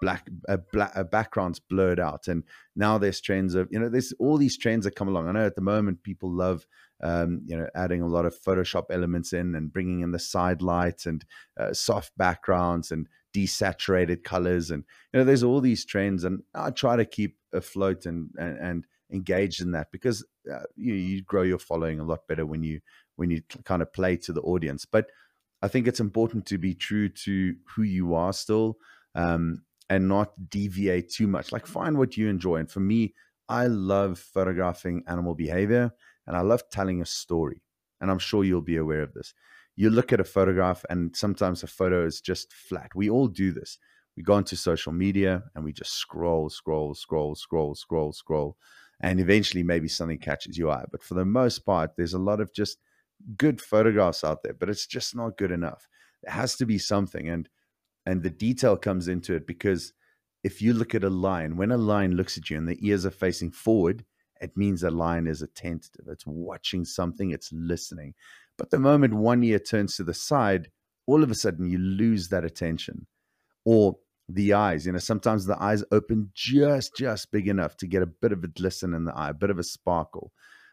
black, 0.00 0.28
uh, 0.48 0.58
black 0.72 0.92
uh, 0.94 1.04
backgrounds 1.04 1.58
blurred 1.58 2.00
out, 2.00 2.28
and 2.28 2.44
now 2.74 2.98
there's 2.98 3.20
trends 3.20 3.54
of 3.54 3.68
you 3.70 3.78
know 3.78 3.88
there's 3.88 4.12
all 4.18 4.36
these 4.36 4.58
trends 4.58 4.84
that 4.84 4.96
come 4.96 5.08
along. 5.08 5.28
I 5.28 5.32
know 5.32 5.46
at 5.46 5.56
the 5.56 5.60
moment 5.60 6.02
people 6.02 6.30
love 6.30 6.66
um, 7.02 7.42
you 7.46 7.56
know, 7.56 7.68
adding 7.74 8.02
a 8.02 8.06
lot 8.06 8.24
of 8.24 8.40
Photoshop 8.40 8.84
elements 8.90 9.32
in 9.32 9.54
and 9.54 9.72
bringing 9.72 10.00
in 10.00 10.12
the 10.12 10.18
side 10.18 10.62
lights 10.62 11.06
and 11.06 11.24
uh, 11.58 11.72
soft 11.72 12.16
backgrounds 12.16 12.90
and 12.90 13.06
desaturated 13.34 14.24
colors. 14.24 14.70
And, 14.70 14.84
you 15.12 15.20
know, 15.20 15.24
there's 15.24 15.42
all 15.42 15.60
these 15.60 15.84
trends. 15.84 16.24
And 16.24 16.42
I 16.54 16.70
try 16.70 16.96
to 16.96 17.04
keep 17.04 17.36
afloat 17.52 18.06
and, 18.06 18.30
and, 18.38 18.58
and 18.58 18.84
engaged 19.12 19.60
in 19.60 19.72
that 19.72 19.92
because 19.92 20.24
uh, 20.50 20.62
you, 20.74 20.94
you 20.94 21.22
grow 21.22 21.42
your 21.42 21.58
following 21.58 22.00
a 22.00 22.04
lot 22.04 22.26
better 22.26 22.46
when 22.46 22.62
you, 22.62 22.80
when 23.16 23.30
you 23.30 23.42
kind 23.64 23.82
of 23.82 23.92
play 23.92 24.16
to 24.16 24.32
the 24.32 24.42
audience. 24.42 24.86
But 24.86 25.10
I 25.62 25.68
think 25.68 25.86
it's 25.86 26.00
important 26.00 26.46
to 26.46 26.58
be 26.58 26.74
true 26.74 27.08
to 27.08 27.54
who 27.74 27.82
you 27.82 28.14
are 28.14 28.32
still 28.32 28.78
um, 29.14 29.62
and 29.90 30.08
not 30.08 30.32
deviate 30.48 31.10
too 31.10 31.26
much. 31.26 31.52
Like 31.52 31.66
find 31.66 31.98
what 31.98 32.16
you 32.16 32.28
enjoy. 32.28 32.56
And 32.56 32.70
for 32.70 32.80
me, 32.80 33.14
I 33.48 33.66
love 33.66 34.18
photographing 34.18 35.04
animal 35.06 35.34
behavior 35.34 35.92
and 36.26 36.36
I 36.36 36.40
love 36.40 36.62
telling 36.70 37.00
a 37.00 37.06
story. 37.06 37.62
And 38.00 38.10
I'm 38.10 38.18
sure 38.18 38.44
you'll 38.44 38.60
be 38.60 38.76
aware 38.76 39.02
of 39.02 39.14
this. 39.14 39.32
You 39.74 39.90
look 39.90 40.12
at 40.12 40.20
a 40.20 40.24
photograph, 40.24 40.84
and 40.90 41.14
sometimes 41.16 41.62
a 41.62 41.66
photo 41.66 42.04
is 42.06 42.20
just 42.20 42.52
flat. 42.52 42.90
We 42.94 43.10
all 43.10 43.28
do 43.28 43.52
this. 43.52 43.78
We 44.16 44.22
go 44.22 44.38
into 44.38 44.56
social 44.56 44.92
media 44.92 45.44
and 45.54 45.64
we 45.64 45.72
just 45.72 45.92
scroll, 45.92 46.48
scroll, 46.48 46.94
scroll, 46.94 47.34
scroll, 47.34 47.74
scroll, 47.74 48.12
scroll. 48.12 48.56
And 49.00 49.20
eventually, 49.20 49.62
maybe 49.62 49.88
something 49.88 50.18
catches 50.18 50.56
your 50.56 50.70
eye. 50.70 50.86
But 50.90 51.02
for 51.02 51.14
the 51.14 51.26
most 51.26 51.60
part, 51.60 51.92
there's 51.96 52.14
a 52.14 52.18
lot 52.18 52.40
of 52.40 52.54
just 52.54 52.78
good 53.36 53.60
photographs 53.60 54.24
out 54.24 54.42
there, 54.42 54.54
but 54.54 54.70
it's 54.70 54.86
just 54.86 55.14
not 55.14 55.36
good 55.36 55.50
enough. 55.50 55.86
It 56.22 56.30
has 56.30 56.56
to 56.56 56.66
be 56.66 56.78
something. 56.78 57.28
And 57.28 57.48
and 58.06 58.22
the 58.22 58.30
detail 58.30 58.76
comes 58.76 59.08
into 59.08 59.34
it 59.34 59.46
because 59.46 59.92
if 60.44 60.62
you 60.62 60.72
look 60.72 60.94
at 60.94 61.04
a 61.04 61.10
lion, 61.10 61.56
when 61.56 61.72
a 61.72 61.76
lion 61.76 62.12
looks 62.14 62.38
at 62.38 62.48
you 62.48 62.56
and 62.56 62.68
the 62.68 62.78
ears 62.86 63.04
are 63.04 63.10
facing 63.10 63.50
forward, 63.50 64.04
it 64.40 64.56
means 64.56 64.80
the 64.80 64.90
lion 64.90 65.26
is 65.26 65.42
attentive. 65.42 66.06
It's 66.08 66.26
watching 66.26 66.84
something, 66.84 67.30
it's 67.30 67.52
listening. 67.52 68.14
But 68.58 68.70
the 68.70 68.78
moment 68.78 69.14
one 69.14 69.42
ear 69.44 69.58
turns 69.58 69.96
to 69.96 70.04
the 70.04 70.14
side, 70.14 70.70
all 71.06 71.22
of 71.22 71.30
a 71.30 71.34
sudden 71.34 71.68
you 71.68 71.78
lose 71.78 72.28
that 72.28 72.44
attention. 72.44 73.06
Or 73.64 73.96
the 74.28 74.54
eyes, 74.54 74.86
you 74.86 74.92
know, 74.92 74.98
sometimes 74.98 75.46
the 75.46 75.60
eyes 75.62 75.84
open 75.92 76.30
just, 76.34 76.96
just 76.96 77.30
big 77.30 77.48
enough 77.48 77.76
to 77.78 77.86
get 77.86 78.02
a 78.02 78.06
bit 78.06 78.32
of 78.32 78.42
a 78.42 78.48
glisten 78.48 78.94
in 78.94 79.04
the 79.04 79.14
eye, 79.14 79.30
a 79.30 79.34
bit 79.34 79.50
of 79.50 79.58
a 79.58 79.64
sparkle. 79.64 80.32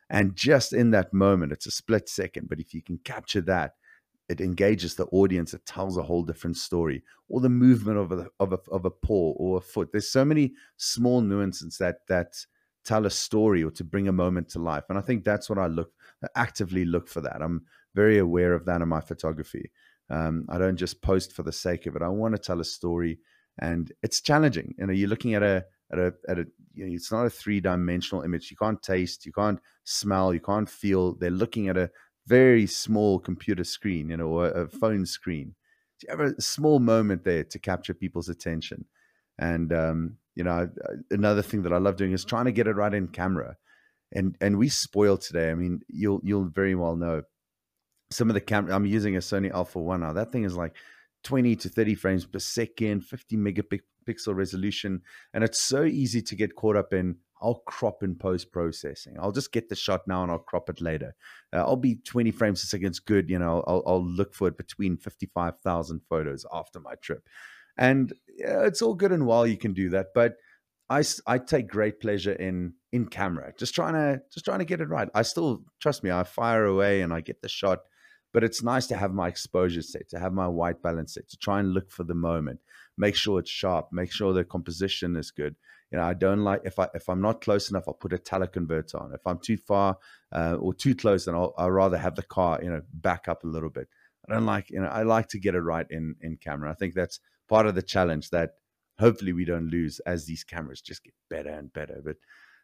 And 0.10 0.36
just 0.36 0.74
in 0.74 0.92
that 0.92 1.14
moment, 1.14 1.52
it's 1.52 1.66
a 1.66 1.72
split 1.72 2.10
second. 2.10 2.50
But 2.50 2.60
if 2.60 2.74
you 2.74 2.82
can 2.82 3.00
capture 3.04 3.42
that, 3.42 3.74
it 4.30 4.42
engages 4.42 4.96
the 4.96 5.06
audience. 5.08 5.54
It 5.54 5.66
tells 5.66 5.98
a 5.98 6.04
whole 6.04 6.24
different 6.24 6.58
story. 6.58 7.04
Or 7.30 7.42
the 7.42 7.50
movement 7.50 7.98
of 7.98 8.12
a, 8.12 8.28
of 8.40 8.54
a, 8.54 8.60
of 8.72 8.86
a 8.86 8.92
paw 8.92 9.34
or 9.34 9.58
a 9.58 9.62
foot. 9.62 9.90
There's 9.92 10.12
so 10.12 10.26
many 10.26 10.54
small 10.78 11.22
nuances 11.22 11.78
that 11.78 12.08
that 12.08 12.34
tell 12.84 13.06
a 13.06 13.10
story 13.10 13.64
or 13.64 13.72
to 13.72 13.84
bring 13.84 14.08
a 14.08 14.14
moment 14.14 14.50
to 14.50 14.60
life. 14.60 14.84
And 14.90 14.98
I 14.98 15.02
think 15.02 15.24
that's 15.24 15.50
what 15.50 15.60
I 15.60 15.68
look 15.68 15.92
actively 16.36 16.86
look 16.86 17.08
for 17.08 17.22
that. 17.22 17.42
I'm 17.42 17.64
very 17.96 18.18
aware 18.18 18.54
of 18.54 18.66
that 18.66 18.82
in 18.82 18.90
my 18.90 19.02
photography. 19.02 19.72
Um, 20.10 20.46
I 20.50 20.58
don't 20.58 20.78
just 20.78 21.02
post 21.02 21.34
for 21.34 21.44
the 21.44 21.52
sake 21.52 21.86
of 21.86 21.96
it. 21.96 22.02
I 22.02 22.08
want 22.10 22.36
to 22.36 22.42
tell 22.42 22.60
a 22.60 22.66
story, 22.66 23.20
and 23.60 23.92
it's 24.02 24.22
challenging. 24.22 24.76
You 24.78 24.88
know, 24.88 24.94
you're 24.94 25.10
looking 25.10 25.34
at 25.34 25.44
a 25.44 25.66
at 25.92 26.00
a 26.00 26.14
at 26.28 26.40
a. 26.40 26.46
You 26.76 26.88
know, 26.88 26.94
it's 26.94 27.12
not 27.12 27.26
a 27.26 27.30
three 27.30 27.60
dimensional 27.60 28.24
image. 28.24 28.50
You 28.50 28.58
can't 28.58 28.82
taste, 28.82 29.26
you 29.26 29.32
can't 29.32 29.60
smell, 29.84 30.34
you 30.34 30.40
can't 30.40 30.68
feel. 30.68 31.14
They're 31.14 31.30
looking 31.30 31.68
at 31.70 31.78
a 31.78 31.92
very 32.26 32.66
small 32.66 33.20
computer 33.20 33.64
screen, 33.64 34.10
you 34.10 34.18
know, 34.18 34.28
or 34.28 34.48
a 34.48 34.68
phone 34.68 35.06
screen. 35.06 35.54
So 35.98 36.08
you 36.08 36.18
have 36.18 36.34
a 36.34 36.42
small 36.42 36.80
moment 36.80 37.24
there 37.24 37.44
to 37.44 37.60
capture 37.60 37.94
people's 37.94 38.30
attention, 38.30 38.86
and 39.38 39.72
um, 39.72 40.18
you 40.36 40.44
know, 40.44 40.70
another 41.12 41.42
thing 41.42 41.64
that 41.64 41.74
I 41.74 41.78
love 41.78 41.96
doing 41.96 42.12
is 42.12 42.26
trying 42.26 42.46
to 42.46 42.52
get 42.52 42.68
it 42.68 42.76
right 42.76 42.94
in 42.94 43.08
camera. 43.08 43.58
And 44.12 44.36
and 44.42 44.58
we 44.58 44.70
spoil 44.70 45.18
today. 45.18 45.50
I 45.50 45.56
mean, 45.56 45.82
you'll 45.88 46.22
you'll 46.24 46.46
very 46.46 46.76
well 46.76 46.96
know 46.96 47.24
some 48.12 48.30
of 48.30 48.36
the 48.36 48.42
camera. 48.42 48.76
I'm 48.76 48.86
using 48.86 49.16
a 49.16 49.20
Sony 49.20 49.52
Alpha 49.52 49.80
One 49.80 50.02
now. 50.02 50.14
That 50.14 50.32
thing 50.32 50.44
is 50.44 50.56
like 50.56 50.76
20 51.24 51.56
to 51.58 51.70
30 51.70 51.96
frames 51.96 52.26
per 52.26 52.40
second, 52.40 53.02
50 53.06 53.38
megapixel 53.38 54.36
resolution, 54.36 55.02
and 55.34 55.44
it's 55.44 55.60
so 55.60 55.84
easy 55.84 56.22
to 56.22 56.36
get 56.36 56.56
caught 56.56 56.76
up 56.76 56.94
in. 56.94 57.18
I'll 57.42 57.64
crop 57.66 58.04
in 58.04 58.16
post 58.16 58.54
processing. 58.54 59.18
I'll 59.20 59.34
just 59.34 59.52
get 59.52 59.68
the 59.68 59.76
shot 59.76 60.08
now 60.08 60.24
and 60.24 60.32
I'll 60.32 60.40
crop 60.40 60.70
it 60.70 60.80
later. 60.80 61.14
Uh, 61.52 61.58
I'll 61.58 61.76
be 61.76 61.96
20 61.96 62.32
frames 62.32 62.64
a 62.64 62.68
second. 62.68 62.88
It's 62.88 63.00
good. 63.00 63.30
You 63.30 63.38
know, 63.38 63.62
I'll, 63.68 63.84
I'll 63.86 64.06
look 64.06 64.34
for 64.34 64.48
it 64.48 64.56
between 64.56 64.96
55,000 64.96 66.02
photos 66.08 66.46
after 66.54 66.80
my 66.80 66.96
trip. 67.02 67.28
And 67.78 68.14
it's 68.38 68.82
all 68.82 68.94
good 68.96 69.12
and 69.12 69.26
well 69.26 69.46
you 69.48 69.58
can 69.58 69.74
do 69.74 69.90
that, 69.90 70.08
but 70.14 70.36
I, 70.90 71.04
I 71.26 71.38
take 71.38 71.68
great 71.68 72.00
pleasure 72.00 72.34
in 72.34 72.74
in 72.92 73.08
camera, 73.08 73.52
just 73.58 73.74
trying 73.74 73.94
to 73.94 74.22
just 74.32 74.46
trying 74.46 74.60
to 74.60 74.66
get 74.66 74.82
it 74.82 74.90
right. 74.90 75.10
I 75.16 75.24
still 75.24 75.64
trust 75.80 76.04
me, 76.04 76.12
I 76.12 76.24
fire 76.24 76.66
away 76.66 77.02
and 77.02 77.12
I 77.14 77.22
get 77.22 77.42
the 77.42 77.50
shot, 77.50 77.80
but 78.32 78.44
it's 78.44 78.62
nice 78.62 78.86
to 78.88 78.98
have 78.98 79.14
my 79.14 79.28
exposure 79.28 79.82
set, 79.82 80.10
to 80.10 80.20
have 80.20 80.34
my 80.34 80.48
white 80.48 80.82
balance 80.84 81.16
set, 81.16 81.30
to 81.30 81.38
try 81.38 81.60
and 81.60 81.74
look 81.74 81.90
for 81.92 82.04
the 82.04 82.14
moment, 82.14 82.60
make 82.98 83.16
sure 83.16 83.40
it's 83.40 83.50
sharp, 83.50 83.88
make 83.92 84.12
sure 84.12 84.34
the 84.34 84.44
composition 84.44 85.16
is 85.16 85.32
good. 85.32 85.56
You 85.92 85.98
know, 85.98 86.06
I 86.06 86.14
don't 86.14 86.44
like 86.44 86.62
if 86.66 86.78
I 86.78 86.90
if 86.94 87.10
I'm 87.10 87.22
not 87.22 87.42
close 87.42 87.70
enough, 87.70 87.86
I'll 87.88 87.94
put 87.94 88.14
a 88.14 88.18
teleconverter 88.18 89.00
on. 89.02 89.14
If 89.14 89.26
I'm 89.26 89.40
too 89.40 89.58
far 89.58 89.98
uh, 90.32 90.56
or 90.60 90.74
too 90.74 90.96
close, 90.96 91.26
then 91.26 91.36
I'll 91.36 91.54
I'll 91.58 91.72
rather 91.72 91.98
have 91.98 92.16
the 92.16 92.24
car, 92.24 92.60
you 92.62 92.70
know, 92.70 92.82
back 92.94 93.28
up 93.28 93.44
a 93.44 93.48
little 93.48 93.70
bit. 93.70 93.88
I 94.28 94.34
don't 94.34 94.46
like, 94.46 94.70
you 94.70 94.82
know, 94.82 94.88
I 94.88 95.04
like 95.04 95.28
to 95.30 95.40
get 95.40 95.56
it 95.56 95.62
right 95.62 95.88
in 95.90 96.16
in 96.22 96.38
camera. 96.38 96.72
I 96.72 96.74
think 96.74 96.94
that's 96.94 97.20
part 97.54 97.68
of 97.68 97.76
the 97.76 97.84
challenge 97.84 98.32
that 98.32 98.56
hopefully 98.98 99.32
we 99.32 99.46
don't 99.46 99.70
lose 99.70 100.00
as 100.08 100.26
these 100.26 100.44
cameras 100.44 100.82
just 100.82 101.04
get 101.04 101.14
better 101.30 101.52
and 101.52 101.72
better. 101.72 102.02
But 102.04 102.16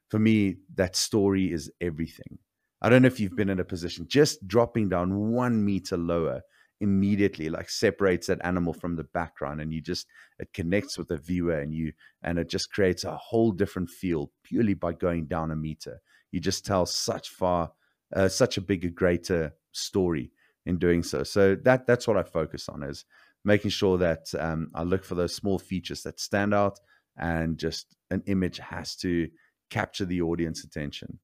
for 0.09 0.17
me, 0.17 0.55
that 0.73 0.95
story 0.95 1.53
is 1.53 1.71
everything. 1.79 2.39
I 2.81 2.89
don't 2.89 3.03
know 3.03 3.07
if 3.07 3.19
you've 3.19 3.35
been 3.35 3.51
in 3.51 3.59
a 3.59 3.63
position 3.75 4.07
just 4.07 4.47
dropping 4.47 4.89
down 4.89 5.31
one 5.31 5.63
meter 5.63 5.95
lower 5.95 6.41
immediately 6.81 7.49
like 7.49 7.69
separates 7.69 8.25
that 8.27 8.43
animal 8.43 8.73
from 8.73 8.95
the 8.95 9.03
background 9.03 9.61
and 9.61 9.71
you 9.71 9.79
just 9.79 10.07
it 10.39 10.51
connects 10.53 10.97
with 10.97 11.09
the 11.09 11.17
viewer 11.17 11.59
and 11.59 11.71
you 11.75 11.91
and 12.23 12.39
it 12.39 12.49
just 12.49 12.71
creates 12.71 13.03
a 13.03 13.17
whole 13.17 13.51
different 13.51 13.89
feel 13.89 14.31
purely 14.43 14.73
by 14.73 14.93
going 14.93 15.25
down 15.25 15.51
a 15.51 15.55
meter 15.57 15.99
you 16.31 16.39
just 16.39 16.65
tell 16.65 16.85
such 16.85 17.27
far 17.27 17.73
uh, 18.15 18.29
such 18.29 18.55
a 18.57 18.61
bigger 18.61 18.89
greater 18.89 19.53
story 19.73 20.31
in 20.65 20.77
doing 20.77 21.03
so 21.03 21.21
so 21.21 21.53
that 21.53 21.85
that's 21.85 22.07
what 22.07 22.15
i 22.15 22.23
focus 22.23 22.69
on 22.69 22.81
is 22.81 23.03
making 23.43 23.71
sure 23.71 23.97
that 23.97 24.33
um, 24.37 24.69
I 24.73 24.83
look 24.83 25.03
for 25.03 25.15
those 25.15 25.35
small 25.35 25.59
features 25.59 26.03
that 26.03 26.19
stand 26.19 26.53
out 26.53 26.79
and 27.17 27.57
just 27.57 27.95
an 28.11 28.23
image 28.25 28.57
has 28.59 28.95
to 28.97 29.29
capture 29.69 30.05
the 30.05 30.21
audience 30.21 30.63
attention. 30.63 31.19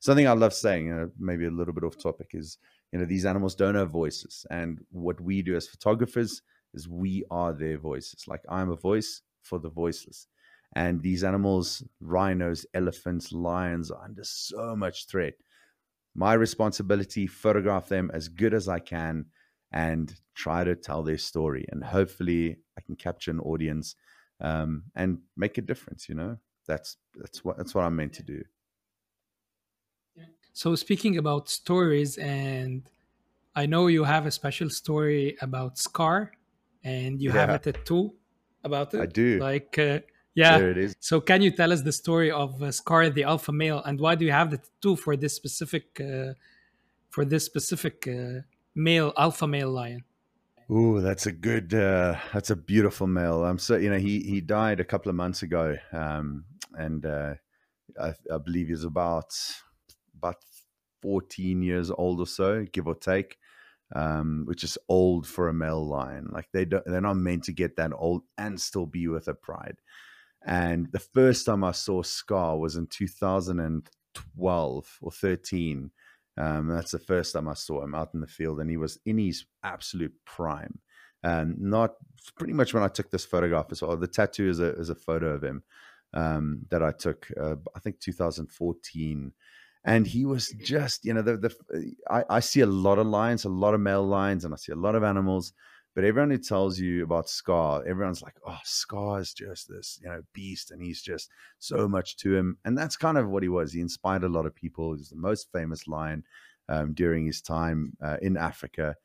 Something 0.00 0.26
I 0.26 0.32
love 0.32 0.54
saying, 0.54 1.10
maybe 1.18 1.46
a 1.46 1.50
little 1.50 1.74
bit 1.74 1.84
off 1.84 1.98
topic, 1.98 2.30
is 2.32 2.58
you 2.92 2.98
know 2.98 3.04
these 3.04 3.26
animals 3.26 3.54
don't 3.54 3.74
have 3.74 3.90
voices, 3.90 4.46
and 4.50 4.80
what 4.90 5.20
we 5.20 5.42
do 5.42 5.56
as 5.56 5.68
photographers 5.68 6.42
is 6.72 6.88
we 6.88 7.24
are 7.30 7.52
their 7.52 7.78
voices. 7.78 8.24
Like 8.26 8.40
I'm 8.48 8.70
a 8.70 8.76
voice 8.76 9.22
for 9.42 9.58
the 9.58 9.70
voiceless, 9.70 10.26
And 10.74 11.02
these 11.02 11.24
animals, 11.24 11.82
rhinos, 12.00 12.64
elephants, 12.74 13.32
lions, 13.32 13.90
are 13.90 14.04
under 14.04 14.24
so 14.24 14.76
much 14.76 15.06
threat. 15.06 15.34
My 16.14 16.34
responsibility, 16.34 17.26
photograph 17.26 17.88
them 17.88 18.10
as 18.14 18.28
good 18.28 18.54
as 18.54 18.68
I 18.68 18.78
can 18.78 19.26
and 19.72 20.14
try 20.34 20.64
to 20.64 20.74
tell 20.74 21.02
their 21.02 21.18
story. 21.18 21.66
And 21.70 21.84
hopefully 21.84 22.58
I 22.76 22.80
can 22.80 22.96
capture 22.96 23.30
an 23.30 23.40
audience 23.40 23.94
um, 24.40 24.84
and 24.94 25.18
make 25.36 25.58
a 25.58 25.62
difference, 25.62 26.08
you 26.08 26.14
know? 26.14 26.38
That's 26.66 26.96
that's 27.16 27.44
what 27.44 27.56
that's 27.56 27.74
what 27.74 27.84
I'm 27.84 27.96
meant 27.96 28.12
to 28.14 28.22
do. 28.22 28.42
So 30.52 30.74
speaking 30.74 31.16
about 31.16 31.48
stories 31.48 32.16
and 32.18 32.82
I 33.56 33.66
know 33.66 33.86
you 33.86 34.04
have 34.04 34.26
a 34.26 34.30
special 34.30 34.70
story 34.70 35.36
about 35.40 35.78
Scar 35.78 36.32
and 36.84 37.20
you 37.20 37.30
yeah. 37.30 37.40
have 37.40 37.50
a 37.50 37.58
tattoo 37.58 38.12
about 38.62 38.94
it. 38.94 39.00
I 39.00 39.06
do. 39.06 39.38
Like 39.38 39.78
uh, 39.78 40.00
yeah. 40.34 40.58
There 40.58 40.70
it 40.70 40.78
is. 40.78 40.94
So 41.00 41.20
can 41.20 41.42
you 41.42 41.50
tell 41.50 41.72
us 41.72 41.82
the 41.82 41.92
story 41.92 42.30
of 42.30 42.62
uh, 42.62 42.70
Scar 42.70 43.10
the 43.10 43.24
alpha 43.24 43.52
male 43.52 43.82
and 43.82 43.98
why 43.98 44.14
do 44.14 44.24
you 44.24 44.32
have 44.32 44.50
the 44.50 44.58
tattoo 44.58 44.96
for 44.96 45.16
this 45.16 45.34
specific 45.34 46.00
uh, 46.00 46.34
for 47.08 47.24
this 47.24 47.44
specific 47.44 48.06
uh, 48.06 48.42
male 48.74 49.12
alpha 49.16 49.46
male 49.46 49.70
lion? 49.70 50.04
Oh, 50.68 51.00
that's 51.00 51.26
a 51.26 51.32
good. 51.32 51.74
Uh, 51.74 52.18
that's 52.32 52.50
a 52.50 52.56
beautiful 52.56 53.06
male. 53.06 53.44
I'm 53.44 53.58
so 53.58 53.76
you 53.76 53.90
know 53.90 53.98
he 53.98 54.20
he 54.20 54.40
died 54.40 54.78
a 54.78 54.84
couple 54.84 55.10
of 55.10 55.16
months 55.16 55.42
ago, 55.42 55.76
um, 55.92 56.44
and 56.74 57.04
uh, 57.04 57.34
I, 58.00 58.14
I 58.32 58.38
believe 58.38 58.68
he's 58.68 58.84
about 58.84 59.34
about 60.16 60.36
14 61.02 61.62
years 61.62 61.90
old 61.90 62.20
or 62.20 62.26
so, 62.26 62.64
give 62.72 62.86
or 62.88 62.94
take, 62.96 63.38
um, 63.94 64.44
which 64.46 64.64
is 64.64 64.78
old 64.88 65.26
for 65.26 65.48
a 65.48 65.54
male 65.54 65.84
lion. 65.86 66.28
Like 66.32 66.50
they 66.52 66.64
don't, 66.66 66.84
they're 66.86 67.00
not 67.00 67.16
meant 67.16 67.44
to 67.44 67.52
get 67.52 67.76
that 67.76 67.92
old 67.94 68.24
and 68.38 68.60
still 68.60 68.86
be 68.86 69.08
with 69.08 69.28
a 69.28 69.34
pride. 69.34 69.80
And 70.42 70.90
the 70.92 70.98
first 71.00 71.44
time 71.46 71.64
I 71.64 71.72
saw 71.72 72.02
Scar 72.02 72.58
was 72.58 72.76
in 72.76 72.86
2012 72.86 74.98
or 75.02 75.12
13. 75.12 75.90
Um, 76.36 76.68
that's 76.68 76.92
the 76.92 76.98
first 76.98 77.34
time 77.34 77.48
I 77.48 77.54
saw 77.54 77.82
him 77.82 77.94
out 77.94 78.10
in 78.14 78.20
the 78.20 78.26
field, 78.26 78.60
and 78.60 78.70
he 78.70 78.76
was 78.76 78.98
in 79.04 79.18
his 79.18 79.44
absolute 79.62 80.14
prime. 80.24 80.78
And 81.22 81.60
not 81.60 81.94
pretty 82.36 82.54
much 82.54 82.72
when 82.72 82.82
I 82.82 82.88
took 82.88 83.10
this 83.10 83.26
photograph 83.26 83.66
as 83.70 83.82
well. 83.82 83.96
The 83.96 84.06
tattoo 84.06 84.48
is 84.48 84.58
a 84.58 84.74
is 84.78 84.88
a 84.88 84.94
photo 84.94 85.34
of 85.34 85.44
him 85.44 85.62
um, 86.14 86.60
that 86.70 86.82
I 86.82 86.92
took, 86.92 87.30
uh, 87.38 87.56
I 87.76 87.78
think 87.80 88.00
2014 88.00 89.32
and 89.84 90.06
he 90.06 90.24
was 90.24 90.48
just 90.62 91.04
you 91.04 91.14
know 91.14 91.22
the, 91.22 91.36
the 91.36 91.94
I, 92.10 92.24
I 92.28 92.40
see 92.40 92.60
a 92.60 92.66
lot 92.66 92.98
of 92.98 93.06
lions 93.06 93.44
a 93.44 93.48
lot 93.48 93.74
of 93.74 93.80
male 93.80 94.06
lions 94.06 94.44
and 94.44 94.52
i 94.52 94.56
see 94.56 94.72
a 94.72 94.76
lot 94.76 94.94
of 94.94 95.02
animals 95.02 95.52
but 96.00 96.06
everyone 96.06 96.30
who 96.30 96.38
tells 96.38 96.78
you 96.78 97.04
about 97.04 97.28
scar 97.28 97.84
everyone's 97.86 98.22
like 98.22 98.36
oh 98.46 98.56
scar 98.64 99.20
is 99.20 99.34
just 99.34 99.68
this 99.68 99.98
you 100.02 100.08
know 100.08 100.22
beast 100.32 100.70
and 100.70 100.80
he's 100.80 101.02
just 101.02 101.28
so 101.58 101.86
much 101.86 102.16
to 102.16 102.34
him 102.34 102.56
and 102.64 102.78
that's 102.78 102.96
kind 102.96 103.18
of 103.18 103.28
what 103.28 103.42
he 103.42 103.50
was 103.50 103.74
he 103.74 103.82
inspired 103.82 104.24
a 104.24 104.28
lot 104.28 104.46
of 104.46 104.54
people 104.54 104.94
he's 104.94 105.10
the 105.10 105.16
most 105.16 105.52
famous 105.52 105.86
lion 105.86 106.24
um, 106.70 106.94
during 106.94 107.26
his 107.26 107.42
time 107.42 107.92
uh, 108.02 108.16
in 108.22 108.38
africa 108.38 108.96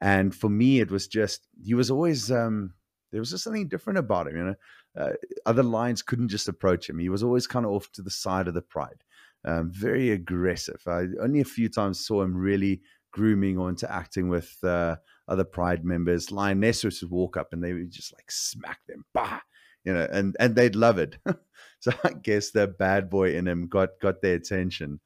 and 0.00 0.34
for 0.34 0.48
me 0.48 0.80
it 0.80 0.90
was 0.90 1.06
just 1.06 1.46
he 1.62 1.72
was 1.72 1.88
always 1.88 2.32
um, 2.32 2.74
there 3.12 3.20
was 3.20 3.30
just 3.30 3.44
something 3.44 3.68
different 3.68 4.00
about 4.00 4.26
him 4.26 4.36
you 4.36 4.42
know 4.42 4.54
uh, 4.98 5.12
other 5.46 5.62
lions 5.62 6.02
couldn't 6.02 6.30
just 6.30 6.48
approach 6.48 6.90
him 6.90 6.98
he 6.98 7.08
was 7.08 7.22
always 7.22 7.46
kind 7.46 7.64
of 7.64 7.70
off 7.70 7.92
to 7.92 8.02
the 8.02 8.10
side 8.10 8.48
of 8.48 8.54
the 8.54 8.62
pride 8.62 9.04
um, 9.44 9.70
very 9.70 10.10
aggressive. 10.10 10.82
I 10.86 11.06
only 11.20 11.40
a 11.40 11.44
few 11.44 11.68
times 11.68 12.04
saw 12.04 12.22
him 12.22 12.36
really 12.36 12.82
grooming 13.10 13.58
or 13.58 13.68
interacting 13.68 14.28
with 14.28 14.56
uh, 14.62 14.96
other 15.28 15.44
Pride 15.44 15.84
members. 15.84 16.30
Lionesses 16.30 17.02
would 17.02 17.10
walk 17.10 17.36
up 17.36 17.52
and 17.52 17.62
they 17.62 17.72
would 17.72 17.90
just 17.90 18.12
like 18.14 18.30
smack 18.30 18.80
them, 18.86 19.04
bah, 19.14 19.40
you 19.84 19.92
know, 19.92 20.06
and 20.10 20.36
and 20.38 20.54
they'd 20.54 20.76
love 20.76 20.98
it. 20.98 21.16
so 21.80 21.92
I 22.04 22.12
guess 22.12 22.50
the 22.50 22.66
bad 22.66 23.10
boy 23.10 23.34
in 23.34 23.46
him 23.46 23.68
got 23.68 23.90
got 24.00 24.22
their 24.22 24.34
attention. 24.34 25.00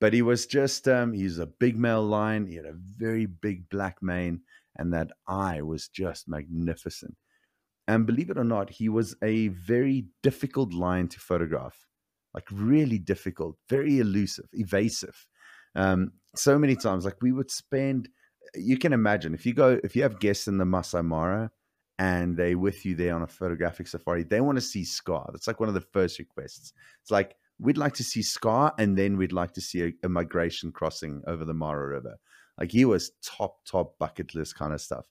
But 0.00 0.12
he 0.12 0.22
was 0.22 0.46
just 0.46 0.88
um, 0.88 1.12
he's 1.12 1.38
a 1.38 1.46
big 1.46 1.78
male 1.78 2.02
lion. 2.04 2.46
He 2.46 2.56
had 2.56 2.66
a 2.66 2.76
very 2.96 3.26
big 3.26 3.68
black 3.68 4.02
mane, 4.02 4.40
and 4.76 4.92
that 4.92 5.10
eye 5.26 5.62
was 5.62 5.88
just 5.88 6.28
magnificent. 6.28 7.16
And 7.88 8.06
believe 8.06 8.30
it 8.30 8.38
or 8.38 8.44
not, 8.44 8.70
he 8.70 8.88
was 8.88 9.14
a 9.22 9.48
very 9.48 10.06
difficult 10.22 10.72
lion 10.74 11.08
to 11.08 11.20
photograph 11.20 11.86
like 12.36 12.46
really 12.52 12.98
difficult, 12.98 13.56
very 13.68 13.98
elusive, 13.98 14.44
evasive. 14.52 15.26
Um, 15.76 16.12
so 16.34 16.58
many 16.58 16.74
times, 16.74 17.04
like 17.04 17.22
we 17.22 17.32
would 17.32 17.50
spend. 17.50 18.08
You 18.54 18.78
can 18.78 18.92
imagine 18.92 19.34
if 19.34 19.44
you 19.44 19.54
go, 19.54 19.78
if 19.84 19.94
you 19.94 20.02
have 20.02 20.18
guests 20.18 20.48
in 20.48 20.58
the 20.58 20.64
Masai 20.64 21.02
Mara 21.02 21.50
and 21.98 22.36
they 22.36 22.54
with 22.54 22.84
you 22.84 22.94
there 22.94 23.14
on 23.14 23.22
a 23.22 23.26
photographic 23.26 23.86
safari, 23.86 24.24
they 24.24 24.40
want 24.40 24.56
to 24.56 24.62
see 24.62 24.84
Scar. 24.84 25.28
That's 25.32 25.46
like 25.46 25.60
one 25.60 25.68
of 25.68 25.74
the 25.74 25.80
first 25.80 26.18
requests. 26.18 26.72
It's 27.02 27.10
like 27.10 27.36
we'd 27.58 27.78
like 27.78 27.94
to 27.94 28.04
see 28.04 28.22
Scar, 28.22 28.74
and 28.78 28.96
then 28.96 29.16
we'd 29.16 29.32
like 29.32 29.52
to 29.54 29.60
see 29.60 29.82
a, 29.82 29.92
a 30.04 30.08
migration 30.08 30.72
crossing 30.72 31.22
over 31.26 31.44
the 31.44 31.54
Mara 31.54 31.86
River. 31.86 32.16
Like 32.58 32.72
he 32.72 32.84
was 32.84 33.12
top, 33.22 33.64
top 33.66 33.98
bucket 33.98 34.34
list 34.34 34.56
kind 34.56 34.72
of 34.72 34.80
stuff. 34.80 35.06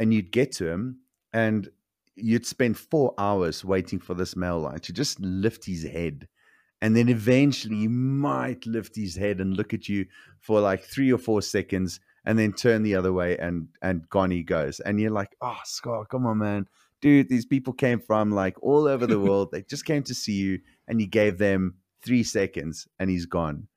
And 0.00 0.14
you'd 0.14 0.30
get 0.30 0.52
to 0.52 0.68
him, 0.68 1.00
and 1.32 1.68
you'd 2.14 2.46
spend 2.46 2.78
four 2.78 3.14
hours 3.18 3.64
waiting 3.64 3.98
for 3.98 4.14
this 4.14 4.36
male 4.36 4.60
lion 4.60 4.80
to 4.80 4.92
just 4.92 5.20
lift 5.20 5.64
his 5.64 5.84
head 5.84 6.28
and 6.80 6.96
then 6.96 7.08
eventually 7.08 7.76
he 7.76 7.88
might 7.88 8.66
lift 8.66 8.96
his 8.96 9.16
head 9.16 9.40
and 9.40 9.56
look 9.56 9.74
at 9.74 9.88
you 9.88 10.06
for 10.40 10.60
like 10.60 10.82
three 10.84 11.12
or 11.12 11.18
four 11.18 11.42
seconds 11.42 12.00
and 12.24 12.38
then 12.38 12.52
turn 12.52 12.82
the 12.82 12.94
other 12.94 13.12
way 13.12 13.36
and 13.38 13.68
and 13.82 14.08
gone 14.08 14.30
he 14.30 14.42
goes. 14.42 14.80
And 14.80 15.00
you're 15.00 15.10
like 15.10 15.36
oh 15.40 15.58
Scar 15.64 16.04
come 16.06 16.26
on 16.26 16.38
man. 16.38 16.68
Dude 17.00 17.28
these 17.28 17.46
people 17.46 17.72
came 17.72 18.00
from 18.00 18.30
like 18.30 18.62
all 18.62 18.86
over 18.86 19.06
the 19.06 19.20
world. 19.26 19.50
They 19.52 19.62
just 19.62 19.84
came 19.84 20.02
to 20.04 20.14
see 20.14 20.34
you 20.34 20.60
and 20.86 21.00
you 21.00 21.06
gave 21.06 21.38
them 21.38 21.74
three 22.04 22.22
seconds 22.22 22.86
and 22.98 23.10
he's 23.10 23.26
gone. 23.26 23.68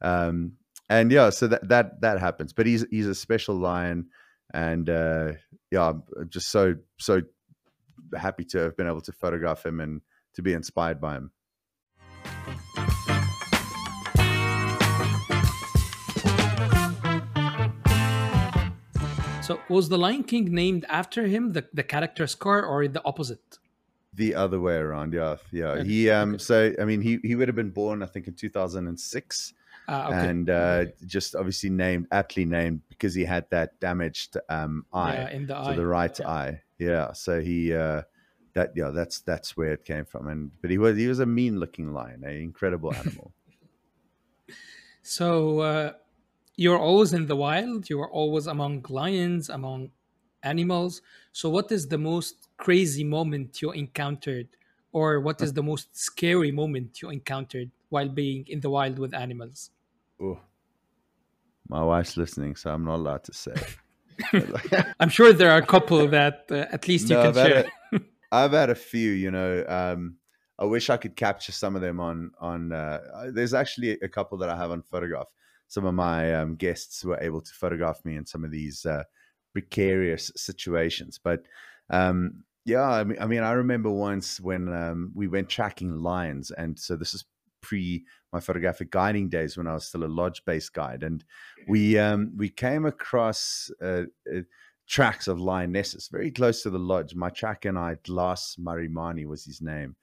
Um 0.00 0.52
and 0.88 1.10
yeah 1.10 1.30
so 1.30 1.48
that 1.48 1.68
that 1.68 2.00
that 2.02 2.20
happens. 2.20 2.52
But 2.52 2.66
he's 2.66 2.84
he's 2.90 3.06
a 3.06 3.14
special 3.14 3.56
lion 3.56 4.06
and 4.52 4.88
uh 4.88 5.32
yeah 5.70 5.88
i'm 5.88 6.02
just 6.28 6.50
so 6.50 6.76
so 6.98 7.22
happy 8.16 8.44
to 8.44 8.58
have 8.58 8.76
been 8.76 8.86
able 8.86 9.00
to 9.00 9.12
photograph 9.12 9.64
him 9.64 9.80
and 9.80 10.00
to 10.34 10.42
be 10.42 10.52
inspired 10.52 11.00
by 11.00 11.14
him 11.14 11.30
so 19.44 19.60
was 19.68 19.88
the 19.88 19.98
Lion 19.98 20.24
King 20.24 20.54
named 20.54 20.84
after 20.88 21.26
him, 21.26 21.52
the, 21.52 21.66
the 21.72 21.82
character 21.82 22.26
Scar, 22.26 22.64
or 22.64 22.88
the 22.88 23.04
opposite? 23.04 23.58
The 24.14 24.34
other 24.34 24.60
way 24.60 24.76
around, 24.76 25.12
yeah, 25.12 25.36
yeah. 25.50 25.82
He 25.82 26.08
um, 26.08 26.34
okay. 26.34 26.38
so 26.38 26.72
I 26.80 26.84
mean, 26.84 27.00
he 27.00 27.18
he 27.22 27.34
would 27.34 27.48
have 27.48 27.56
been 27.56 27.70
born, 27.70 28.02
I 28.02 28.06
think, 28.06 28.28
in 28.28 28.34
two 28.34 28.48
thousand 28.48 28.86
and 28.86 28.98
six, 28.98 29.52
uh, 29.88 30.06
okay. 30.08 30.28
and 30.28 30.48
uh, 30.50 30.84
just 31.04 31.34
obviously 31.34 31.70
named 31.70 32.06
aptly 32.12 32.44
named 32.44 32.82
because 32.88 33.12
he 33.12 33.24
had 33.24 33.44
that 33.50 33.78
damaged 33.80 34.36
um 34.48 34.86
eye 34.92 35.14
yeah, 35.14 35.30
in 35.30 35.46
the 35.46 35.64
so 35.64 35.70
eye. 35.70 35.76
the 35.76 35.86
right 35.86 36.18
yeah. 36.18 36.28
eye, 36.28 36.62
yeah. 36.78 37.12
So 37.12 37.40
he 37.40 37.74
uh, 37.74 38.02
that 38.54 38.72
yeah, 38.74 38.90
that's 38.90 39.20
that's 39.20 39.56
where 39.56 39.72
it 39.72 39.84
came 39.84 40.04
from. 40.04 40.28
And 40.28 40.50
but 40.60 40.70
he 40.70 40.78
was 40.78 40.96
he 40.96 41.06
was 41.06 41.18
a 41.18 41.26
mean 41.26 41.60
looking 41.60 41.92
lion, 41.92 42.24
an 42.24 42.36
incredible 42.36 42.94
animal. 42.94 43.32
so 45.02 45.60
uh, 45.60 45.92
you're 46.56 46.78
always 46.78 47.12
in 47.12 47.26
the 47.26 47.36
wild. 47.36 47.90
You 47.90 48.00
are 48.00 48.10
always 48.10 48.46
among 48.46 48.86
lions, 48.88 49.50
among 49.50 49.90
animals. 50.42 51.02
So 51.32 51.50
what 51.50 51.70
is 51.72 51.88
the 51.88 51.98
most 51.98 52.48
crazy 52.56 53.04
moment 53.04 53.60
you 53.60 53.72
encountered, 53.72 54.48
or 54.92 55.20
what 55.20 55.42
is 55.42 55.52
the 55.52 55.62
most 55.62 55.96
scary 55.96 56.52
moment 56.52 57.02
you 57.02 57.10
encountered 57.10 57.70
while 57.88 58.08
being 58.08 58.44
in 58.48 58.60
the 58.60 58.70
wild 58.70 58.98
with 58.98 59.14
animals? 59.14 59.70
Oh, 60.20 60.38
my 61.68 61.82
wife's 61.82 62.16
listening, 62.16 62.54
so 62.54 62.70
I'm 62.70 62.84
not 62.84 62.96
allowed 62.96 63.24
to 63.24 63.32
say. 63.32 63.54
I'm 65.00 65.08
sure 65.08 65.32
there 65.32 65.50
are 65.50 65.58
a 65.58 65.66
couple 65.66 66.06
that 66.08 66.46
uh, 66.50 66.66
at 66.70 66.86
least 66.86 67.10
you 67.10 67.16
no, 67.16 67.32
can 67.32 67.34
share. 67.34 67.64
I've 68.34 68.52
had 68.52 68.70
a 68.70 68.74
few, 68.74 69.10
you 69.10 69.30
know. 69.30 69.64
Um, 69.68 70.16
I 70.58 70.64
wish 70.64 70.90
I 70.90 70.96
could 70.96 71.16
capture 71.16 71.52
some 71.52 71.76
of 71.76 71.82
them 71.82 72.00
on 72.00 72.32
on. 72.40 72.72
Uh, 72.72 73.30
there's 73.32 73.54
actually 73.54 73.92
a 74.00 74.08
couple 74.08 74.38
that 74.38 74.48
I 74.48 74.56
have 74.56 74.70
on 74.70 74.82
photograph. 74.82 75.28
Some 75.68 75.84
of 75.84 75.94
my 75.94 76.34
um, 76.34 76.56
guests 76.56 77.04
were 77.04 77.18
able 77.20 77.40
to 77.40 77.52
photograph 77.52 78.04
me 78.04 78.16
in 78.16 78.26
some 78.26 78.44
of 78.44 78.50
these 78.50 78.84
uh, 78.84 79.04
precarious 79.52 80.30
situations. 80.36 81.18
But 81.22 81.42
um, 81.90 82.44
yeah, 82.64 82.82
I 82.82 83.04
mean, 83.04 83.18
I 83.20 83.26
mean, 83.26 83.42
I 83.42 83.52
remember 83.52 83.90
once 83.90 84.40
when 84.40 84.72
um, 84.72 85.12
we 85.14 85.28
went 85.28 85.48
tracking 85.48 85.94
lions, 86.02 86.50
and 86.50 86.78
so 86.78 86.96
this 86.96 87.14
is 87.14 87.24
pre 87.60 88.04
my 88.32 88.40
photographic 88.40 88.90
guiding 88.90 89.28
days 89.28 89.56
when 89.56 89.68
I 89.68 89.74
was 89.74 89.86
still 89.86 90.04
a 90.04 90.06
lodge 90.06 90.44
based 90.44 90.72
guide, 90.72 91.02
and 91.04 91.24
we 91.68 91.98
um, 91.98 92.32
we 92.36 92.48
came 92.48 92.84
across. 92.84 93.70
Uh, 93.80 94.04
uh 94.32 94.40
tracks 94.86 95.28
of 95.28 95.40
lionesses 95.40 96.08
very 96.10 96.30
close 96.30 96.62
to 96.62 96.70
the 96.70 96.78
lodge. 96.78 97.14
My 97.14 97.30
track 97.30 97.64
and 97.64 97.78
I, 97.78 97.96
Glass 98.04 98.56
Marimani 98.60 99.26
was 99.26 99.44
his 99.44 99.60
name, 99.60 99.96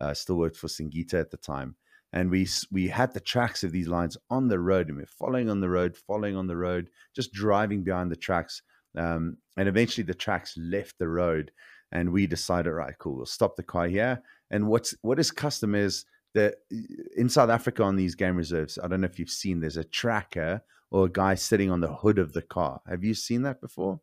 uh, 0.00 0.14
still 0.14 0.36
worked 0.36 0.56
for 0.56 0.68
Singita 0.68 1.14
at 1.14 1.30
the 1.30 1.36
time. 1.36 1.76
And 2.12 2.30
we 2.30 2.48
we 2.70 2.88
had 2.88 3.12
the 3.12 3.20
tracks 3.20 3.62
of 3.64 3.72
these 3.72 3.88
lions 3.88 4.16
on 4.30 4.48
the 4.48 4.58
road, 4.58 4.88
and 4.88 4.96
we 4.96 5.02
are 5.02 5.06
following 5.06 5.50
on 5.50 5.60
the 5.60 5.68
road, 5.68 5.94
following 5.94 6.36
on 6.36 6.46
the 6.46 6.56
road, 6.56 6.88
just 7.14 7.32
driving 7.34 7.82
behind 7.84 8.10
the 8.10 8.16
tracks. 8.16 8.62
Um, 8.96 9.36
and 9.58 9.68
eventually, 9.68 10.04
the 10.04 10.14
tracks 10.14 10.54
left 10.56 10.98
the 10.98 11.08
road, 11.08 11.52
and 11.92 12.10
we 12.10 12.26
decided, 12.26 12.70
right, 12.70 12.96
cool, 12.98 13.16
we'll 13.16 13.26
stop 13.26 13.56
the 13.56 13.62
car 13.62 13.88
here, 13.88 14.22
And 14.50 14.68
what's 14.68 14.94
what 15.02 15.18
is 15.18 15.30
custom 15.30 15.74
is 15.74 16.04
that 16.34 16.56
in 17.16 17.28
South 17.28 17.50
Africa 17.50 17.82
on 17.82 17.96
these 17.96 18.14
game 18.14 18.36
reserves, 18.36 18.78
I 18.82 18.88
don't 18.88 19.00
know 19.00 19.06
if 19.06 19.18
you've 19.18 19.30
seen, 19.30 19.60
there's 19.60 19.76
a 19.76 19.84
tracker 19.84 20.62
or 20.90 21.06
a 21.06 21.10
guy 21.10 21.34
sitting 21.34 21.70
on 21.70 21.80
the 21.80 21.92
hood 21.92 22.18
of 22.18 22.32
the 22.32 22.42
car. 22.42 22.80
Have 22.88 23.04
you 23.04 23.14
seen 23.14 23.42
that 23.42 23.60
before? 23.60 24.00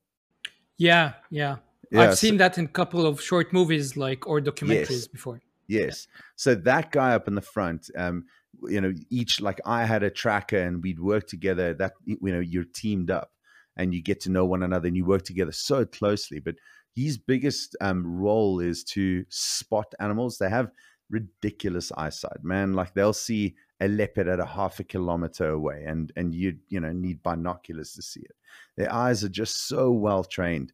Yeah, 0.77 1.13
yeah. 1.29 1.57
yeah 1.91 2.01
I've 2.01 2.17
seen 2.17 2.37
that 2.37 2.57
in 2.57 2.65
a 2.65 2.69
couple 2.69 3.05
of 3.05 3.21
short 3.21 3.53
movies, 3.53 3.95
like 3.97 4.27
or 4.27 4.41
documentaries 4.41 4.89
yes, 4.89 5.07
before. 5.07 5.41
Yes. 5.67 6.07
Yeah. 6.13 6.21
So 6.35 6.55
that 6.55 6.91
guy 6.91 7.13
up 7.13 7.27
in 7.27 7.35
the 7.35 7.41
front, 7.41 7.89
um, 7.97 8.25
you 8.63 8.81
know, 8.81 8.93
each 9.09 9.41
like 9.41 9.59
I 9.65 9.85
had 9.85 10.03
a 10.03 10.09
tracker 10.09 10.57
and 10.57 10.81
we'd 10.83 10.99
work 10.99 11.27
together. 11.27 11.73
That 11.73 11.93
you 12.05 12.17
know, 12.21 12.39
you're 12.39 12.65
teamed 12.65 13.11
up 13.11 13.31
and 13.77 13.93
you 13.93 14.01
get 14.01 14.21
to 14.21 14.31
know 14.31 14.45
one 14.45 14.63
another 14.63 14.87
and 14.87 14.97
you 14.97 15.05
work 15.05 15.23
together 15.23 15.51
so 15.51 15.85
closely. 15.85 16.39
But 16.39 16.55
his 16.95 17.17
biggest 17.17 17.75
um, 17.81 18.05
role 18.05 18.59
is 18.59 18.83
to 18.85 19.25
spot 19.29 19.93
animals. 19.99 20.37
They 20.37 20.49
have 20.49 20.71
ridiculous 21.09 21.91
eyesight, 21.97 22.43
man. 22.43 22.73
Like 22.73 22.93
they'll 22.93 23.13
see 23.13 23.55
a 23.85 23.87
leopard 23.87 24.27
at 24.27 24.39
a 24.39 24.45
half 24.45 24.79
a 24.79 24.83
kilometer 24.83 25.49
away, 25.49 25.83
and 25.85 26.11
and 26.15 26.33
you 26.33 26.57
you 26.67 26.79
know 26.79 26.91
need 26.91 27.23
binoculars 27.23 27.93
to 27.93 28.01
see 28.01 28.21
it. 28.21 28.35
Their 28.77 28.91
eyes 28.91 29.23
are 29.23 29.29
just 29.29 29.67
so 29.67 29.91
well 29.91 30.23
trained, 30.23 30.73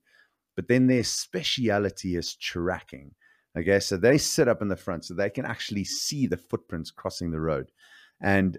but 0.55 0.67
then 0.67 0.87
their 0.87 1.03
speciality 1.03 2.15
is 2.15 2.35
tracking. 2.35 3.13
Okay, 3.57 3.79
so 3.79 3.97
they 3.97 4.17
sit 4.17 4.47
up 4.47 4.61
in 4.61 4.69
the 4.69 4.77
front 4.77 5.05
so 5.05 5.13
they 5.13 5.29
can 5.29 5.45
actually 5.45 5.83
see 5.83 6.25
the 6.25 6.37
footprints 6.37 6.89
crossing 6.89 7.31
the 7.31 7.41
road, 7.41 7.71
and 8.21 8.57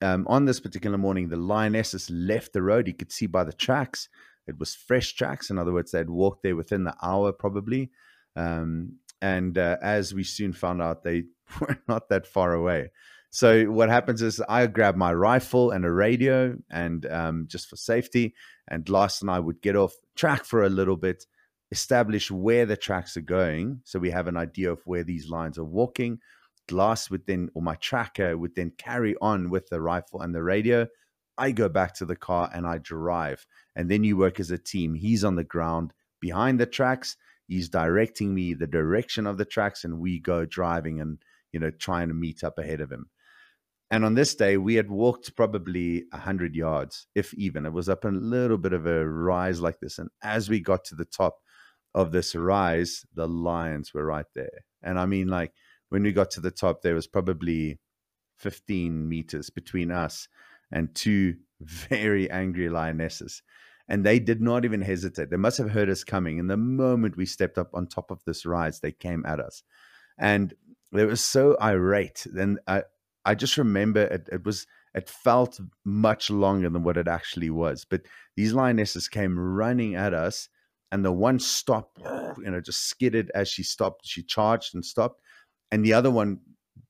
um, 0.00 0.26
on 0.28 0.44
this 0.44 0.60
particular 0.60 0.98
morning, 0.98 1.28
the 1.28 1.36
lionesses 1.36 2.08
left 2.10 2.52
the 2.52 2.62
road. 2.62 2.86
You 2.86 2.94
could 2.94 3.12
see 3.12 3.26
by 3.26 3.44
the 3.44 3.52
tracks. 3.52 4.08
It 4.46 4.58
was 4.58 4.74
fresh 4.74 5.14
tracks. 5.14 5.50
In 5.50 5.58
other 5.58 5.72
words, 5.72 5.90
they'd 5.90 6.08
walked 6.08 6.42
there 6.42 6.56
within 6.56 6.84
the 6.84 6.94
hour, 7.02 7.32
probably. 7.32 7.90
Um, 8.36 8.98
and 9.20 9.58
uh, 9.58 9.76
as 9.82 10.14
we 10.14 10.22
soon 10.24 10.52
found 10.52 10.80
out, 10.80 11.02
they 11.02 11.24
were 11.60 11.78
not 11.88 12.08
that 12.08 12.26
far 12.26 12.54
away. 12.54 12.90
So 13.30 13.64
what 13.66 13.90
happens 13.90 14.22
is 14.22 14.42
I 14.48 14.66
grab 14.66 14.96
my 14.96 15.12
rifle 15.12 15.70
and 15.70 15.84
a 15.84 15.90
radio, 15.90 16.56
and 16.70 17.04
um, 17.06 17.46
just 17.46 17.68
for 17.68 17.76
safety. 17.76 18.34
And 18.68 18.88
Lars 18.88 19.20
and 19.22 19.30
I 19.30 19.38
would 19.38 19.60
get 19.60 19.76
off 19.76 19.94
track 20.16 20.44
for 20.44 20.64
a 20.64 20.68
little 20.68 20.96
bit, 20.96 21.24
establish 21.70 22.30
where 22.30 22.66
the 22.66 22.76
tracks 22.76 23.16
are 23.16 23.22
going, 23.22 23.80
so 23.84 23.98
we 23.98 24.10
have 24.10 24.28
an 24.28 24.36
idea 24.36 24.72
of 24.72 24.80
where 24.86 25.04
these 25.04 25.28
lines 25.28 25.58
are 25.58 25.64
walking. 25.64 26.18
Glass 26.68 27.10
would 27.10 27.26
then, 27.26 27.50
or 27.54 27.62
my 27.62 27.76
tracker 27.76 28.36
would 28.36 28.54
then 28.54 28.72
carry 28.76 29.14
on 29.20 29.50
with 29.50 29.68
the 29.68 29.80
rifle 29.80 30.22
and 30.22 30.34
the 30.34 30.42
radio. 30.42 30.86
I 31.36 31.52
go 31.52 31.68
back 31.68 31.94
to 31.94 32.04
the 32.04 32.16
car 32.16 32.50
and 32.52 32.66
I 32.66 32.78
drive. 32.78 33.46
And 33.76 33.90
then 33.90 34.04
you 34.04 34.16
work 34.16 34.40
as 34.40 34.50
a 34.50 34.58
team. 34.58 34.94
He's 34.94 35.24
on 35.24 35.36
the 35.36 35.44
ground 35.44 35.92
behind 36.20 36.58
the 36.58 36.66
tracks. 36.66 37.16
He's 37.46 37.68
directing 37.68 38.34
me 38.34 38.54
the 38.54 38.66
direction 38.66 39.26
of 39.26 39.38
the 39.38 39.44
tracks, 39.44 39.84
and 39.84 40.00
we 40.00 40.18
go 40.18 40.44
driving 40.44 41.00
and, 41.00 41.18
you 41.52 41.60
know, 41.60 41.70
trying 41.70 42.08
to 42.08 42.14
meet 42.14 42.42
up 42.42 42.58
ahead 42.58 42.80
of 42.80 42.90
him. 42.90 43.08
And 43.90 44.04
on 44.04 44.14
this 44.14 44.34
day, 44.34 44.58
we 44.58 44.74
had 44.74 44.90
walked 44.90 45.34
probably 45.34 46.04
100 46.10 46.54
yards, 46.54 47.06
if 47.14 47.32
even. 47.34 47.64
It 47.64 47.72
was 47.72 47.88
up 47.88 48.04
a 48.04 48.08
little 48.08 48.58
bit 48.58 48.74
of 48.74 48.86
a 48.86 49.08
rise 49.08 49.60
like 49.60 49.80
this. 49.80 49.98
And 49.98 50.10
as 50.22 50.50
we 50.50 50.60
got 50.60 50.84
to 50.86 50.94
the 50.94 51.06
top 51.06 51.38
of 51.94 52.12
this 52.12 52.34
rise, 52.34 53.06
the 53.14 53.26
lions 53.26 53.94
were 53.94 54.04
right 54.04 54.26
there. 54.34 54.64
And 54.82 54.98
I 54.98 55.06
mean, 55.06 55.28
like, 55.28 55.52
when 55.88 56.02
we 56.02 56.12
got 56.12 56.30
to 56.32 56.40
the 56.40 56.50
top, 56.50 56.82
there 56.82 56.94
was 56.94 57.06
probably 57.06 57.78
15 58.38 59.08
meters 59.08 59.48
between 59.48 59.90
us 59.90 60.28
and 60.70 60.94
two 60.94 61.36
very 61.60 62.30
angry 62.30 62.68
lionesses. 62.68 63.42
And 63.88 64.04
they 64.04 64.18
did 64.18 64.42
not 64.42 64.66
even 64.66 64.82
hesitate. 64.82 65.30
They 65.30 65.38
must 65.38 65.56
have 65.56 65.70
heard 65.70 65.88
us 65.88 66.04
coming. 66.04 66.38
And 66.38 66.50
the 66.50 66.58
moment 66.58 67.16
we 67.16 67.24
stepped 67.24 67.56
up 67.56 67.70
on 67.72 67.86
top 67.86 68.10
of 68.10 68.22
this 68.26 68.44
rise, 68.44 68.80
they 68.80 68.92
came 68.92 69.24
at 69.24 69.40
us. 69.40 69.62
And 70.18 70.52
they 70.92 71.06
were 71.06 71.16
so 71.16 71.56
irate. 71.60 72.26
Then 72.30 72.58
I, 72.66 72.82
I 73.28 73.34
just 73.34 73.58
remember 73.58 74.00
it, 74.00 74.28
it 74.32 74.44
was 74.44 74.66
it 74.94 75.08
felt 75.08 75.60
much 75.84 76.30
longer 76.30 76.70
than 76.70 76.82
what 76.82 76.96
it 76.96 77.08
actually 77.08 77.50
was. 77.50 77.84
But 77.84 78.02
these 78.36 78.54
lionesses 78.54 79.06
came 79.06 79.38
running 79.38 79.94
at 79.94 80.14
us, 80.14 80.48
and 80.90 81.04
the 81.04 81.12
one 81.12 81.38
stopped, 81.38 82.00
you 82.38 82.50
know, 82.50 82.60
just 82.60 82.88
skidded 82.88 83.30
as 83.34 83.48
she 83.48 83.62
stopped. 83.62 84.06
She 84.06 84.22
charged 84.22 84.74
and 84.74 84.84
stopped, 84.84 85.20
and 85.70 85.84
the 85.84 85.92
other 85.92 86.10
one 86.10 86.40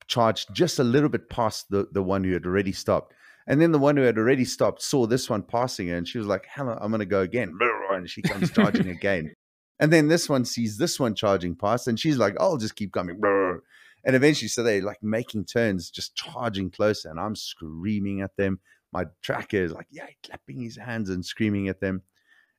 charged 0.07 0.55
just 0.55 0.79
a 0.79 0.85
little 0.85 1.09
bit 1.09 1.29
past 1.29 1.67
the, 1.71 1.89
the 1.93 2.03
one 2.03 2.23
who 2.23 2.33
had 2.33 2.47
already 2.47 2.73
stopped. 2.73 3.15
And 3.49 3.61
then 3.61 3.73
the 3.73 3.79
one 3.79 3.97
who 3.97 4.03
had 4.05 4.19
already 4.19 4.45
stopped 4.45 4.83
saw 4.83 5.07
this 5.07 5.29
one 5.29 5.43
passing 5.43 5.89
her 5.89 5.97
and 5.97 6.07
she 6.07 6.19
was 6.19 6.27
like, 6.27 6.47
Hello, 6.55 6.79
I'm 6.81 6.91
going 6.91 7.01
to 7.01 7.07
go 7.07 7.21
again. 7.21 7.59
And 7.91 8.09
she 8.09 8.23
comes 8.23 8.53
charging 8.53 8.91
again. 8.99 9.33
And 9.81 9.93
then 9.93 10.09
this 10.09 10.29
one 10.29 10.45
sees 10.45 10.77
this 10.77 11.01
one 11.01 11.15
charging 11.15 11.57
past 11.57 11.89
and 11.89 11.99
she's 11.99 12.19
like, 12.19 12.35
oh, 12.39 12.51
I'll 12.51 12.57
just 12.59 12.77
keep 12.77 12.93
coming. 12.93 13.21
And 14.05 14.17
eventually, 14.17 14.49
so 14.49 14.63
they're 14.63 14.83
like 14.83 15.03
making 15.03 15.45
turns, 15.47 15.91
just 15.91 16.15
charging 16.15 16.71
closer. 16.71 17.11
And 17.11 17.21
I'm 17.21 17.37
screaming 17.37 18.21
at 18.21 18.37
them. 18.37 18.61
My 18.93 19.07
tracker 19.23 19.59
is 19.59 19.73
like, 19.73 19.89
yeah, 19.91 20.07
clapping 20.25 20.61
his 20.63 20.77
hands 20.77 21.11
and 21.11 21.25
screaming 21.25 21.69
at 21.69 21.81
them. 21.81 22.03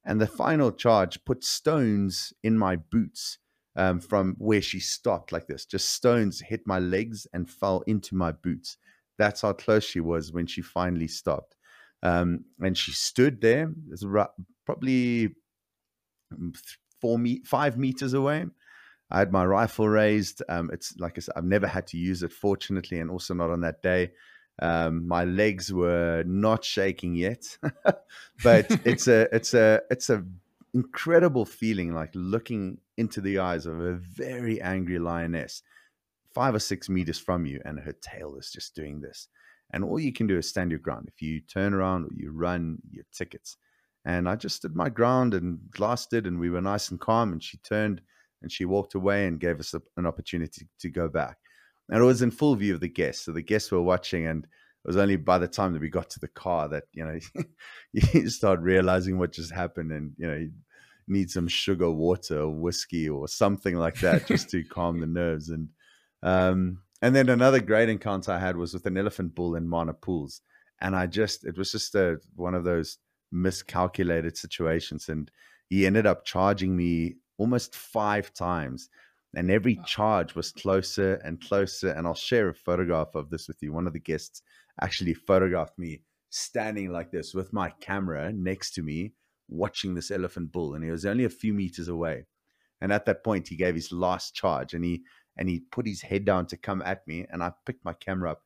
And 0.05 0.21
the 0.21 0.27
final 0.27 0.71
charge 0.71 1.23
put 1.25 1.43
stones 1.43 2.33
in 2.43 2.57
my 2.57 2.75
boots 2.75 3.39
um, 3.75 3.99
from 3.99 4.35
where 4.37 4.61
she 4.61 4.79
stopped 4.79 5.31
like 5.31 5.47
this. 5.47 5.65
Just 5.65 5.89
stones 5.93 6.41
hit 6.41 6.61
my 6.65 6.79
legs 6.79 7.27
and 7.33 7.49
fell 7.49 7.83
into 7.87 8.15
my 8.15 8.31
boots. 8.31 8.77
That's 9.17 9.41
how 9.41 9.53
close 9.53 9.83
she 9.83 9.99
was 9.99 10.31
when 10.31 10.47
she 10.47 10.61
finally 10.61 11.07
stopped. 11.07 11.55
Um, 12.01 12.45
and 12.61 12.77
she 12.77 12.91
stood 12.91 13.41
there, 13.41 13.71
probably 14.65 15.35
mm, 16.33 16.57
four 17.01 17.19
me- 17.19 17.43
five 17.45 17.77
meters 17.77 18.13
away. 18.13 18.45
I 19.11 19.19
had 19.19 19.31
my 19.31 19.45
rifle 19.45 19.87
raised. 19.87 20.43
Um, 20.49 20.69
it's 20.71 20.95
like 20.99 21.17
I 21.17 21.21
said, 21.21 21.33
I've 21.35 21.45
never 21.45 21.67
had 21.67 21.87
to 21.87 21.97
use 21.97 22.23
it, 22.23 22.31
fortunately, 22.31 22.99
and 22.99 23.09
also 23.09 23.33
not 23.33 23.49
on 23.49 23.61
that 23.61 23.81
day. 23.81 24.11
Um, 24.61 25.07
my 25.07 25.23
legs 25.23 25.71
were 25.71 26.23
not 26.25 26.65
shaking 26.65 27.15
yet, 27.15 27.57
but 28.43 28.67
it's 28.85 29.07
a 29.07 29.33
it's 29.33 29.53
a 29.53 29.81
it's 29.89 30.09
a 30.09 30.23
incredible 30.73 31.45
feeling 31.45 31.93
like 31.93 32.11
looking 32.13 32.77
into 32.97 33.21
the 33.21 33.39
eyes 33.39 33.65
of 33.65 33.79
a 33.79 33.93
very 33.93 34.61
angry 34.61 34.99
lioness 34.99 35.63
five 36.33 36.53
or 36.53 36.59
six 36.59 36.89
meters 36.89 37.17
from 37.19 37.45
you 37.45 37.59
and 37.65 37.79
her 37.79 37.93
tail 38.01 38.35
is 38.35 38.51
just 38.51 38.75
doing 38.75 39.01
this 39.01 39.27
and 39.71 39.83
all 39.83 39.99
you 39.99 40.13
can 40.13 40.27
do 40.27 40.37
is 40.37 40.47
stand 40.47 40.69
your 40.69 40.79
ground 40.79 41.09
if 41.11 41.21
you 41.21 41.41
turn 41.41 41.73
around 41.73 42.05
or 42.05 42.09
you 42.15 42.31
run 42.31 42.77
your 42.91 43.05
tickets 43.11 43.57
and 44.05 44.29
i 44.29 44.35
just 44.35 44.57
stood 44.57 44.75
my 44.75 44.89
ground 44.89 45.33
and 45.33 45.59
glass 45.71 46.05
did 46.05 46.27
and 46.27 46.39
we 46.39 46.49
were 46.49 46.61
nice 46.61 46.91
and 46.91 46.99
calm 46.99 47.31
and 47.31 47.43
she 47.43 47.57
turned 47.57 48.01
and 48.41 48.51
she 48.51 48.65
walked 48.65 48.95
away 48.95 49.27
and 49.27 49.39
gave 49.39 49.59
us 49.59 49.73
a, 49.73 49.81
an 49.97 50.05
opportunity 50.05 50.67
to 50.79 50.89
go 50.89 51.07
back. 51.07 51.37
And 51.89 52.01
it 52.01 52.05
was 52.05 52.21
in 52.21 52.31
full 52.31 52.55
view 52.55 52.75
of 52.75 52.81
the 52.81 52.87
guests. 52.87 53.25
So 53.25 53.31
the 53.31 53.41
guests 53.41 53.71
were 53.71 53.81
watching 53.81 54.27
and 54.27 54.43
it 54.43 54.87
was 54.87 54.97
only 54.97 55.17
by 55.17 55.37
the 55.37 55.47
time 55.47 55.73
that 55.73 55.81
we 55.81 55.89
got 55.89 56.09
to 56.11 56.19
the 56.19 56.27
car 56.29 56.69
that 56.69 56.85
you 56.93 57.03
know 57.03 57.19
you 57.93 58.29
start 58.29 58.59
realizing 58.61 59.17
what 59.17 59.33
just 59.33 59.51
happened 59.51 59.91
and 59.91 60.13
you 60.17 60.27
know 60.27 60.37
you 60.37 60.51
need 61.07 61.29
some 61.29 61.47
sugar 61.47 61.91
water 61.91 62.41
or 62.41 62.51
whiskey 62.51 63.09
or 63.09 63.27
something 63.27 63.75
like 63.75 63.99
that 63.99 64.27
just 64.27 64.49
to 64.51 64.63
calm 64.69 64.99
the 64.99 65.07
nerves. 65.07 65.49
And 65.49 65.69
um, 66.23 66.79
and 67.01 67.15
then 67.15 67.29
another 67.29 67.59
great 67.59 67.89
encounter 67.89 68.31
i 68.31 68.39
had 68.39 68.57
was 68.57 68.73
with 68.73 68.85
an 68.85 68.97
elephant 68.97 69.33
bull 69.35 69.55
in 69.55 69.67
Mana 69.67 69.93
Pools. 69.93 70.41
And 70.81 70.95
i 70.95 71.07
just 71.07 71.45
it 71.45 71.57
was 71.57 71.71
just 71.71 71.95
a, 71.95 72.19
one 72.35 72.53
of 72.53 72.63
those 72.63 72.97
miscalculated 73.31 74.37
situations. 74.37 75.09
And 75.09 75.29
he 75.69 75.85
ended 75.85 76.05
up 76.05 76.25
charging 76.25 76.75
me 76.75 77.15
almost 77.39 77.75
five 77.75 78.31
times 78.35 78.89
and 79.35 79.49
every 79.49 79.79
charge 79.85 80.35
was 80.35 80.51
closer 80.51 81.15
and 81.23 81.41
closer 81.41 81.89
and 81.89 82.05
i'll 82.05 82.13
share 82.13 82.49
a 82.49 82.53
photograph 82.53 83.15
of 83.15 83.31
this 83.31 83.47
with 83.47 83.57
you 83.61 83.73
one 83.73 83.87
of 83.87 83.93
the 83.93 83.99
guests 83.99 84.43
actually 84.81 85.13
photographed 85.15 85.77
me 85.79 86.01
standing 86.29 86.91
like 86.91 87.11
this 87.11 87.33
with 87.33 87.51
my 87.53 87.71
camera 87.81 88.31
next 88.31 88.71
to 88.75 88.83
me, 88.83 89.13
watching 89.47 89.95
this 89.95 90.11
elephant 90.11 90.51
bull. 90.51 90.75
And 90.75 90.83
he 90.83 90.91
was 90.91 91.05
only 91.05 91.25
a 91.25 91.29
few 91.29 91.53
meters 91.53 91.87
away. 91.87 92.25
And 92.81 92.93
at 92.93 93.05
that 93.05 93.23
point, 93.23 93.47
he 93.47 93.55
gave 93.55 93.75
his 93.75 93.91
last 93.91 94.35
charge 94.35 94.73
and 94.73 94.83
he 94.83 95.03
and 95.37 95.49
he 95.49 95.61
put 95.71 95.87
his 95.87 96.01
head 96.01 96.25
down 96.25 96.47
to 96.47 96.57
come 96.57 96.81
at 96.81 97.07
me. 97.07 97.25
And 97.31 97.43
I 97.43 97.51
picked 97.65 97.85
my 97.85 97.93
camera 97.93 98.31
up 98.31 98.41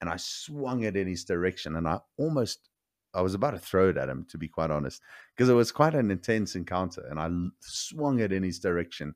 and 0.00 0.10
I 0.10 0.16
swung 0.16 0.82
it 0.82 0.96
in 0.96 1.06
his 1.06 1.24
direction. 1.24 1.76
And 1.76 1.86
I 1.88 2.00
almost 2.16 2.67
I 3.14 3.22
was 3.22 3.34
about 3.34 3.52
to 3.52 3.58
throw 3.58 3.88
it 3.88 3.96
at 3.96 4.08
him, 4.08 4.26
to 4.30 4.38
be 4.38 4.48
quite 4.48 4.70
honest, 4.70 5.02
because 5.34 5.48
it 5.48 5.54
was 5.54 5.72
quite 5.72 5.94
an 5.94 6.10
intense 6.10 6.54
encounter. 6.54 7.06
And 7.10 7.18
I 7.18 7.30
swung 7.60 8.20
it 8.20 8.32
in 8.32 8.42
his 8.42 8.58
direction. 8.58 9.14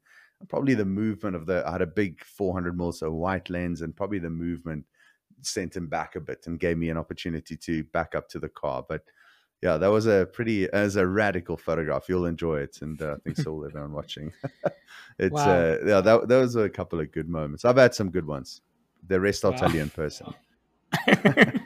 probably 0.49 0.75
the 0.75 0.85
movement 0.85 1.37
of 1.37 1.47
the 1.47 1.63
I 1.67 1.73
had 1.73 1.83
a 1.83 1.87
big 1.87 2.25
400 2.25 2.77
mil 2.77 2.93
so 2.93 3.13
white 3.13 3.51
lens, 3.51 3.83
and 3.83 3.95
probably 3.95 4.19
the 4.19 4.31
movement 4.31 4.85
sent 5.41 5.77
him 5.77 5.89
back 5.89 6.17
a 6.17 6.21
bit 6.21 6.47
and 6.47 6.59
gave 6.59 6.79
me 6.79 6.91
an 6.91 6.97
opportunity 6.97 7.57
to 7.57 7.85
back 7.85 8.15
up 8.15 8.29
to 8.31 8.39
the 8.39 8.49
car. 8.49 8.85
But 8.89 9.03
yeah, 9.63 9.77
that 9.77 9.89
was 9.89 10.07
a 10.07 10.29
pretty 10.33 10.69
as 10.73 10.97
a 10.97 11.07
radical 11.07 11.57
photograph. 11.57 12.09
You'll 12.09 12.27
enjoy 12.27 12.61
it, 12.61 12.79
and 12.83 13.01
uh, 13.01 13.15
I 13.15 13.17
think 13.19 13.37
so 13.37 13.53
will 13.53 13.67
everyone 13.67 13.93
watching. 13.93 14.33
it's 15.19 15.33
wow. 15.33 15.51
uh, 15.51 15.79
yeah, 15.87 16.01
that 16.01 16.29
those 16.29 16.57
are 16.57 16.65
a 16.65 16.71
couple 16.71 16.99
of 16.99 17.13
good 17.13 17.29
moments. 17.29 17.65
I've 17.65 17.77
had 17.77 17.95
some 17.95 18.11
good 18.11 18.27
ones. 18.27 18.61
The 19.07 19.21
rest 19.21 19.45
I'll 19.45 19.53
wow. 19.53 19.59
tell 19.59 19.71
you 19.73 19.83
in 19.83 19.91
person. 19.91 20.35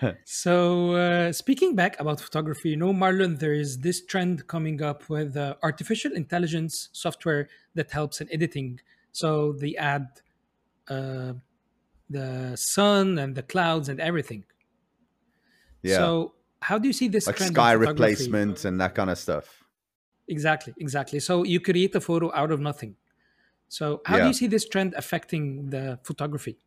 so 0.24 0.92
uh, 0.92 1.32
speaking 1.32 1.74
back 1.74 1.98
about 2.00 2.20
photography, 2.20 2.70
you 2.70 2.76
know, 2.76 2.92
Marlon, 2.92 3.38
there 3.38 3.52
is 3.52 3.78
this 3.78 4.04
trend 4.04 4.46
coming 4.46 4.82
up 4.82 5.08
with 5.08 5.36
uh, 5.36 5.54
artificial 5.62 6.12
intelligence 6.12 6.88
software 6.92 7.48
that 7.74 7.90
helps 7.90 8.20
in 8.20 8.28
editing 8.32 8.80
So 9.12 9.52
they 9.52 9.76
add 9.76 10.06
uh, 10.88 11.34
the 12.08 12.56
sun 12.56 13.18
and 13.18 13.34
the 13.34 13.42
clouds 13.42 13.88
and 13.88 14.00
everything. 14.00 14.44
Yeah. 15.82 15.96
So 15.96 16.34
how 16.62 16.78
do 16.78 16.86
you 16.86 16.92
see 16.92 17.08
this 17.08 17.26
like 17.26 17.36
trend 17.36 17.54
sky 17.54 17.72
replacement 17.72 18.64
and 18.64 18.80
that 18.80 18.94
kind 18.94 19.10
of 19.10 19.18
stuff. 19.18 19.64
Exactly, 20.28 20.74
exactly. 20.78 21.20
So 21.20 21.44
you 21.44 21.60
create 21.60 21.94
a 21.94 22.00
photo 22.00 22.30
out 22.34 22.52
of 22.52 22.60
nothing. 22.60 22.96
So 23.68 24.02
how 24.04 24.18
do 24.18 24.26
you 24.26 24.32
see 24.32 24.46
this 24.46 24.68
trend 24.68 24.94
affecting 24.94 25.70
the 25.70 25.98
photography? 26.02 26.58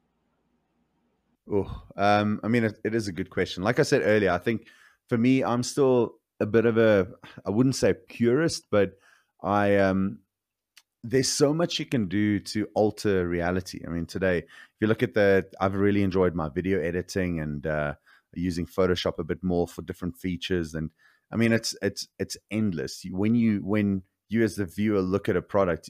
Oh, 1.52 1.84
um, 1.98 2.39
I 2.44 2.48
mean, 2.48 2.64
it, 2.64 2.80
it 2.84 2.96
is 2.96 3.08
a 3.08 3.12
good 3.14 3.30
question. 3.30 3.64
Like 3.64 3.80
I 3.80 3.84
said 3.84 4.02
earlier, 4.04 4.32
I 4.32 4.38
think 4.38 4.68
for 5.10 5.18
me, 5.18 5.44
I'm 5.44 5.64
still 5.64 6.16
a 6.39 6.46
bit 6.46 6.66
of 6.66 6.78
a, 6.78 7.08
I 7.46 7.50
wouldn't 7.50 7.76
say 7.76 7.94
purist, 7.94 8.68
but 8.72 8.94
I, 9.41 9.78
um, 9.78 10.20
there's 11.04 11.28
so 11.28 11.54
much 11.54 11.80
you 11.80 11.86
can 11.86 12.08
do 12.08 12.39
to 12.39 12.68
alter 12.76 13.28
reality. 13.28 13.82
I 13.86 13.89
mean, 13.89 14.06
today, 14.06 14.38
if 14.38 14.46
you 14.80 14.88
look 14.88 15.04
at 15.04 15.14
the, 15.14 15.46
I've 15.60 15.76
really 15.76 16.02
enjoyed 16.02 16.34
my 16.34 16.48
video 16.48 16.80
editing 16.80 17.41
and 17.41 17.68
uh, 17.68 17.96
using 18.34 18.66
Photoshop 18.66 19.20
a 19.20 19.24
bit 19.24 19.44
more 19.44 19.68
for 19.68 19.82
different 19.82 20.16
features. 20.18 20.74
And 20.74 20.91
I 21.32 21.36
mean, 21.36 21.52
it's 21.52 21.76
it's 21.82 22.08
it's 22.20 22.38
endless. 22.52 23.04
When 23.10 23.36
you 23.36 23.60
when 23.66 24.04
you 24.30 24.44
as 24.44 24.56
the 24.56 24.66
viewer 24.66 25.02
look 25.02 25.28
at 25.28 25.36
a 25.36 25.41
product, 25.41 25.89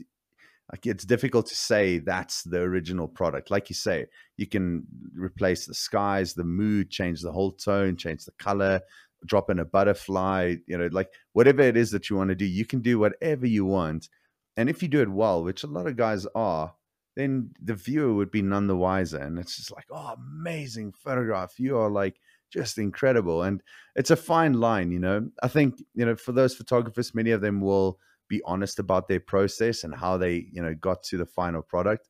like 0.72 0.86
it's 0.86 1.06
difficult 1.06 1.48
to 1.48 1.56
say 1.56 2.00
that's 2.00 2.44
the 2.44 2.60
original 2.60 3.08
product. 3.08 3.52
Like 3.52 3.70
you 3.70 3.76
say, 3.76 4.08
you 4.38 4.48
can 4.48 4.84
replace 5.16 5.66
the 5.66 5.74
skies, 5.74 6.34
the 6.34 6.44
mood, 6.44 6.90
change 6.90 7.22
the 7.22 7.32
whole 7.32 7.52
tone, 7.52 7.98
change 7.98 8.26
the 8.26 8.32
color, 8.40 8.82
drop 9.26 9.50
in 9.50 9.60
a 9.60 9.66
butterfly, 9.66 10.56
you 10.68 10.78
know, 10.78 10.90
like 10.92 11.10
whatever 11.34 11.62
it 11.62 11.78
is 11.78 11.92
that 11.92 12.10
you 12.10 12.16
want 12.16 12.30
to 12.30 12.36
do, 12.36 12.46
you 12.46 12.66
can 12.66 12.82
do 12.82 12.98
whatever 13.00 13.46
you 13.46 13.66
want. 13.66 14.10
And 14.56 14.70
if 14.70 14.82
you 14.82 14.88
do 14.88 15.02
it 15.02 15.10
well, 15.10 15.44
which 15.44 15.64
a 15.64 15.68
lot 15.68 15.88
of 15.88 15.98
guys 15.98 16.26
are, 16.36 16.74
then 17.16 17.52
the 17.62 17.76
viewer 17.76 18.14
would 18.14 18.32
be 18.32 18.42
none 18.42 18.68
the 18.68 18.76
wiser. 18.76 19.20
And 19.20 19.38
it's 19.38 19.58
just 19.58 19.72
like, 19.72 19.86
oh, 19.92 20.16
amazing 20.18 20.94
photograph. 20.94 21.60
You 21.60 21.78
are 21.78 21.90
like 21.90 22.20
just 22.52 22.78
incredible. 22.78 23.44
And 23.44 23.62
it's 23.96 24.12
a 24.12 24.16
fine 24.16 24.54
line, 24.54 24.92
you 24.92 25.00
know. 25.00 25.30
I 25.42 25.48
think, 25.48 25.84
you 25.94 26.06
know, 26.06 26.16
for 26.16 26.32
those 26.32 26.56
photographers, 26.56 27.14
many 27.14 27.32
of 27.32 27.42
them 27.42 27.62
will 27.62 28.00
be 28.34 28.42
honest 28.46 28.80
about 28.80 29.08
their 29.08 29.20
process 29.20 29.84
and 29.84 29.94
how 29.94 30.18
they, 30.18 30.36
you 30.52 30.62
know, 30.62 30.74
got 30.74 31.04
to 31.04 31.18
the 31.18 31.26
final 31.26 31.62
product. 31.62 32.10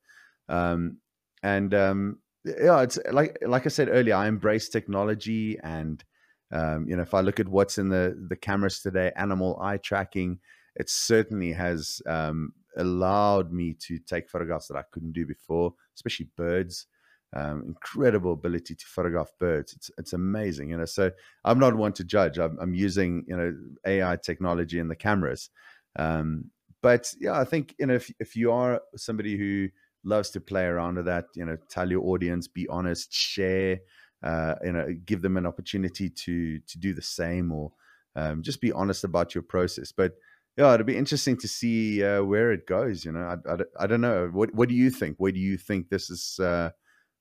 Um, 0.50 0.98
and 1.42 1.74
um, 1.74 2.20
yeah, 2.46 2.82
it's 2.82 3.00
like 3.12 3.38
like 3.46 3.66
I 3.66 3.70
said 3.70 3.90
earlier, 3.90 4.16
I 4.16 4.28
embrace 4.28 4.70
technology 4.70 5.58
and 5.64 6.04
um, 6.52 6.86
you 6.88 6.96
know, 6.96 7.02
if 7.02 7.14
I 7.14 7.22
look 7.22 7.40
at 7.40 7.48
what's 7.48 7.78
in 7.78 7.90
the 7.90 8.16
the 8.30 8.36
cameras 8.36 8.80
today, 8.80 9.12
animal 9.16 9.60
eye 9.62 9.78
tracking, 9.78 10.40
it 10.76 10.90
certainly 10.90 11.52
has 11.52 12.02
um, 12.06 12.54
allowed 12.78 13.52
me 13.52 13.76
to 13.88 13.98
take 14.00 14.30
photographs 14.30 14.68
that 14.68 14.78
I 14.78 14.84
couldn't 14.92 15.14
do 15.14 15.26
before, 15.26 15.74
especially 15.96 16.30
birds. 16.38 16.88
Um, 17.36 17.64
incredible 17.66 18.34
ability 18.34 18.76
to 18.76 18.86
photograph 18.86 19.32
birds. 19.40 19.74
It's 19.74 19.90
it's 19.98 20.14
amazing, 20.14 20.70
you 20.70 20.78
know. 20.78 20.86
So 20.86 21.10
I'm 21.44 21.58
not 21.58 21.76
one 21.76 21.94
to 21.94 22.04
judge. 22.04 22.38
I'm, 22.38 22.58
I'm 22.62 22.76
using 22.76 23.26
you 23.28 23.36
know 23.36 23.58
AI 23.88 24.16
technology 24.18 24.78
in 24.78 24.88
the 24.88 24.96
cameras, 24.96 25.50
um, 25.96 26.52
but 26.82 27.14
yeah, 27.20 27.40
I 27.40 27.46
think 27.46 27.76
you 27.80 27.88
know 27.88 27.96
if 27.96 28.12
if 28.20 28.36
you 28.36 28.52
are 28.52 28.82
somebody 28.96 29.38
who 29.38 29.70
loves 30.04 30.30
to 30.32 30.42
play 30.42 30.66
around 30.66 30.96
with 30.96 31.06
that, 31.06 31.26
you 31.36 31.46
know, 31.46 31.58
tell 31.70 31.90
your 31.90 32.04
audience, 32.04 32.48
be 32.48 32.68
honest, 32.68 33.14
share, 33.14 33.80
uh, 34.22 34.56
you 34.64 34.74
know, 34.74 34.88
give 35.06 35.22
them 35.22 35.38
an 35.38 35.46
opportunity 35.46 36.10
to 36.10 36.60
to 36.60 36.78
do 36.78 36.94
the 36.94 37.02
same, 37.02 37.52
or 37.52 37.72
um, 38.16 38.44
just 38.44 38.62
be 38.62 38.72
honest 38.72 39.04
about 39.04 39.34
your 39.34 39.44
process. 39.44 39.92
But 39.92 40.14
yeah, 40.58 40.74
it'll 40.74 40.86
be 40.86 40.98
interesting 40.98 41.38
to 41.38 41.48
see 41.48 42.04
uh, 42.04 42.24
where 42.24 42.52
it 42.52 42.68
goes. 42.68 43.06
You 43.06 43.14
know, 43.14 43.22
I, 43.22 43.52
I, 43.52 43.58
I, 43.80 43.88
don't 43.88 44.02
know. 44.02 44.30
What 44.32 44.54
what 44.54 44.70
do 44.70 44.76
you 44.76 44.92
think? 44.92 45.18
Where 45.18 45.32
do 45.32 45.40
you 45.40 45.58
think 45.58 45.90
this 45.90 46.10
is 46.10 46.40
uh, 46.40 46.72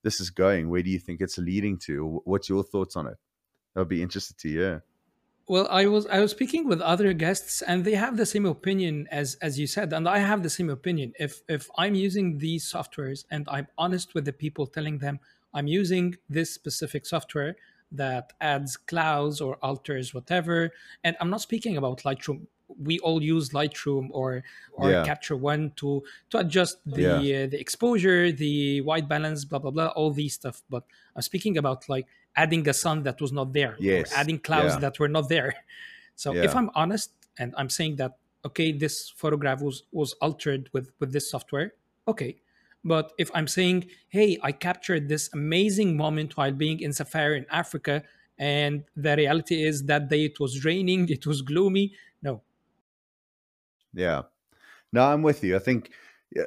this 0.03 0.20
is 0.20 0.31
going? 0.31 0.68
Where 0.68 0.83
do 0.83 0.91
you 0.91 0.99
think 0.99 1.20
it's 1.20 1.39
leading 1.39 1.79
to? 1.87 2.20
What's 2.25 2.49
your 2.49 2.62
thoughts 2.62 2.97
on 2.97 3.07
it? 3.07 3.16
I'll 3.75 3.85
be 3.85 4.03
interested 4.03 4.37
to 4.39 4.49
hear. 4.49 4.85
Well, 5.49 5.66
I 5.70 5.86
was 5.86 6.07
I 6.07 6.20
was 6.20 6.30
speaking 6.30 6.68
with 6.68 6.80
other 6.80 7.12
guests, 7.12 7.62
and 7.62 7.84
they 7.84 7.95
have 7.95 8.16
the 8.16 8.26
same 8.26 8.47
opinion 8.47 9.09
as 9.11 9.34
as 9.43 9.59
you 9.59 9.66
said, 9.66 9.93
and 9.93 10.09
I 10.09 10.18
have 10.18 10.43
the 10.43 10.51
same 10.51 10.70
opinion. 10.70 11.12
If 11.18 11.43
if 11.49 11.68
I'm 11.76 11.95
using 11.95 12.38
these 12.38 12.70
softwares 12.70 13.24
and 13.30 13.49
I'm 13.51 13.66
honest 13.76 14.14
with 14.14 14.24
the 14.24 14.32
people, 14.32 14.66
telling 14.66 14.99
them 14.99 15.18
I'm 15.53 15.66
using 15.66 16.16
this 16.28 16.55
specific 16.55 17.07
software 17.07 17.57
that 17.90 18.32
adds 18.40 18.76
clouds 18.76 19.40
or 19.40 19.57
alters 19.62 20.14
whatever, 20.14 20.70
and 21.05 21.16
I'm 21.20 21.28
not 21.30 21.40
speaking 21.43 21.76
about 21.76 21.99
Lightroom. 22.03 22.47
We 22.78 22.99
all 23.01 23.22
use 23.22 23.51
Lightroom 23.51 24.09
or 24.12 24.45
or 24.72 24.95
Yeah. 24.95 25.03
Capture 25.03 25.36
One 25.36 25.72
to 25.76 26.03
to 26.30 26.38
adjust 26.38 26.78
the 26.86 27.03
Yeah. 27.03 27.18
uh, 27.45 27.47
the 27.49 27.61
exposure, 27.61 28.30
the 28.32 28.80
white 28.82 29.09
balance, 29.09 29.45
blah 29.45 29.59
blah 29.59 29.72
blah, 29.72 29.88
all 29.88 30.12
these 30.12 30.34
stuff. 30.34 30.62
But 30.70 30.84
I'm 31.16 31.22
speaking 31.22 31.59
about 31.59 31.88
like 31.88 32.07
adding 32.37 32.66
a 32.68 32.72
sun 32.72 33.03
that 33.05 33.20
was 33.20 33.33
not 33.33 33.53
there, 33.53 33.76
Yes. 33.78 34.12
or 34.12 34.16
adding 34.16 34.39
clouds 34.39 34.74
Yeah. 34.74 34.80
that 34.80 34.99
were 34.99 35.09
not 35.09 35.28
there. 35.28 35.55
So 36.14 36.35
if 36.37 36.55
I'm 36.55 36.70
honest 36.74 37.11
and 37.39 37.55
I'm 37.57 37.70
saying 37.70 37.97
that 37.97 38.12
okay, 38.45 38.72
this 38.72 39.11
photograph 39.11 39.61
was 39.62 39.85
was 39.93 40.12
altered 40.20 40.68
with 40.74 40.91
with 41.01 41.12
this 41.12 41.30
software, 41.30 41.72
okay. 42.07 42.37
But 42.85 43.12
if 43.16 43.30
I'm 43.35 43.47
saying, 43.47 43.89
hey, 44.09 44.39
I 44.43 44.51
captured 44.53 45.09
this 45.09 45.30
amazing 45.33 45.97
moment 45.97 46.37
while 46.37 46.53
being 46.53 46.80
in 46.80 46.93
safari 46.93 47.39
in 47.39 47.47
Africa, 47.51 48.03
and 48.39 48.85
the 48.97 49.14
reality 49.16 49.62
is 49.62 49.85
that 49.87 50.09
day 50.09 50.24
it 50.24 50.41
was 50.41 50.64
raining, 50.64 51.09
it 51.16 51.24
was 51.26 51.43
gloomy. 51.43 51.93
No, 52.22 52.43
Yeah. 53.95 54.22
No, 54.93 55.03
I'm 55.05 55.22
with 55.22 55.43
you. 55.45 55.57
I 55.57 55.59
think 55.61 55.80
yeah, 55.89 55.93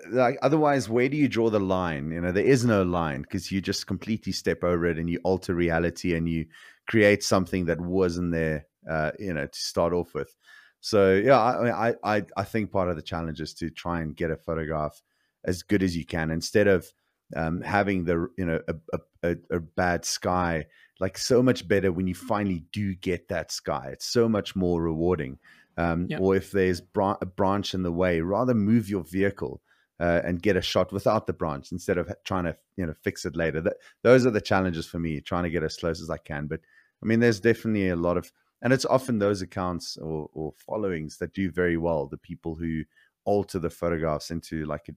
like 0.10 0.38
otherwise 0.42 0.90
where 0.90 1.10
do 1.10 1.18
you 1.18 1.28
draw 1.28 1.50
the 1.50 1.60
line? 1.60 2.12
You 2.12 2.22
know, 2.22 2.32
there 2.32 2.46
is 2.46 2.66
no 2.66 2.84
line 2.84 3.22
because 3.22 3.52
you 3.52 3.62
just 3.62 3.88
completely 3.88 4.32
step 4.32 4.64
over 4.64 4.86
it 4.86 4.98
and 4.98 5.10
you 5.10 5.20
alter 5.24 5.54
reality 5.54 6.16
and 6.16 6.28
you 6.30 6.46
create 6.88 7.24
something 7.24 7.66
that 7.66 7.80
wasn't 7.80 8.32
there 8.32 8.68
uh, 8.90 9.12
you 9.20 9.34
know, 9.34 9.48
to 9.48 9.60
start 9.60 9.94
off 9.94 10.14
with. 10.14 10.36
So 10.80 11.16
yeah, 11.16 11.40
I, 11.40 11.96
I 12.04 12.24
I 12.38 12.44
think 12.44 12.72
part 12.72 12.90
of 12.90 12.96
the 12.96 13.02
challenge 13.02 13.42
is 13.42 13.54
to 13.56 13.70
try 13.72 14.02
and 14.02 14.16
get 14.16 14.30
a 14.30 14.38
photograph 14.38 15.02
as 15.44 15.64
good 15.64 15.82
as 15.82 15.96
you 15.96 16.06
can 16.06 16.32
instead 16.32 16.68
of 16.68 16.92
um, 17.36 17.62
having 17.62 18.06
the 18.06 18.28
you 18.38 18.46
know 18.46 18.60
a, 18.68 18.76
a, 18.94 19.32
a, 19.32 19.56
a 19.56 19.60
bad 19.60 20.06
sky 20.06 20.66
like 21.00 21.18
so 21.18 21.42
much 21.42 21.68
better 21.68 21.92
when 21.92 22.08
you 22.08 22.14
finally 22.14 22.64
do 22.72 22.94
get 22.96 23.28
that 23.30 23.52
sky 23.52 23.90
it's 23.92 24.06
so 24.06 24.30
much 24.30 24.56
more 24.56 24.82
rewarding 24.82 25.40
um, 25.78 26.06
Yeah. 26.08 26.20
or 26.20 26.36
if 26.36 26.52
there's 26.52 26.82
a 26.96 27.26
branch 27.26 27.74
in 27.74 27.82
the 27.84 27.92
way 27.92 28.22
rather 28.22 28.54
move 28.54 28.90
your 28.90 29.04
vehicle 29.04 29.62
uh, 30.00 30.22
and 30.24 30.42
get 30.42 30.58
a 30.58 30.62
shot 30.62 30.92
without 30.92 31.28
the 31.28 31.34
branch 31.34 31.72
instead 31.72 31.98
of 31.98 32.12
trying 32.24 32.46
to 32.46 32.56
you 32.78 32.86
know 32.86 32.94
fix 33.02 33.26
it 33.26 33.36
later. 33.36 33.62
That, 33.62 33.78
those 34.04 34.26
are 34.26 34.32
the 34.32 34.42
challenges 34.42 34.86
for 34.86 35.00
me 35.00 35.22
trying 35.22 35.44
to 35.44 35.50
get 35.50 35.64
as 35.64 35.78
close 35.78 36.02
as 36.02 36.10
i 36.10 36.18
can. 36.18 36.48
But 36.48 36.62
i 37.04 37.06
mean 37.06 37.20
there's 37.20 37.40
definitely 37.40 37.90
a 37.90 37.96
lot 37.96 38.18
of 38.18 38.32
and 38.62 38.74
it's 38.74 38.86
often 38.86 39.20
those 39.20 39.42
accounts 39.42 39.98
or, 39.98 40.30
or 40.34 40.54
followings 40.66 41.18
that 41.18 41.34
do 41.34 41.52
very 41.52 41.78
well 41.78 42.08
the 42.08 42.18
people 42.18 42.56
who 42.56 42.84
alter 43.26 43.60
the 43.60 43.70
photographs 43.70 44.32
into 44.32 44.66
like 44.66 44.88
a, 44.90 44.94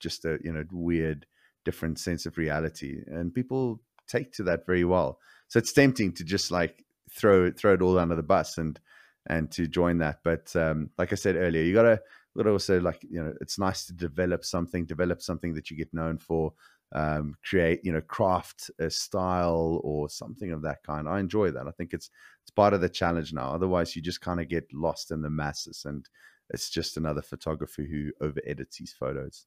just 0.00 0.24
a 0.24 0.38
you 0.42 0.52
know 0.52 0.64
weird 0.72 1.26
different 1.64 1.98
sense 1.98 2.26
of 2.26 2.38
reality. 2.38 3.02
And 3.06 3.34
people 3.34 3.80
take 4.08 4.32
to 4.32 4.42
that 4.44 4.66
very 4.66 4.84
well. 4.84 5.18
So 5.48 5.58
it's 5.58 5.72
tempting 5.72 6.12
to 6.14 6.24
just 6.24 6.50
like 6.50 6.84
throw 7.10 7.50
throw 7.50 7.74
it 7.74 7.82
all 7.82 7.98
under 7.98 8.16
the 8.16 8.22
bus 8.22 8.58
and 8.58 8.78
and 9.26 9.50
to 9.52 9.66
join 9.66 9.98
that. 9.98 10.20
But 10.24 10.54
um 10.56 10.90
like 10.98 11.12
i 11.12 11.16
said 11.16 11.36
earlier 11.36 11.62
you 11.62 11.74
gotta 11.74 12.00
but 12.34 12.46
also 12.46 12.80
like 12.80 13.04
you 13.08 13.22
know 13.22 13.32
it's 13.40 13.58
nice 13.58 13.84
to 13.86 13.92
develop 13.92 14.44
something 14.44 14.84
develop 14.84 15.22
something 15.22 15.54
that 15.54 15.70
you 15.70 15.76
get 15.76 15.92
known 15.92 16.18
for 16.18 16.52
um 16.94 17.34
create 17.44 17.80
you 17.82 17.92
know 17.92 18.00
craft 18.02 18.70
a 18.78 18.90
style 18.90 19.80
or 19.82 20.08
something 20.08 20.52
of 20.52 20.62
that 20.62 20.82
kind 20.82 21.08
i 21.08 21.18
enjoy 21.18 21.50
that 21.50 21.66
i 21.66 21.70
think 21.70 21.94
it's 21.94 22.10
it's 22.42 22.50
part 22.50 22.74
of 22.74 22.80
the 22.80 22.88
challenge 22.88 23.32
now 23.32 23.52
otherwise 23.52 23.96
you 23.96 24.02
just 24.02 24.20
kind 24.20 24.40
of 24.40 24.48
get 24.48 24.66
lost 24.72 25.10
in 25.10 25.22
the 25.22 25.30
masses 25.30 25.84
and 25.86 26.08
it's 26.50 26.68
just 26.68 26.96
another 26.98 27.22
photographer 27.22 27.82
who 27.82 28.10
over 28.20 28.40
edits 28.46 28.76
his 28.76 28.92
photos 28.92 29.46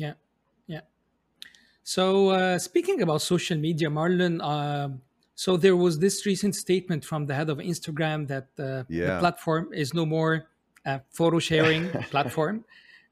yeah, 0.00 0.14
yeah. 0.66 0.80
So 1.82 2.30
uh, 2.30 2.58
speaking 2.58 3.02
about 3.02 3.22
social 3.22 3.58
media, 3.58 3.88
Marlon. 3.88 4.40
um 4.42 5.02
so 5.34 5.56
there 5.56 5.76
was 5.86 5.98
this 5.98 6.26
recent 6.26 6.54
statement 6.54 7.02
from 7.02 7.24
the 7.24 7.34
head 7.34 7.48
of 7.48 7.56
Instagram 7.72 8.28
that 8.28 8.48
uh, 8.58 8.84
the 8.88 9.16
platform 9.20 9.70
is 9.72 9.94
no 9.94 10.04
more 10.04 10.49
a 10.84 11.00
photo 11.10 11.38
sharing 11.38 11.90
platform. 12.10 12.64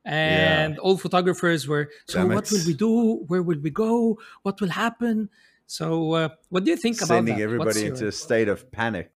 And 0.04 0.78
all 0.78 0.96
photographers 0.96 1.68
were, 1.68 1.90
so 2.06 2.20
Damn 2.20 2.28
what 2.30 2.50
will 2.50 2.64
we 2.66 2.72
do? 2.72 3.24
Where 3.26 3.42
will 3.42 3.60
we 3.60 3.70
go? 3.70 4.18
What 4.42 4.60
will 4.60 4.70
happen? 4.70 5.28
So, 5.66 6.12
uh, 6.12 6.28
what 6.48 6.64
do 6.64 6.70
you 6.70 6.78
think 6.78 6.96
about 6.96 7.08
sending 7.08 7.36
that? 7.36 7.42
What's 7.58 7.76
everybody 7.76 7.80
your- 7.80 7.88
into 7.88 8.06
a 8.06 8.12
state 8.12 8.48
of 8.48 8.70
panic 8.72 9.12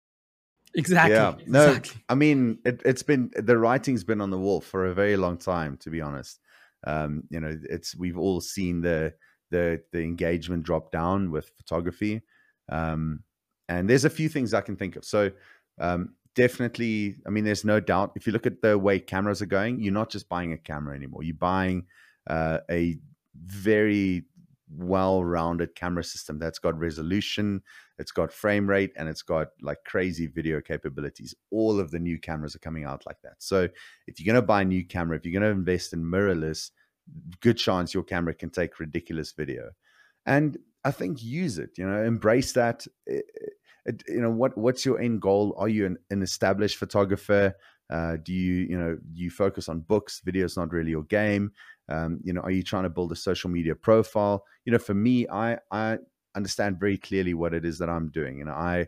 exactly, 0.75 1.13
yeah 1.13 1.33
no 1.47 1.67
exactly. 1.67 2.01
i 2.09 2.15
mean 2.15 2.57
it, 2.65 2.81
it's 2.85 3.03
been 3.03 3.29
the 3.35 3.57
writing's 3.57 4.03
been 4.03 4.21
on 4.21 4.29
the 4.29 4.37
wall 4.37 4.61
for 4.61 4.87
a 4.87 4.93
very 4.93 5.17
long 5.17 5.37
time 5.37 5.77
to 5.77 5.89
be 5.89 6.01
honest 6.01 6.39
um 6.87 7.23
you 7.29 7.39
know 7.39 7.57
it's 7.69 7.95
we've 7.95 8.17
all 8.17 8.39
seen 8.39 8.81
the 8.81 9.13
the 9.49 9.81
the 9.91 10.01
engagement 10.01 10.63
drop 10.63 10.91
down 10.91 11.29
with 11.31 11.51
photography 11.57 12.21
um 12.69 13.21
and 13.67 13.89
there's 13.89 14.05
a 14.05 14.09
few 14.09 14.29
things 14.29 14.53
i 14.53 14.61
can 14.61 14.75
think 14.75 14.95
of 14.95 15.03
so 15.03 15.29
um 15.79 16.15
definitely 16.35 17.17
i 17.27 17.29
mean 17.29 17.43
there's 17.43 17.65
no 17.65 17.79
doubt 17.79 18.11
if 18.15 18.25
you 18.25 18.33
look 18.33 18.45
at 18.45 18.61
the 18.61 18.77
way 18.77 18.99
cameras 18.99 19.41
are 19.41 19.47
going 19.47 19.79
you're 19.79 19.93
not 19.93 20.09
just 20.09 20.29
buying 20.29 20.53
a 20.53 20.57
camera 20.57 20.95
anymore 20.95 21.23
you're 21.23 21.35
buying 21.35 21.85
uh, 22.29 22.59
a 22.69 22.97
very 23.35 24.23
well-rounded 24.77 25.75
camera 25.75 26.03
system 26.03 26.39
that's 26.39 26.59
got 26.59 26.77
resolution, 26.77 27.61
it's 27.97 28.11
got 28.11 28.31
frame 28.31 28.69
rate, 28.69 28.91
and 28.95 29.09
it's 29.09 29.21
got 29.21 29.49
like 29.61 29.79
crazy 29.85 30.27
video 30.27 30.61
capabilities. 30.61 31.35
All 31.51 31.79
of 31.79 31.91
the 31.91 31.99
new 31.99 32.19
cameras 32.19 32.55
are 32.55 32.59
coming 32.59 32.85
out 32.85 33.03
like 33.05 33.21
that. 33.23 33.35
So 33.39 33.67
if 34.07 34.19
you're 34.19 34.31
going 34.31 34.41
to 34.41 34.45
buy 34.45 34.61
a 34.61 34.65
new 34.65 34.85
camera, 34.85 35.17
if 35.17 35.25
you're 35.25 35.39
going 35.39 35.53
to 35.53 35.59
invest 35.59 35.93
in 35.93 36.03
mirrorless, 36.03 36.71
good 37.41 37.57
chance 37.57 37.93
your 37.93 38.03
camera 38.03 38.33
can 38.33 38.49
take 38.49 38.79
ridiculous 38.79 39.31
video. 39.33 39.71
And 40.25 40.57
I 40.83 40.91
think 40.91 41.21
use 41.21 41.57
it. 41.57 41.77
You 41.77 41.87
know, 41.87 42.03
embrace 42.03 42.53
that. 42.53 42.85
You 44.07 44.21
know, 44.21 44.29
what 44.29 44.57
what's 44.57 44.85
your 44.85 44.99
end 44.99 45.21
goal? 45.21 45.55
Are 45.57 45.69
you 45.69 45.85
an, 45.85 45.97
an 46.09 46.21
established 46.21 46.77
photographer? 46.77 47.55
Uh, 47.89 48.17
do 48.21 48.31
you 48.31 48.67
you 48.69 48.77
know 48.77 48.97
you 49.11 49.29
focus 49.31 49.67
on 49.67 49.79
books? 49.81 50.21
Video 50.23 50.45
is 50.45 50.55
not 50.55 50.71
really 50.71 50.91
your 50.91 51.03
game. 51.03 51.51
Um, 51.89 52.19
you 52.23 52.31
know, 52.31 52.41
are 52.41 52.51
you 52.51 52.63
trying 52.63 52.83
to 52.83 52.89
build 52.89 53.11
a 53.11 53.15
social 53.15 53.49
media 53.49 53.75
profile? 53.75 54.45
You 54.65 54.71
know, 54.71 54.77
for 54.77 54.93
me, 54.93 55.27
I 55.29 55.57
I 55.71 55.97
understand 56.35 56.79
very 56.79 56.97
clearly 56.97 57.33
what 57.33 57.53
it 57.53 57.65
is 57.65 57.79
that 57.79 57.89
I'm 57.89 58.09
doing. 58.09 58.37
You 58.37 58.45
know, 58.45 58.53
I 58.53 58.87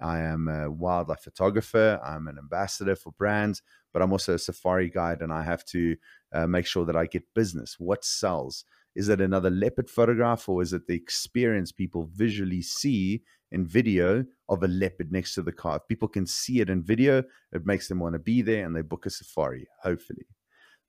I 0.00 0.20
am 0.20 0.48
a 0.48 0.70
wildlife 0.70 1.20
photographer. 1.20 2.00
I'm 2.04 2.28
an 2.28 2.38
ambassador 2.38 2.96
for 2.96 3.12
brands, 3.12 3.62
but 3.92 4.02
I'm 4.02 4.12
also 4.12 4.34
a 4.34 4.38
safari 4.38 4.90
guide, 4.90 5.22
and 5.22 5.32
I 5.32 5.42
have 5.42 5.64
to 5.66 5.96
uh, 6.32 6.46
make 6.46 6.66
sure 6.66 6.84
that 6.84 6.96
I 6.96 7.06
get 7.06 7.32
business. 7.34 7.76
What 7.78 8.04
sells? 8.04 8.64
Is 8.94 9.08
it 9.08 9.20
another 9.20 9.50
leopard 9.50 9.90
photograph, 9.90 10.48
or 10.48 10.62
is 10.62 10.72
it 10.72 10.86
the 10.86 10.94
experience 10.94 11.72
people 11.72 12.08
visually 12.12 12.62
see 12.62 13.22
in 13.54 13.66
video 13.66 14.24
of 14.48 14.62
a 14.62 14.68
leopard 14.68 15.10
next 15.12 15.34
to 15.34 15.42
the 15.42 15.52
car? 15.52 15.76
If 15.76 15.88
people 15.88 16.08
can 16.08 16.26
see 16.26 16.60
it 16.60 16.68
in 16.68 16.82
video, 16.82 17.22
it 17.52 17.64
makes 17.64 17.88
them 17.88 18.00
want 18.00 18.14
to 18.14 18.18
be 18.18 18.42
there, 18.42 18.66
and 18.66 18.76
they 18.76 18.82
book 18.82 19.06
a 19.06 19.10
safari. 19.10 19.66
Hopefully, 19.82 20.26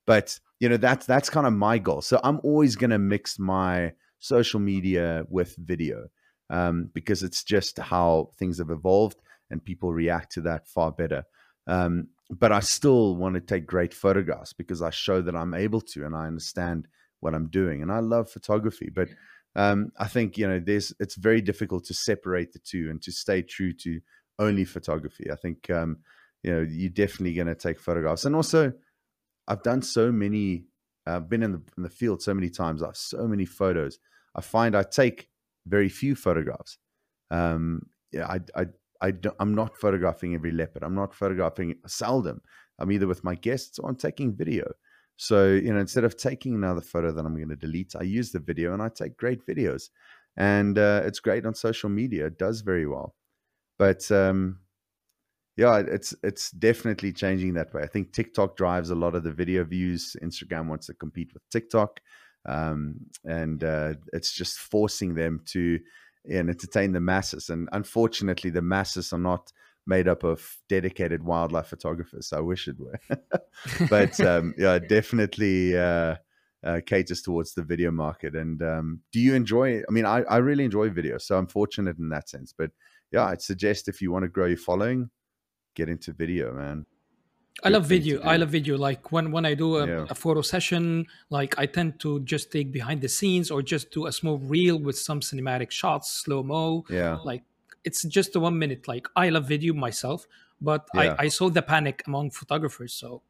but 0.05 0.37
you 0.59 0.67
know 0.67 0.77
that's 0.77 1.05
that's 1.05 1.29
kind 1.29 1.47
of 1.47 1.53
my 1.53 1.77
goal. 1.77 2.01
So 2.01 2.19
I'm 2.23 2.39
always 2.43 2.75
going 2.75 2.89
to 2.89 2.99
mix 2.99 3.39
my 3.39 3.93
social 4.19 4.59
media 4.59 5.25
with 5.29 5.55
video 5.57 6.07
um, 6.49 6.89
because 6.93 7.23
it's 7.23 7.43
just 7.43 7.79
how 7.79 8.31
things 8.37 8.57
have 8.57 8.71
evolved 8.71 9.21
and 9.49 9.63
people 9.63 9.93
react 9.93 10.31
to 10.33 10.41
that 10.41 10.67
far 10.67 10.91
better. 10.91 11.23
Um, 11.67 12.07
but 12.29 12.51
I 12.51 12.59
still 12.59 13.15
want 13.15 13.35
to 13.35 13.41
take 13.41 13.67
great 13.67 13.93
photographs 13.93 14.53
because 14.53 14.81
I 14.81 14.89
show 14.89 15.21
that 15.21 15.35
I'm 15.35 15.53
able 15.53 15.81
to 15.81 16.05
and 16.05 16.15
I 16.15 16.25
understand 16.25 16.87
what 17.19 17.35
I'm 17.35 17.47
doing. 17.47 17.81
And 17.81 17.91
I 17.91 17.99
love 17.99 18.29
photography, 18.29 18.89
but 18.93 19.09
um, 19.55 19.91
I 19.97 20.07
think 20.07 20.37
you 20.37 20.47
know 20.47 20.59
there's 20.59 20.93
it's 20.99 21.15
very 21.15 21.41
difficult 21.41 21.85
to 21.85 21.93
separate 21.93 22.53
the 22.53 22.59
two 22.59 22.89
and 22.89 23.01
to 23.03 23.11
stay 23.11 23.41
true 23.41 23.73
to 23.73 23.99
only 24.39 24.65
photography. 24.65 25.31
I 25.31 25.35
think 25.35 25.69
um, 25.69 25.97
you 26.43 26.53
know 26.53 26.61
you're 26.61 26.89
definitely 26.89 27.33
going 27.33 27.47
to 27.47 27.55
take 27.55 27.79
photographs, 27.79 28.25
and 28.25 28.35
also 28.35 28.73
I've 29.47 29.63
done 29.63 29.81
so 29.81 30.11
many. 30.11 30.65
I've 31.07 31.29
been 31.29 31.43
in 31.43 31.53
the 31.53 31.61
in 31.77 31.83
the 31.83 31.89
field 31.89 32.21
so 32.21 32.33
many 32.33 32.49
times. 32.49 32.83
I 32.83 32.87
have 32.87 32.97
so 32.97 33.27
many 33.27 33.45
photos. 33.45 33.99
I 34.35 34.41
find 34.41 34.75
I 34.75 34.83
take 34.83 35.29
very 35.67 35.89
few 35.89 36.15
photographs. 36.15 36.77
Um, 37.31 37.83
yeah, 38.11 38.27
I, 38.27 38.39
I, 38.59 38.65
I 39.01 39.13
I'm 39.39 39.55
not 39.55 39.77
photographing 39.77 40.35
every 40.35 40.51
leopard. 40.51 40.83
I'm 40.83 40.95
not 40.95 41.13
photographing 41.13 41.75
seldom. 41.87 42.41
I'm 42.77 42.91
either 42.91 43.07
with 43.07 43.23
my 43.23 43.35
guests 43.35 43.79
or 43.79 43.89
I'm 43.89 43.95
taking 43.95 44.35
video. 44.35 44.73
So 45.17 45.47
you 45.53 45.73
know, 45.73 45.79
instead 45.79 46.03
of 46.03 46.17
taking 46.17 46.55
another 46.55 46.81
photo 46.81 47.11
that 47.11 47.25
I'm 47.25 47.35
going 47.35 47.49
to 47.49 47.55
delete, 47.55 47.95
I 47.95 48.03
use 48.03 48.31
the 48.31 48.39
video 48.39 48.73
and 48.73 48.81
I 48.81 48.89
take 48.89 49.17
great 49.17 49.45
videos, 49.45 49.89
and 50.37 50.77
uh, 50.77 51.01
it's 51.05 51.19
great 51.19 51.45
on 51.45 51.55
social 51.55 51.89
media. 51.89 52.27
It 52.27 52.37
does 52.37 52.61
very 52.61 52.85
well, 52.85 53.15
but 53.79 54.09
um, 54.11 54.59
yeah, 55.57 55.77
it's 55.77 56.13
it's 56.23 56.51
definitely 56.51 57.13
changing 57.13 57.53
that 57.53 57.73
way. 57.73 57.83
I 57.83 57.87
think 57.87 58.11
TikTok 58.11 58.57
drives 58.57 58.89
a 58.89 58.95
lot 58.95 59.15
of 59.15 59.23
the 59.23 59.31
video 59.31 59.63
views. 59.63 60.15
Instagram 60.21 60.67
wants 60.67 60.87
to 60.87 60.93
compete 60.93 61.33
with 61.33 61.49
TikTok 61.49 62.01
um, 62.45 62.95
and 63.23 63.63
uh, 63.63 63.93
it's 64.13 64.31
just 64.31 64.59
forcing 64.59 65.15
them 65.15 65.41
to 65.45 65.79
and 66.29 66.49
entertain 66.49 66.91
the 66.91 66.99
masses. 66.99 67.49
And 67.49 67.69
unfortunately, 67.71 68.49
the 68.49 68.61
masses 68.61 69.13
are 69.13 69.19
not 69.19 69.51
made 69.87 70.07
up 70.07 70.23
of 70.23 70.57
dedicated 70.69 71.23
wildlife 71.23 71.67
photographers. 71.67 72.33
I 72.33 72.39
wish 72.39 72.67
it 72.67 72.77
were, 72.79 72.99
but 73.89 74.19
um, 74.19 74.53
yeah, 74.57 74.79
definitely 74.79 75.77
uh, 75.77 76.15
uh, 76.63 76.81
caters 76.85 77.21
towards 77.21 77.53
the 77.53 77.63
video 77.63 77.91
market. 77.91 78.35
And 78.35 78.61
um, 78.61 79.01
do 79.11 79.19
you 79.19 79.35
enjoy? 79.35 79.79
I 79.87 79.91
mean, 79.91 80.05
I, 80.05 80.23
I 80.23 80.37
really 80.37 80.65
enjoy 80.65 80.89
video, 80.89 81.17
so 81.17 81.37
I'm 81.37 81.47
fortunate 81.47 81.97
in 81.97 82.09
that 82.09 82.29
sense. 82.29 82.53
But 82.57 82.71
yeah, 83.11 83.25
I'd 83.25 83.41
suggest 83.41 83.87
if 83.87 84.01
you 84.01 84.11
want 84.11 84.23
to 84.23 84.29
grow 84.29 84.47
your 84.47 84.57
following, 84.57 85.09
get 85.75 85.89
into 85.89 86.13
video, 86.13 86.53
man. 86.53 86.85
I 87.63 87.69
love 87.69 87.85
video. 87.85 88.21
I 88.21 88.35
love 88.35 88.49
video. 88.49 88.77
Like 88.77 89.11
when 89.11 89.31
when 89.31 89.45
I 89.45 89.53
do 89.53 89.77
a, 89.77 89.87
yeah. 89.87 90.05
a, 90.09 90.15
photo 90.15 90.41
session, 90.41 91.05
like 91.29 91.57
I 91.57 91.65
tend 91.65 91.99
to 92.01 92.19
just 92.21 92.51
take 92.51 92.71
behind 92.71 92.99
the 93.01 93.07
scenes 93.07 93.49
or 93.49 93.61
just 93.61 93.91
do 93.91 94.07
a 94.07 94.11
small 94.11 94.37
reel 94.39 94.77
with 94.77 94.97
some 94.97 95.21
cinematic 95.21 95.71
shots, 95.71 96.11
slow 96.11 96.43
mo. 96.43 96.83
Yeah. 96.89 97.17
Like 97.23 97.43
it's 97.85 98.03
just 98.03 98.35
one 98.35 98.59
minute. 98.59 98.87
Like 98.87 99.07
I 99.15 99.29
love 99.29 99.47
video 99.47 99.73
myself, 99.73 100.27
but 100.59 100.87
yeah. 100.93 101.15
I, 101.19 101.25
I 101.25 101.27
saw 101.29 101.49
the 101.49 101.61
panic 101.61 102.03
among 102.07 102.31
photographers. 102.31 102.93
So. 102.93 103.21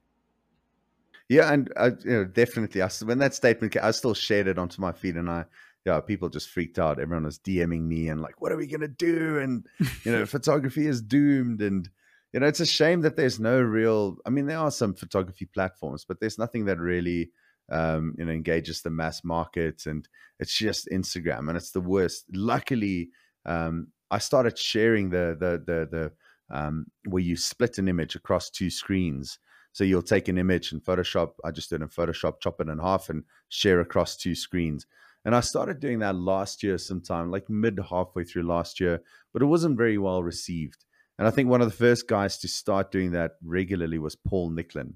Yeah, 1.27 1.51
and 1.51 1.71
I, 1.75 1.87
you 1.87 1.95
know, 2.05 2.25
definitely, 2.25 2.81
I, 2.83 2.89
when 3.03 3.17
that 3.17 3.33
statement, 3.33 3.73
came, 3.73 3.83
I 3.83 3.91
still 3.91 4.13
shared 4.13 4.47
it 4.47 4.59
onto 4.59 4.79
my 4.79 4.91
feed, 4.91 5.15
and 5.15 5.29
I, 5.29 5.45
yeah, 5.83 5.99
people 5.99 6.29
just 6.29 6.49
freaked 6.49 6.77
out. 6.77 6.99
Everyone 6.99 7.25
was 7.25 7.39
DMing 7.39 7.81
me 7.81 8.09
and 8.09 8.21
like, 8.21 8.41
"What 8.41 8.51
are 8.51 8.57
we 8.57 8.67
gonna 8.67 8.87
do?" 8.87 9.39
And 9.39 9.65
you 10.03 10.11
know, 10.11 10.25
photography 10.37 10.85
is 10.85 11.01
doomed, 11.01 11.61
and 11.61 11.89
you 12.31 12.39
know, 12.39 12.47
it's 12.47 12.59
a 12.59 12.65
shame 12.65 13.01
that 13.01 13.15
there's 13.15 13.39
no 13.39 13.59
real. 13.59 14.17
I 14.25 14.29
mean, 14.29 14.45
there 14.45 14.59
are 14.59 14.71
some 14.71 14.93
photography 14.93 15.45
platforms, 15.45 16.05
but 16.05 16.19
there's 16.19 16.37
nothing 16.37 16.65
that 16.65 16.79
really, 16.79 17.31
um, 17.71 18.13
you 18.17 18.25
know, 18.25 18.31
engages 18.31 18.83
the 18.83 18.91
mass 18.91 19.23
market, 19.23 19.87
and 19.87 20.07
it's 20.39 20.55
just 20.55 20.89
Instagram, 20.91 21.47
and 21.47 21.57
it's 21.57 21.71
the 21.71 21.81
worst. 21.81 22.25
Luckily, 22.31 23.09
um, 23.45 23.87
I 24.11 24.19
started 24.19 24.57
sharing 24.57 25.09
the 25.09 25.35
the 25.39 25.61
the 25.65 25.87
the 25.91 26.11
um, 26.55 26.85
where 27.05 27.23
you 27.23 27.35
split 27.35 27.77
an 27.77 27.87
image 27.87 28.15
across 28.15 28.49
two 28.49 28.69
screens. 28.69 29.39
So 29.71 29.83
you'll 29.83 30.01
take 30.03 30.29
an 30.29 30.37
image 30.37 30.71
in 30.71 30.79
Photoshop. 30.79 31.31
I 31.43 31.51
just 31.51 31.69
did 31.69 31.81
in 31.81 31.89
Photoshop, 31.89 32.39
chop 32.39 32.61
it 32.61 32.69
in 32.69 32.79
half, 32.79 33.09
and 33.09 33.23
share 33.49 33.81
across 33.81 34.15
two 34.15 34.33
screens. 34.33 34.85
And 35.25 35.35
I 35.35 35.41
started 35.41 35.79
doing 35.79 35.99
that 35.99 36.15
last 36.15 36.63
year, 36.63 36.77
sometime 36.77 37.31
like 37.31 37.49
mid 37.49 37.79
halfway 37.89 38.23
through 38.23 38.43
last 38.43 38.79
year, 38.79 39.01
but 39.33 39.41
it 39.41 39.47
wasn't 39.47 39.77
very 39.77 39.97
well 39.97 40.23
received. 40.23 40.85
And 41.17 41.27
I 41.27 41.31
think 41.31 41.49
one 41.49 41.61
of 41.61 41.69
the 41.69 41.75
first 41.75 42.07
guys 42.07 42.37
to 42.39 42.47
start 42.47 42.91
doing 42.91 43.11
that 43.11 43.33
regularly 43.43 43.97
was 43.97 44.15
Paul 44.15 44.51
Nicklen. 44.51 44.93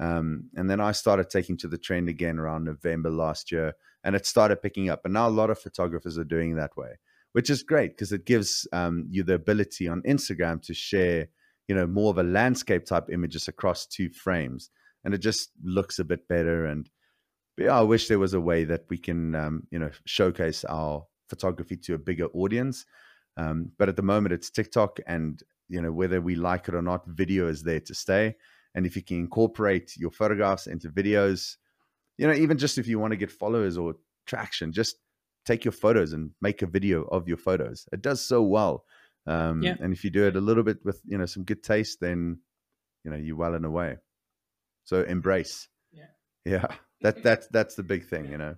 Um, 0.00 0.50
and 0.56 0.68
then 0.68 0.80
I 0.80 0.92
started 0.92 1.30
taking 1.30 1.56
to 1.58 1.68
the 1.68 1.78
trend 1.78 2.08
again 2.08 2.38
around 2.38 2.64
November 2.64 3.10
last 3.10 3.52
year, 3.52 3.74
and 4.04 4.16
it 4.16 4.26
started 4.26 4.62
picking 4.62 4.90
up. 4.90 5.04
And 5.04 5.14
now 5.14 5.28
a 5.28 5.30
lot 5.30 5.50
of 5.50 5.58
photographers 5.58 6.18
are 6.18 6.24
doing 6.24 6.56
that 6.56 6.76
way, 6.76 6.98
which 7.32 7.50
is 7.50 7.62
great 7.62 7.90
because 7.90 8.12
it 8.12 8.24
gives 8.24 8.66
um, 8.72 9.06
you 9.10 9.22
the 9.22 9.34
ability 9.34 9.88
on 9.88 10.02
Instagram 10.02 10.62
to 10.62 10.74
share, 10.74 11.28
you 11.66 11.74
know, 11.74 11.86
more 11.86 12.10
of 12.10 12.18
a 12.18 12.22
landscape 12.22 12.84
type 12.84 13.08
images 13.10 13.48
across 13.48 13.86
two 13.86 14.08
frames, 14.10 14.70
and 15.04 15.14
it 15.14 15.18
just 15.18 15.50
looks 15.62 15.98
a 15.98 16.04
bit 16.04 16.26
better. 16.28 16.66
And 16.66 16.88
yeah, 17.56 17.78
I 17.78 17.82
wish 17.82 18.08
there 18.08 18.18
was 18.18 18.34
a 18.34 18.40
way 18.40 18.64
that 18.64 18.84
we 18.88 18.98
can, 18.98 19.34
um, 19.34 19.62
you 19.70 19.78
know, 19.78 19.90
showcase 20.04 20.64
our 20.64 21.04
photography 21.28 21.76
to 21.76 21.94
a 21.94 21.98
bigger 21.98 22.26
audience. 22.26 22.84
Um, 23.36 23.70
but 23.78 23.88
at 23.88 23.96
the 23.96 24.02
moment, 24.02 24.32
it's 24.32 24.50
TikTok 24.50 24.98
and 25.06 25.42
you 25.68 25.80
know 25.80 25.92
whether 25.92 26.20
we 26.20 26.34
like 26.34 26.68
it 26.68 26.74
or 26.74 26.82
not 26.82 27.06
video 27.06 27.48
is 27.48 27.62
there 27.62 27.80
to 27.80 27.94
stay 27.94 28.34
and 28.74 28.86
if 28.86 28.96
you 28.96 29.02
can 29.02 29.18
incorporate 29.18 29.96
your 29.96 30.10
photographs 30.10 30.66
into 30.66 30.88
videos 30.88 31.56
you 32.16 32.26
know 32.26 32.32
even 32.32 32.58
just 32.58 32.78
if 32.78 32.88
you 32.88 32.98
want 32.98 33.12
to 33.12 33.16
get 33.16 33.30
followers 33.30 33.76
or 33.76 33.94
traction 34.26 34.72
just 34.72 34.96
take 35.50 35.64
your 35.64 35.76
photos 35.84 36.10
and 36.12 36.30
make 36.40 36.58
a 36.62 36.66
video 36.76 36.98
of 37.16 37.20
your 37.30 37.40
photos. 37.48 37.78
It 37.92 38.00
does 38.08 38.20
so 38.32 38.38
well 38.56 38.74
um, 39.26 39.62
yeah. 39.62 39.76
and 39.82 39.92
if 39.92 40.00
you 40.04 40.10
do 40.10 40.24
it 40.26 40.36
a 40.36 40.40
little 40.48 40.62
bit 40.62 40.78
with 40.84 40.98
you 41.12 41.18
know 41.18 41.26
some 41.34 41.44
good 41.50 41.62
taste 41.62 41.96
then 42.00 42.18
you 43.04 43.10
know 43.10 43.16
you're 43.24 43.40
well 43.44 43.54
and 43.54 43.66
away 43.72 43.90
so 44.84 45.02
embrace. 45.02 45.68
Yeah. 45.92 46.04
Yeah. 46.54 46.68
That 47.02 47.22
that's 47.22 47.46
that's 47.56 47.74
the 47.74 47.86
big 47.92 48.02
thing 48.10 48.24
you 48.32 48.38
know? 48.42 48.54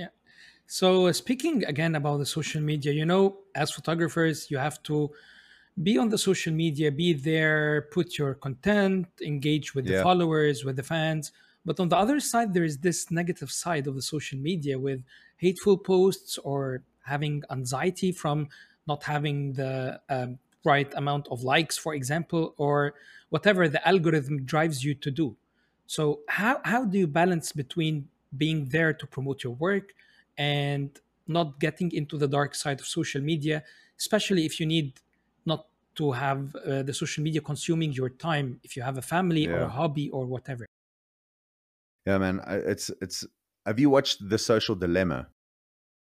Yeah. 0.00 0.12
So 0.78 1.10
speaking 1.12 1.56
again 1.72 1.94
about 2.00 2.18
the 2.18 2.26
social 2.38 2.62
media 2.70 2.92
you 3.00 3.06
know 3.12 3.24
as 3.62 3.68
photographers 3.78 4.36
you 4.50 4.58
have 4.58 4.78
to 4.84 5.10
be 5.82 5.98
on 5.98 6.08
the 6.08 6.18
social 6.18 6.52
media, 6.52 6.90
be 6.92 7.12
there, 7.12 7.88
put 7.92 8.18
your 8.18 8.34
content, 8.34 9.06
engage 9.22 9.74
with 9.74 9.86
the 9.86 9.94
yeah. 9.94 10.02
followers, 10.02 10.64
with 10.64 10.76
the 10.76 10.82
fans. 10.82 11.32
But 11.64 11.78
on 11.78 11.88
the 11.88 11.96
other 11.96 12.20
side, 12.20 12.54
there 12.54 12.64
is 12.64 12.78
this 12.78 13.10
negative 13.10 13.50
side 13.50 13.86
of 13.86 13.94
the 13.94 14.02
social 14.02 14.38
media 14.38 14.78
with 14.78 15.02
hateful 15.36 15.76
posts 15.76 16.38
or 16.38 16.82
having 17.04 17.42
anxiety 17.50 18.12
from 18.12 18.48
not 18.86 19.04
having 19.04 19.52
the 19.54 20.00
um, 20.08 20.38
right 20.64 20.92
amount 20.94 21.28
of 21.30 21.42
likes, 21.42 21.76
for 21.76 21.94
example, 21.94 22.54
or 22.56 22.94
whatever 23.28 23.68
the 23.68 23.86
algorithm 23.86 24.44
drives 24.44 24.84
you 24.84 24.94
to 24.94 25.10
do. 25.10 25.36
So, 25.86 26.20
how, 26.28 26.60
how 26.64 26.84
do 26.84 26.98
you 26.98 27.06
balance 27.06 27.52
between 27.52 28.08
being 28.36 28.68
there 28.68 28.92
to 28.92 29.06
promote 29.06 29.42
your 29.44 29.54
work 29.54 29.92
and 30.38 30.90
not 31.26 31.58
getting 31.60 31.92
into 31.92 32.16
the 32.16 32.28
dark 32.28 32.54
side 32.54 32.80
of 32.80 32.86
social 32.86 33.20
media, 33.20 33.62
especially 33.98 34.46
if 34.46 34.60
you 34.60 34.66
need 34.66 35.00
not 35.44 35.66
to 35.96 36.12
have 36.12 36.54
uh, 36.54 36.82
the 36.82 36.94
social 36.94 37.22
media 37.22 37.40
consuming 37.40 37.92
your 37.92 38.10
time 38.10 38.60
if 38.62 38.76
you 38.76 38.82
have 38.82 38.96
a 38.98 39.02
family 39.02 39.44
yeah. 39.44 39.52
or 39.54 39.60
a 39.62 39.68
hobby 39.68 40.08
or 40.10 40.24
whatever 40.26 40.66
Yeah, 42.06 42.18
man. 42.18 42.40
It's 42.48 42.90
it's. 43.00 43.26
Have 43.66 43.78
you 43.78 43.90
watched 43.90 44.28
The 44.28 44.38
Social 44.38 44.74
Dilemma? 44.74 45.28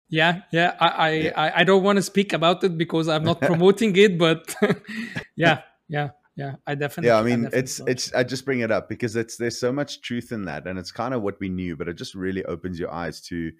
Yeah, 0.09 0.41
yeah. 0.51 0.75
I 0.79 0.87
I, 0.87 1.09
yeah. 1.11 1.31
I, 1.35 1.61
I 1.61 1.63
don't 1.63 1.83
want 1.83 1.97
to 1.97 2.03
speak 2.03 2.33
about 2.33 2.63
it 2.63 2.77
because 2.77 3.07
I'm 3.07 3.23
not 3.23 3.41
promoting 3.51 3.95
it, 3.95 4.17
but 4.17 4.55
yeah, 5.35 5.61
yeah, 5.87 6.09
yeah. 6.35 6.55
I 6.67 6.75
definitely. 6.75 7.09
Yeah, 7.09 7.19
I 7.19 7.23
mean, 7.23 7.45
I 7.47 7.49
it's 7.53 7.79
it's. 7.87 8.13
I 8.13 8.23
just 8.23 8.45
bring 8.45 8.59
it 8.61 8.71
up 8.71 8.89
because 8.89 9.15
it's 9.15 9.37
there's 9.37 9.59
so 9.59 9.71
much 9.71 10.01
truth 10.01 10.31
in 10.31 10.45
that, 10.45 10.67
and 10.67 10.77
it's 10.77 10.91
kind 10.91 11.13
of 11.13 11.21
what 11.21 11.39
we 11.39 11.49
knew, 11.49 11.75
but 11.75 11.87
it 11.87 11.95
just 11.95 12.15
really 12.15 12.43
opens 12.45 12.79
your 12.79 12.91
eyes 12.91 13.21
to 13.21 13.51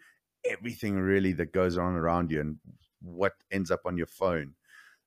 everything 0.49 0.95
really 0.95 1.33
that 1.33 1.53
goes 1.53 1.77
on 1.77 1.95
around 1.95 2.31
you 2.31 2.41
and 2.41 2.57
what 3.01 3.33
ends 3.51 3.71
up 3.71 3.81
on 3.85 3.97
your 3.97 4.07
phone. 4.07 4.53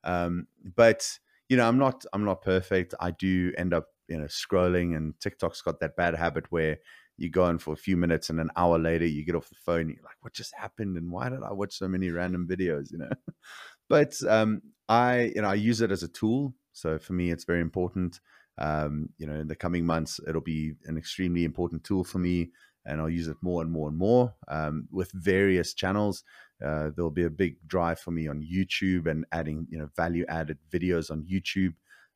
Um, 0.05 0.47
but 0.75 1.19
you 1.49 1.57
know, 1.57 1.69
I'm 1.69 1.79
not 1.79 2.05
I'm 2.13 2.25
not 2.25 2.43
perfect. 2.43 2.95
I 3.01 3.11
do 3.11 3.53
end 3.57 3.75
up 3.75 3.87
you 4.09 4.19
know 4.19 4.27
scrolling, 4.27 4.97
and 4.97 5.19
TikTok's 5.21 5.63
got 5.63 5.81
that 5.81 5.97
bad 5.97 6.15
habit 6.15 6.47
where 6.51 6.79
you 7.17 7.31
go 7.31 7.45
on 7.45 7.59
for 7.59 7.73
a 7.73 7.79
few 7.79 7.97
minutes 7.97 8.31
and 8.31 8.41
an 8.41 8.51
hour 8.57 8.79
later 8.79 9.07
you 9.07 9.25
get 9.25 9.35
off 9.35 9.49
the 9.49 9.57
phone 9.57 9.83
and 9.83 9.91
you're 9.91 10.05
like 10.05 10.17
what 10.21 10.33
just 10.33 10.55
happened? 10.55 10.97
And 10.97 11.11
why 11.11 11.29
did 11.29 11.43
i 11.43 11.53
watch 11.53 11.77
so 11.79 11.89
many 11.89 12.11
random 12.11 12.47
videos? 12.49 12.91
You 12.93 12.99
know? 12.99 13.11
But 13.89 14.17
um, 14.29 14.63
i 14.89 15.33
you 15.35 15.43
know 15.43 15.49
i 15.49 15.55
use 15.55 15.81
it 15.81 15.93
as 15.93 16.03
a 16.03 16.09
tool. 16.09 16.55
So 16.73 16.99
for 16.99 17.13
me 17.13 17.31
it's 17.31 17.45
very 17.45 17.61
important. 17.61 18.21
Um, 18.59 19.11
you 19.19 19.27
know 19.27 19.35
in 19.35 19.49
the 19.49 19.57
coming 19.57 19.85
months 19.85 20.19
it'll 20.27 20.41
be 20.41 20.75
an 20.87 20.97
extremely 20.97 21.45
important 21.45 21.85
tool 21.85 22.05
for 22.05 22.19
me 22.19 22.51
and 22.87 23.01
i'll 23.01 23.11
use 23.11 23.29
it 23.29 23.37
more 23.43 23.61
and 23.61 23.71
more 23.71 23.89
and 23.89 23.99
more 23.99 24.35
um, 24.49 24.89
with 24.91 25.13
various 25.13 25.75
channels. 25.75 26.25
Uh, 26.65 26.89
there'll 26.97 27.11
be 27.11 27.25
a 27.25 27.31
big 27.31 27.57
drive 27.67 28.01
for 28.01 28.13
me 28.13 28.27
on 28.29 28.43
youtube 28.43 29.07
and 29.07 29.27
adding 29.31 29.67
you 29.69 29.79
know 29.79 29.89
value 29.95 30.25
added 30.29 30.57
videos 30.71 31.11
on 31.11 31.23
youtube 31.31 31.75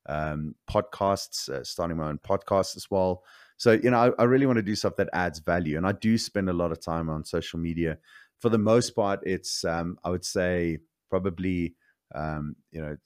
um, 0.09 0.55
podcasts 0.69 1.51
uh, 1.51 1.63
starting 1.63 1.99
my 1.99 2.09
own 2.09 2.19
podcast 2.19 2.75
as 2.75 2.87
well 2.91 3.23
so, 3.61 3.73
you 3.73 3.91
know, 3.91 4.15
I, 4.19 4.23
I 4.23 4.25
really 4.25 4.47
want 4.47 4.57
to 4.57 4.63
do 4.63 4.75
stuff 4.75 4.97
that 4.97 5.11
adds 5.13 5.39
value. 5.39 5.77
And 5.77 5.87
I 5.87 5.93
do 5.93 6.17
spend 6.17 6.49
a 6.49 6.55
lot 6.55 6.73
of 6.73 6.81
time 6.81 7.11
on 7.11 7.27
social 7.27 7.59
media. 7.59 7.99
For 8.39 8.49
the 8.49 8.57
most 8.57 8.97
part, 8.97 9.21
it's, 9.23 9.67
um, 9.67 9.99
I 10.03 10.09
would 10.09 10.25
say, 10.25 10.79
probably, 11.11 11.75
um, 12.15 12.57
you 12.73 12.81
know, 12.81 12.97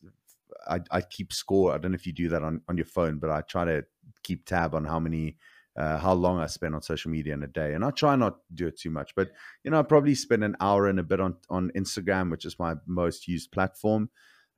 I, 0.70 0.78
I 0.92 1.00
keep 1.00 1.32
score. 1.32 1.74
I 1.74 1.78
don't 1.78 1.90
know 1.90 1.96
if 1.96 2.06
you 2.06 2.12
do 2.12 2.28
that 2.28 2.44
on, 2.44 2.60
on 2.68 2.76
your 2.76 2.86
phone, 2.86 3.18
but 3.18 3.30
I 3.30 3.40
try 3.40 3.64
to 3.64 3.84
keep 4.22 4.44
tab 4.46 4.76
on 4.76 4.84
how 4.84 5.00
many 5.00 5.38
uh, 5.76 5.98
how 5.98 6.12
long 6.12 6.38
I 6.38 6.46
spend 6.46 6.76
on 6.76 6.82
social 6.82 7.10
media 7.10 7.34
in 7.34 7.42
a 7.42 7.48
day. 7.48 7.74
And 7.74 7.84
I 7.84 7.90
try 7.90 8.14
not 8.14 8.36
to 8.46 8.54
do 8.54 8.68
it 8.68 8.78
too 8.78 8.90
much, 8.90 9.12
but 9.16 9.30
you 9.64 9.72
know, 9.72 9.80
I 9.80 9.82
probably 9.82 10.14
spend 10.14 10.44
an 10.44 10.54
hour 10.60 10.86
and 10.86 11.00
a 11.00 11.02
bit 11.02 11.20
on, 11.20 11.34
on 11.50 11.72
Instagram, 11.74 12.30
which 12.30 12.44
is 12.44 12.60
my 12.60 12.76
most 12.86 13.26
used 13.26 13.50
platform. 13.50 14.08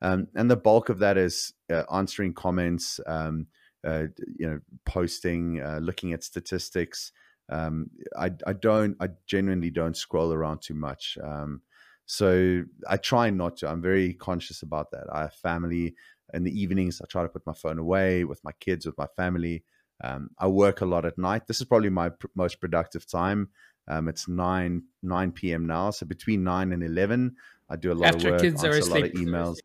Um, 0.03 0.27
and 0.35 0.51
the 0.51 0.57
bulk 0.57 0.89
of 0.89 0.99
that 0.99 1.17
is 1.17 1.53
uh, 1.73 1.85
answering 1.91 2.35
comments, 2.35 2.99
um, 3.07 3.47
you 3.83 4.47
know, 4.47 4.59
posting, 4.85 5.61
uh, 5.61 5.79
looking 5.81 6.13
at 6.13 6.23
statistics. 6.23 7.11
Um, 7.49 7.89
I, 8.17 8.31
I 8.45 8.53
don't, 8.53 8.97
I 8.99 9.09
genuinely 9.25 9.69
don't 9.69 9.95
scroll 9.95 10.33
around 10.33 10.61
too 10.61 10.73
much. 10.73 11.17
Um, 11.23 11.61
so 12.05 12.63
I 12.89 12.97
try 12.97 13.29
not 13.29 13.57
to. 13.57 13.69
I'm 13.69 13.81
very 13.81 14.13
conscious 14.13 14.61
about 14.61 14.91
that. 14.91 15.05
I 15.11 15.21
have 15.21 15.33
family 15.33 15.95
in 16.33 16.43
the 16.43 16.61
evenings. 16.61 17.01
I 17.01 17.05
try 17.05 17.23
to 17.23 17.29
put 17.29 17.45
my 17.45 17.53
phone 17.53 17.79
away 17.79 18.23
with 18.23 18.43
my 18.43 18.51
kids, 18.59 18.85
with 18.85 18.97
my 18.97 19.07
family. 19.15 19.63
Um, 20.03 20.29
I 20.37 20.47
work 20.47 20.81
a 20.81 20.85
lot 20.85 21.05
at 21.05 21.17
night. 21.17 21.47
This 21.47 21.59
is 21.59 21.67
probably 21.67 21.89
my 21.89 22.09
pr- 22.09 22.27
most 22.35 22.59
productive 22.59 23.09
time. 23.09 23.49
Um, 23.87 24.09
it's 24.09 24.27
nine 24.27 24.83
nine 25.01 25.31
p.m. 25.31 25.65
now, 25.65 25.91
so 25.91 26.05
between 26.05 26.43
nine 26.43 26.73
and 26.73 26.83
eleven, 26.83 27.37
I 27.69 27.77
do 27.77 27.91
a 27.91 27.95
lot 27.95 28.15
After 28.15 28.27
of 28.27 28.31
work, 28.33 28.41
kids 28.41 28.63
are 28.65 28.77
a 28.77 28.85
lot 28.85 29.03
of 29.03 29.11
emails. 29.13 29.57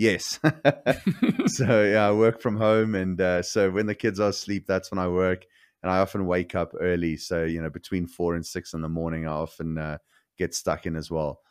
Yes. 0.00 0.40
so 1.46 1.84
yeah, 1.84 2.08
I 2.08 2.12
work 2.12 2.40
from 2.40 2.56
home, 2.56 2.94
and 2.94 3.20
uh, 3.20 3.42
so 3.42 3.70
when 3.70 3.84
the 3.84 3.94
kids 3.94 4.18
are 4.18 4.30
asleep, 4.30 4.64
that's 4.66 4.90
when 4.90 4.98
I 4.98 5.08
work, 5.08 5.44
and 5.82 5.92
I 5.92 5.98
often 5.98 6.24
wake 6.24 6.54
up 6.54 6.72
early. 6.80 7.18
So 7.18 7.44
you 7.44 7.60
know, 7.60 7.68
between 7.68 8.06
four 8.06 8.34
and 8.34 8.44
six 8.44 8.72
in 8.72 8.80
the 8.80 8.88
morning, 8.88 9.26
I 9.28 9.32
often 9.32 9.76
uh, 9.76 9.98
get 10.38 10.54
stuck 10.54 10.86
in 10.86 10.96
as 10.96 11.10
well. 11.10 11.42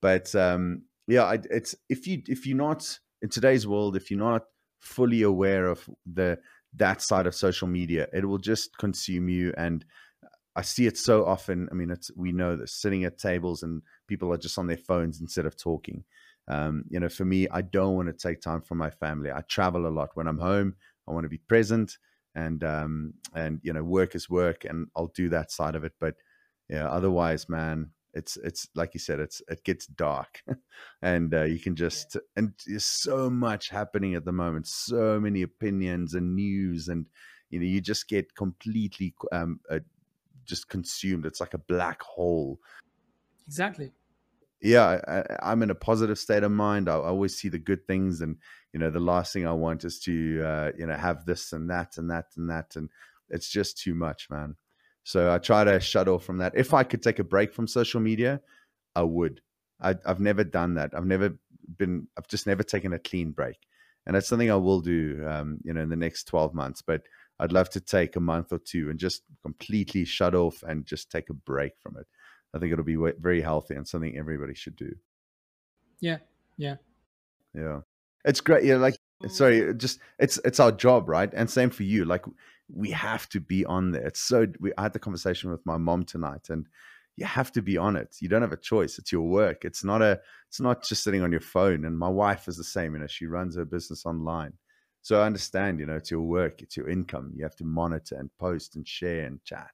But 0.00 0.32
um, 0.36 0.82
yeah, 1.08 1.36
it's 1.50 1.74
if 1.88 2.06
you 2.06 2.22
if 2.28 2.46
you're 2.46 2.56
not 2.56 3.00
in 3.22 3.30
today's 3.30 3.66
world, 3.66 3.96
if 3.96 4.12
you're 4.12 4.20
not 4.20 4.44
fully 4.80 5.22
aware 5.22 5.66
of 5.66 5.88
the 6.06 6.38
that 6.76 7.02
side 7.02 7.26
of 7.26 7.34
social 7.34 7.66
media, 7.66 8.06
it 8.12 8.24
will 8.26 8.38
just 8.38 8.78
consume 8.78 9.28
you. 9.28 9.52
And 9.56 9.84
I 10.56 10.62
see 10.62 10.86
it 10.86 10.96
so 10.98 11.24
often. 11.24 11.68
I 11.70 11.74
mean, 11.74 11.90
it's 11.90 12.10
we 12.16 12.32
know 12.32 12.56
that 12.56 12.68
sitting 12.68 13.04
at 13.04 13.18
tables 13.18 13.62
and 13.62 13.82
people 14.08 14.32
are 14.32 14.38
just 14.38 14.58
on 14.58 14.66
their 14.66 14.76
phones 14.76 15.20
instead 15.20 15.46
of 15.46 15.56
talking. 15.56 16.04
Um, 16.48 16.84
you 16.88 16.98
know, 16.98 17.08
for 17.08 17.24
me, 17.24 17.46
I 17.50 17.60
don't 17.60 17.94
want 17.94 18.08
to 18.08 18.14
take 18.14 18.40
time 18.40 18.62
from 18.62 18.78
my 18.78 18.90
family. 18.90 19.30
I 19.30 19.42
travel 19.42 19.86
a 19.86 19.88
lot 19.88 20.10
when 20.14 20.26
I'm 20.26 20.38
home. 20.38 20.74
I 21.06 21.12
want 21.12 21.24
to 21.24 21.28
be 21.28 21.38
present, 21.38 21.98
and 22.34 22.64
um, 22.64 23.14
and 23.34 23.60
you 23.62 23.72
know, 23.72 23.84
work 23.84 24.14
is 24.14 24.30
work, 24.30 24.64
and 24.64 24.88
I'll 24.96 25.12
do 25.14 25.28
that 25.28 25.50
side 25.50 25.74
of 25.74 25.84
it. 25.84 25.92
But 26.00 26.14
yeah, 26.68 26.88
otherwise, 26.88 27.48
man, 27.48 27.90
it's 28.14 28.38
it's 28.38 28.68
like 28.74 28.94
you 28.94 29.00
said, 29.00 29.20
it's 29.20 29.42
it 29.48 29.62
gets 29.64 29.86
dark, 29.86 30.42
and 31.02 31.34
uh, 31.34 31.42
you 31.42 31.58
can 31.58 31.76
just 31.76 32.16
and 32.36 32.52
there's 32.66 32.86
so 32.86 33.28
much 33.28 33.68
happening 33.68 34.14
at 34.14 34.24
the 34.24 34.32
moment, 34.32 34.66
so 34.66 35.20
many 35.20 35.42
opinions 35.42 36.14
and 36.14 36.34
news, 36.34 36.88
and 36.88 37.06
you 37.50 37.58
know, 37.58 37.66
you 37.66 37.80
just 37.82 38.08
get 38.08 38.34
completely 38.34 39.14
um, 39.32 39.60
uh, 39.70 39.80
just 40.46 40.68
consumed. 40.68 41.26
It's 41.26 41.40
like 41.40 41.54
a 41.54 41.58
black 41.58 42.02
hole. 42.02 42.58
Exactly 43.46 43.92
yeah, 44.60 45.24
I, 45.42 45.52
am 45.52 45.62
in 45.62 45.70
a 45.70 45.74
positive 45.74 46.18
state 46.18 46.42
of 46.42 46.50
mind. 46.50 46.88
I, 46.88 46.94
always 46.94 47.36
see 47.36 47.48
the 47.48 47.58
good 47.58 47.86
things, 47.86 48.20
and 48.20 48.36
you 48.72 48.80
know, 48.80 48.90
the 48.90 48.98
last 48.98 49.32
thing 49.32 49.46
I 49.46 49.52
want 49.52 49.84
is 49.84 50.00
to 50.00 50.42
uh, 50.44 50.72
you 50.76 50.86
know 50.86 50.96
have 50.96 51.24
this 51.24 51.52
and 51.52 51.70
that 51.70 51.96
and 51.96 52.10
that 52.10 52.26
and 52.36 52.50
that, 52.50 52.74
and 52.76 52.88
it's 53.30 53.48
just 53.48 53.78
too 53.78 53.94
much, 53.94 54.28
man. 54.30 54.56
So 55.04 55.32
I 55.32 55.38
try 55.38 55.64
to 55.64 55.78
shut 55.80 56.08
off 56.08 56.24
from 56.24 56.38
that. 56.38 56.52
If 56.56 56.74
I 56.74 56.82
could 56.82 57.02
take 57.02 57.18
a 57.18 57.24
break 57.24 57.54
from 57.54 57.66
social 57.68 58.00
media, 58.00 58.40
I 58.96 59.02
would. 59.02 59.40
I, 59.80 59.94
I've 60.04 60.20
never 60.20 60.44
done 60.44 60.74
that. 60.74 60.90
I've 60.92 61.06
never 61.06 61.38
been. 61.76 62.08
I've 62.16 62.28
just 62.28 62.46
never 62.46 62.64
taken 62.64 62.92
a 62.92 62.98
clean 62.98 63.30
break, 63.30 63.58
and 64.06 64.16
that's 64.16 64.28
something 64.28 64.50
I 64.50 64.56
will 64.56 64.80
do. 64.80 65.24
Um, 65.28 65.58
you 65.62 65.72
know, 65.72 65.82
in 65.82 65.88
the 65.88 65.96
next 65.96 66.24
12 66.24 66.54
months, 66.54 66.82
but. 66.82 67.02
I'd 67.40 67.52
love 67.52 67.70
to 67.70 67.80
take 67.80 68.16
a 68.16 68.20
month 68.20 68.52
or 68.52 68.58
two 68.58 68.90
and 68.90 68.98
just 68.98 69.22
completely 69.44 70.04
shut 70.04 70.34
off 70.34 70.64
and 70.64 70.84
just 70.84 71.08
take 71.08 71.30
a 71.30 71.34
break 71.34 71.70
from 71.80 71.96
it 71.96 72.08
I 72.54 72.58
think 72.58 72.72
it'll 72.72 72.84
be 72.84 72.96
very 72.96 73.40
healthy 73.40 73.74
and 73.74 73.86
something 73.86 74.16
everybody 74.16 74.54
should 74.54 74.76
do. 74.76 74.94
Yeah, 76.00 76.18
yeah, 76.56 76.76
yeah. 77.54 77.80
It's 78.24 78.40
great. 78.40 78.64
Yeah, 78.64 78.76
like 78.76 78.96
sorry, 79.26 79.74
just 79.74 80.00
it's 80.18 80.38
it's 80.44 80.60
our 80.60 80.72
job, 80.72 81.08
right? 81.08 81.30
And 81.32 81.50
same 81.50 81.70
for 81.70 81.82
you. 81.82 82.04
Like 82.04 82.24
we 82.72 82.90
have 82.90 83.28
to 83.30 83.40
be 83.40 83.64
on 83.64 83.92
there. 83.92 84.06
It's 84.06 84.20
so. 84.20 84.46
We, 84.60 84.72
I 84.78 84.82
had 84.82 84.92
the 84.92 84.98
conversation 84.98 85.50
with 85.50 85.64
my 85.66 85.76
mom 85.76 86.04
tonight, 86.04 86.48
and 86.50 86.66
you 87.16 87.26
have 87.26 87.52
to 87.52 87.62
be 87.62 87.76
on 87.76 87.96
it. 87.96 88.16
You 88.20 88.28
don't 88.28 88.42
have 88.42 88.52
a 88.52 88.56
choice. 88.56 88.98
It's 88.98 89.12
your 89.12 89.28
work. 89.28 89.64
It's 89.64 89.84
not 89.84 90.02
a. 90.02 90.20
It's 90.48 90.60
not 90.60 90.82
just 90.84 91.02
sitting 91.04 91.22
on 91.22 91.32
your 91.32 91.40
phone. 91.40 91.84
And 91.84 91.98
my 91.98 92.08
wife 92.08 92.48
is 92.48 92.56
the 92.56 92.64
same. 92.64 92.94
You 92.94 93.00
know, 93.00 93.06
she 93.06 93.26
runs 93.26 93.56
her 93.56 93.64
business 93.64 94.06
online. 94.06 94.52
So 95.02 95.20
I 95.20 95.26
understand. 95.26 95.80
You 95.80 95.86
know, 95.86 95.96
it's 95.96 96.10
your 96.10 96.22
work. 96.22 96.62
It's 96.62 96.76
your 96.76 96.88
income. 96.88 97.32
You 97.34 97.42
have 97.44 97.56
to 97.56 97.64
monitor 97.64 98.16
and 98.16 98.30
post 98.38 98.76
and 98.76 98.86
share 98.86 99.24
and 99.24 99.42
chat 99.44 99.70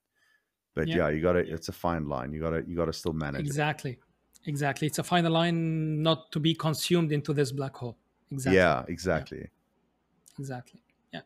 but 0.75 0.89
yeah, 0.89 0.97
yeah 0.97 1.09
you 1.11 1.21
got 1.23 1.33
to 1.33 1.41
it's 1.41 1.69
a 1.69 1.73
fine 1.73 2.09
line. 2.09 2.33
You 2.33 2.41
got 2.41 2.51
to 2.51 2.65
you 2.67 2.77
got 2.77 2.87
to 2.87 2.93
still 2.93 3.13
manage 3.13 3.41
exactly 3.41 3.93
it. 3.93 3.99
exactly. 4.47 4.87
It's 4.87 4.99
a 4.99 5.03
fine 5.03 5.25
line 5.25 6.03
not 6.03 6.33
to 6.33 6.41
be 6.41 6.55
consumed 6.55 7.13
into 7.13 7.33
this 7.33 7.53
black 7.53 7.77
hole. 7.77 7.97
Exactly. 8.31 8.57
Yeah 8.57 8.85
exactly 8.89 9.39
yeah. 9.39 10.39
exactly. 10.39 10.83
Yeah. 11.13 11.21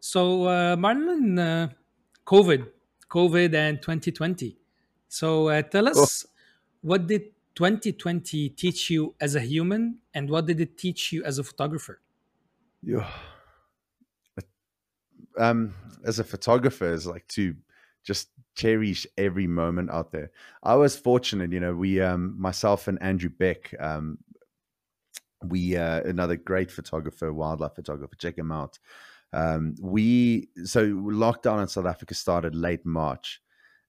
So 0.00 0.44
uh, 0.44 0.76
marlon 0.76 1.38
uh, 1.38 1.68
covid 2.26 2.66
covid 3.08 3.54
and 3.54 3.80
2020 3.80 4.56
so 5.08 5.48
uh, 5.48 5.62
tell 5.62 5.88
us 5.88 6.26
oh. 6.26 6.30
what 6.82 7.06
did 7.06 7.22
2020 7.54 8.48
teach 8.50 8.90
you 8.90 9.14
as 9.20 9.36
a 9.36 9.40
human 9.40 9.98
and 10.12 10.28
what 10.28 10.46
did 10.46 10.60
it 10.60 10.76
teach 10.76 11.12
you 11.12 11.22
as 11.22 11.38
a 11.38 11.44
photographer? 11.44 12.00
Yeah 12.82 13.08
um 15.38 15.74
as 16.04 16.18
a 16.18 16.24
photographer 16.24 16.92
is 16.92 17.06
like 17.06 17.26
to 17.28 17.54
just 18.02 18.28
cherish 18.54 19.06
every 19.18 19.46
moment 19.46 19.90
out 19.90 20.12
there. 20.12 20.30
I 20.62 20.74
was 20.74 20.96
fortunate, 20.96 21.52
you 21.52 21.60
know, 21.60 21.74
we, 21.74 22.00
um, 22.00 22.40
myself 22.40 22.88
and 22.88 23.00
Andrew 23.02 23.30
Beck, 23.30 23.74
um, 23.80 24.18
we, 25.42 25.76
uh, 25.76 26.02
another 26.02 26.36
great 26.36 26.70
photographer, 26.70 27.32
wildlife 27.32 27.74
photographer, 27.74 28.14
check 28.16 28.38
him 28.38 28.52
out. 28.52 28.78
Um, 29.32 29.74
we, 29.80 30.48
so 30.64 30.86
lockdown 30.86 31.60
in 31.62 31.68
South 31.68 31.86
Africa 31.86 32.14
started 32.14 32.54
late 32.54 32.86
March 32.86 33.40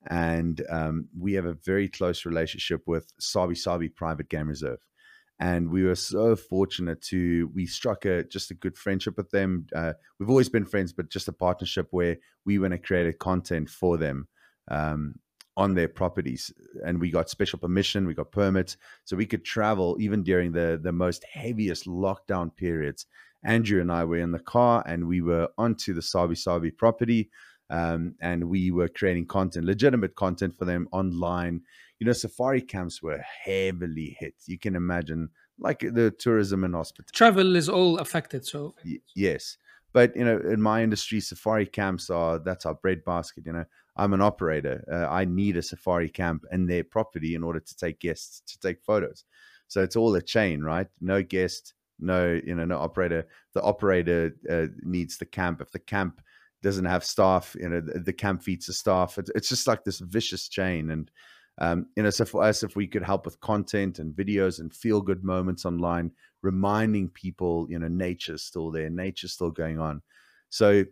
and 0.08 0.62
um, 0.70 1.08
we 1.18 1.34
have 1.34 1.46
a 1.46 1.54
very 1.54 1.88
close 1.88 2.26
relationship 2.26 2.82
with 2.86 3.12
Sabi 3.20 3.56
Sabi 3.56 3.90
Private 3.90 4.30
Game 4.30 4.48
Reserve 4.48 4.80
and 5.40 5.70
we 5.70 5.84
were 5.84 5.96
so 5.96 6.36
fortunate 6.36 7.02
to 7.02 7.50
we 7.54 7.66
struck 7.66 8.06
a 8.06 8.24
just 8.24 8.52
a 8.52 8.56
good 8.56 8.78
friendship 8.78 9.18
with 9.18 9.30
them. 9.32 9.68
Uh, 9.76 9.94
we've 10.18 10.30
always 10.30 10.50
been 10.50 10.66
friends, 10.66 10.94
but 10.94 11.10
just 11.10 11.28
a 11.28 11.34
partnership 11.34 11.88
where 11.92 12.18
we 12.46 12.58
went 12.58 12.74
and 12.74 12.84
created 12.84 13.20
content 13.20 13.70
for 13.70 13.98
them 13.98 14.28
um, 14.70 15.16
on 15.58 15.74
their 15.74 15.88
properties, 15.88 16.52
and 16.86 17.00
we 17.00 17.10
got 17.10 17.30
special 17.30 17.60
permission, 17.60 18.06
we 18.06 18.14
got 18.14 18.32
permits, 18.32 18.78
so 19.06 19.16
we 19.16 19.26
could 19.26 19.46
travel 19.46 19.96
even 20.00 20.24
during 20.24 20.52
the 20.52 20.80
the 20.82 20.92
most 20.92 21.24
heaviest 21.32 21.86
lockdown 21.86 22.56
periods. 22.56 23.06
Andrew 23.44 23.80
and 23.80 23.92
I 23.92 24.04
were 24.06 24.18
in 24.18 24.32
the 24.32 24.40
car, 24.40 24.84
and 24.86 25.08
we 25.08 25.22
were 25.22 25.48
onto 25.58 25.94
the 25.94 26.02
Sabi 26.02 26.36
Sabi 26.36 26.72
property. 26.72 27.30
Um, 27.72 28.14
and 28.22 28.44
we 28.48 28.70
were 28.70 28.88
creating 28.88 29.26
content, 29.26 29.66
legitimate 29.66 30.16
content 30.16 30.56
for 30.56 30.66
them 30.66 30.88
online. 30.92 31.62
You 31.98 32.06
know, 32.06 32.14
safari 32.14 32.62
camps 32.62 33.02
were 33.02 33.18
heavily 33.44 34.16
hit. 34.20 34.36
You 34.46 34.60
can 34.60 34.76
imagine, 34.76 35.30
like 35.58 35.80
the 35.80 36.12
tourism 36.12 36.64
and 36.64 36.76
hospitality. 36.76 37.12
Travel 37.16 37.56
is 37.56 37.68
all 37.68 37.98
affected. 37.98 38.46
So, 38.46 38.76
Y- 38.86 39.00
yes. 39.16 39.58
But, 39.94 40.16
you 40.16 40.24
know, 40.24 40.38
in 40.38 40.62
my 40.62 40.84
industry, 40.84 41.20
safari 41.22 41.66
camps 41.66 42.12
are 42.12 42.38
that's 42.38 42.68
our 42.68 42.76
breadbasket. 42.76 43.48
You 43.48 43.54
know, 43.54 43.66
I'm 43.98 44.14
an 44.14 44.22
operator. 44.22 44.84
Uh, 44.92 45.08
I 45.10 45.26
need 45.26 45.58
a 45.58 45.62
safari 45.62 46.10
camp 46.10 46.46
and 46.52 46.70
their 46.70 46.84
property 46.84 47.36
in 47.36 47.44
order 47.44 47.60
to 47.60 47.76
take 47.78 48.00
guests 48.00 48.42
to 48.48 48.60
take 48.60 48.84
photos. 48.84 49.24
So 49.68 49.82
it's 49.82 49.96
all 49.96 50.14
a 50.16 50.22
chain, 50.22 50.62
right? 50.62 50.88
No 51.02 51.24
guest, 51.24 51.74
no 52.00 52.40
you 52.46 52.56
know, 52.56 52.66
no 52.66 52.78
operator. 52.78 53.28
The 53.54 53.62
operator 53.62 54.36
uh, 54.50 54.68
needs 54.84 55.18
the 55.18 55.26
camp. 55.26 55.62
If 55.62 55.72
the 55.72 55.80
camp 55.80 56.22
doesn't 56.62 56.86
have 56.86 57.04
staff, 57.04 57.56
you 57.60 57.70
know, 57.70 57.80
the, 57.80 58.00
the 58.00 58.14
camp 58.14 58.44
feeds 58.44 58.66
the 58.66 58.74
staff. 58.74 59.18
It's, 59.18 59.32
it's 59.36 59.50
just 59.50 59.68
like 59.68 59.84
this 59.84 60.00
vicious 60.00 60.50
chain. 60.50 60.90
And 60.90 61.12
um, 61.60 61.86
you 61.96 62.04
know, 62.04 62.10
so 62.10 62.26
for 62.26 62.44
us, 62.44 62.64
if 62.64 62.76
we 62.76 62.88
could 62.88 63.04
help 63.04 63.24
with 63.24 63.40
content 63.40 64.00
and 64.00 64.14
videos 64.14 64.60
and 64.60 64.74
feel 64.74 65.00
good 65.00 65.24
moments 65.24 65.66
online, 65.66 66.12
reminding 66.42 67.10
people, 67.10 67.68
you 67.70 67.80
know, 67.80 67.88
nature's 67.88 68.44
still 68.44 68.72
there, 68.72 68.90
nature's 68.90 69.34
still 69.34 69.52
going 69.52 69.80
on. 69.80 70.02
So 70.50 70.86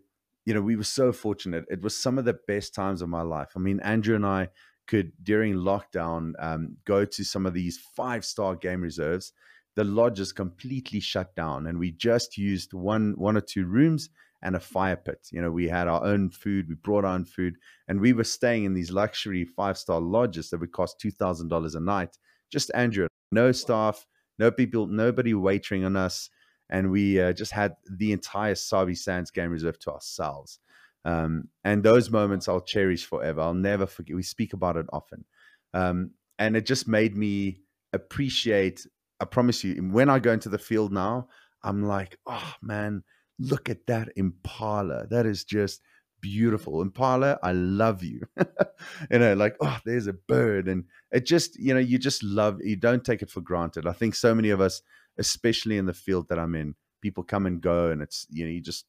you 0.46 0.54
know, 0.54 0.62
we 0.62 0.76
were 0.76 0.84
so 0.84 1.12
fortunate. 1.12 1.66
It 1.70 1.82
was 1.82 1.96
some 1.96 2.18
of 2.18 2.26
the 2.26 2.38
best 2.48 2.74
times 2.74 3.02
of 3.02 3.10
my 3.10 3.22
life. 3.22 3.52
I 3.56 3.60
mean, 3.60 3.80
Andrew 3.82 4.16
and 4.16 4.26
I 4.26 4.50
could, 4.88 5.12
during 5.24 5.56
lockdown, 5.56 6.34
um, 6.40 6.78
go 6.86 7.06
to 7.06 7.24
some 7.24 7.46
of 7.46 7.54
these 7.54 7.78
five 7.96 8.26
star 8.26 8.56
game 8.56 8.82
reserves. 8.82 9.34
The 9.76 9.84
lodges 9.84 10.32
completely 10.32 11.00
shut 11.00 11.36
down, 11.36 11.66
and 11.68 11.80
we 11.80 11.92
just 11.92 12.38
used 12.38 12.74
one, 12.74 13.14
one 13.18 13.36
or 13.38 13.42
two 13.42 13.66
rooms 13.66 14.10
and 14.44 14.56
a 14.56 14.60
fire 14.60 14.98
pit. 14.98 15.28
You 15.32 15.42
know, 15.42 15.50
we 15.50 15.68
had 15.68 15.88
our 15.88 16.04
own 16.04 16.30
food, 16.30 16.68
we 16.70 16.76
brought 16.76 17.06
our 17.06 17.14
own 17.14 17.26
food, 17.26 17.56
and 17.88 18.00
we 18.00 18.14
were 18.14 18.26
staying 18.26 18.66
in 18.66 18.74
these 18.74 18.92
luxury 18.92 19.46
five 19.46 19.78
star 19.78 20.00
lodges 20.00 20.50
that 20.50 20.60
would 20.60 20.74
cost 20.74 21.00
two 21.00 21.12
thousand 21.12 21.48
dollars 21.48 21.76
a 21.76 21.80
night. 21.80 22.18
Just 22.52 22.70
Andrew, 22.76 23.08
no 23.32 23.52
staff, 23.52 24.06
no 24.38 24.52
people, 24.52 24.86
nobody 24.86 25.34
waitering 25.34 25.86
on 25.86 25.96
us 25.96 26.30
and 26.70 26.92
we 26.92 27.20
uh, 27.20 27.34
just 27.34 27.52
had 27.52 27.76
the 27.90 28.12
entire 28.12 28.56
Sabi 28.56 28.96
Sands 28.96 29.32
Game 29.32 29.52
Reserve 29.52 29.80
to 29.80 29.92
ourselves. 29.92 30.60
Um, 31.06 31.50
and 31.64 31.84
those 31.84 32.10
moments 32.10 32.48
I'll 32.48 32.62
cherish 32.62 33.06
forever. 33.06 33.42
I'll 33.42 33.54
never 33.54 33.86
forget. 33.86 34.16
We 34.16 34.24
speak 34.24 34.54
about 34.54 34.78
it 34.78 34.86
often, 34.94 35.26
um, 35.74 36.12
and 36.40 36.56
it 36.56 36.66
just 36.66 36.88
made 36.88 37.16
me 37.18 37.62
appreciate. 37.92 38.88
I 39.20 39.26
promise 39.26 39.64
you, 39.64 39.76
when 39.76 40.10
I 40.10 40.20
go 40.20 40.32
into 40.32 40.50
the 40.50 40.58
field 40.58 40.92
now, 40.92 41.28
I'm 41.64 41.84
like, 41.84 42.18
oh 42.26 42.54
man, 42.62 43.04
look 43.40 43.70
at 43.70 43.86
that 43.88 44.10
impala. 44.16 45.08
That 45.08 45.26
is 45.26 45.44
just 45.44 45.82
beautiful. 46.24 46.82
Impala, 46.82 47.38
I 47.44 47.52
love 47.52 48.04
you. 48.04 48.22
you 49.12 49.20
know, 49.20 49.34
like, 49.34 49.56
oh, 49.62 49.78
there's 49.86 50.08
a 50.08 50.14
bird. 50.14 50.68
And 50.68 50.86
it 51.12 51.26
just, 51.26 51.60
you 51.60 51.74
know, 51.74 51.80
you 51.80 52.00
just 52.00 52.24
love, 52.24 52.60
you 52.64 52.76
don't 52.76 53.04
take 53.04 53.22
it 53.22 53.30
for 53.30 53.42
granted. 53.42 53.86
I 53.86 53.92
think 53.92 54.16
so 54.16 54.34
many 54.34 54.50
of 54.50 54.62
us, 54.62 54.82
especially 55.18 55.78
in 55.78 55.86
the 55.86 55.94
field 55.94 56.28
that 56.30 56.40
I'm 56.40 56.56
in, 56.56 56.76
people 57.02 57.24
come 57.24 57.46
and 57.46 57.62
go 57.62 57.90
and 57.92 58.02
it's, 58.02 58.26
you 58.30 58.46
know, 58.46 58.52
you 58.52 58.62
just, 58.62 58.86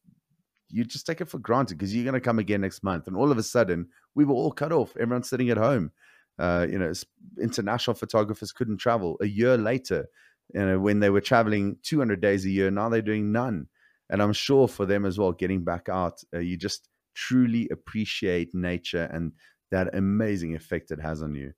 you 0.68 0.84
just 0.84 1.06
take 1.06 1.20
it 1.20 1.28
for 1.28 1.38
granted 1.38 1.78
because 1.78 1.94
you're 1.94 2.04
going 2.04 2.14
to 2.14 2.20
come 2.20 2.38
again 2.38 2.62
next 2.62 2.82
month. 2.82 3.06
And 3.06 3.16
all 3.16 3.30
of 3.30 3.38
a 3.38 3.42
sudden, 3.42 3.88
we 4.14 4.24
were 4.24 4.34
all 4.34 4.52
cut 4.52 4.72
off. 4.72 4.96
Everyone's 4.96 5.28
sitting 5.28 5.50
at 5.50 5.56
home. 5.56 5.92
Uh, 6.38 6.66
you 6.68 6.78
know, 6.78 6.92
international 7.40 7.94
photographers 7.94 8.50
couldn't 8.50 8.78
travel. 8.78 9.16
A 9.20 9.26
year 9.26 9.56
later, 9.56 10.06
you 10.52 10.64
know, 10.64 10.78
when 10.80 11.00
they 11.00 11.10
were 11.10 11.20
traveling 11.20 11.76
200 11.82 12.20
days 12.20 12.44
a 12.44 12.50
year, 12.50 12.70
now 12.70 12.88
they're 12.88 13.02
doing 13.02 13.30
none. 13.30 13.68
And 14.10 14.20
I'm 14.22 14.32
sure 14.32 14.68
for 14.68 14.84
them 14.84 15.06
as 15.06 15.18
well, 15.18 15.32
getting 15.32 15.64
back 15.64 15.88
out, 15.88 16.22
uh, 16.34 16.38
you 16.38 16.56
just 16.56 16.88
truly 17.14 17.68
appreciate 17.70 18.54
nature 18.54 19.08
and 19.12 19.32
that 19.70 19.94
amazing 19.94 20.54
effect 20.54 20.90
it 20.90 21.00
has 21.00 21.22
on 21.22 21.34
you. 21.34 21.52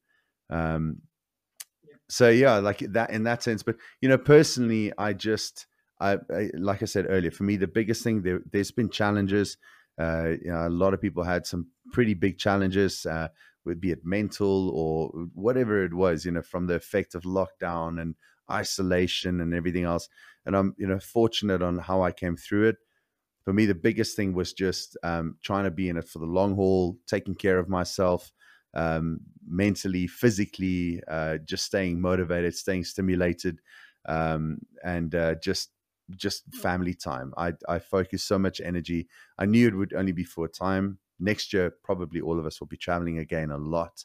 Um, 0.50 0.98
so 2.08 2.28
yeah, 2.28 2.58
like 2.58 2.78
that 2.78 3.10
in 3.10 3.24
that 3.24 3.42
sense. 3.42 3.62
But 3.62 3.76
you 4.00 4.08
know, 4.08 4.18
personally, 4.18 4.92
I 4.98 5.12
just, 5.12 5.66
I, 6.00 6.18
I 6.30 6.50
like 6.54 6.82
I 6.82 6.86
said 6.86 7.06
earlier, 7.08 7.30
for 7.30 7.44
me, 7.44 7.56
the 7.56 7.66
biggest 7.66 8.02
thing 8.02 8.22
there, 8.22 8.40
there's 8.52 8.70
been 8.70 8.90
challenges. 8.90 9.56
Uh, 9.98 10.34
you 10.42 10.50
know, 10.50 10.66
a 10.66 10.68
lot 10.68 10.94
of 10.94 11.00
people 11.00 11.24
had 11.24 11.46
some 11.46 11.68
pretty 11.92 12.14
big 12.14 12.38
challenges, 12.38 13.06
uh, 13.06 13.28
be 13.80 13.90
it 13.90 14.04
mental 14.04 14.70
or 14.70 15.08
whatever 15.34 15.84
it 15.84 15.94
was, 15.94 16.24
you 16.24 16.30
know, 16.30 16.42
from 16.42 16.66
the 16.66 16.74
effect 16.74 17.14
of 17.14 17.22
lockdown 17.22 18.00
and 18.00 18.14
isolation 18.50 19.40
and 19.40 19.54
everything 19.54 19.84
else. 19.84 20.08
And 20.44 20.56
I'm, 20.56 20.74
you 20.78 20.86
know, 20.86 21.00
fortunate 21.00 21.62
on 21.62 21.78
how 21.78 22.02
I 22.02 22.12
came 22.12 22.36
through 22.36 22.68
it. 22.68 22.76
For 23.44 23.52
me, 23.52 23.66
the 23.66 23.74
biggest 23.74 24.16
thing 24.16 24.34
was 24.34 24.52
just 24.52 24.96
um, 25.02 25.36
trying 25.42 25.64
to 25.64 25.70
be 25.70 25.88
in 25.88 25.96
it 25.96 26.08
for 26.08 26.18
the 26.18 26.26
long 26.26 26.54
haul, 26.54 26.98
taking 27.06 27.34
care 27.34 27.58
of 27.58 27.68
myself, 27.68 28.32
um, 28.76 29.20
mentally, 29.48 30.06
physically, 30.06 31.02
uh, 31.08 31.38
just 31.38 31.64
staying 31.64 32.00
motivated, 32.00 32.54
staying 32.54 32.84
stimulated, 32.84 33.60
um, 34.06 34.58
and 34.84 35.14
uh, 35.14 35.34
just 35.36 35.70
just 36.16 36.44
family 36.54 36.94
time. 36.94 37.34
I 37.36 37.54
I 37.68 37.78
focus 37.80 38.22
so 38.22 38.38
much 38.38 38.60
energy. 38.60 39.08
I 39.38 39.46
knew 39.46 39.66
it 39.66 39.74
would 39.74 39.94
only 39.94 40.12
be 40.12 40.24
for 40.24 40.44
a 40.44 40.48
time. 40.48 40.98
Next 41.18 41.52
year, 41.52 41.74
probably 41.82 42.20
all 42.20 42.38
of 42.38 42.46
us 42.46 42.60
will 42.60 42.68
be 42.68 42.76
traveling 42.76 43.18
again 43.18 43.50
a 43.50 43.58
lot. 43.58 44.04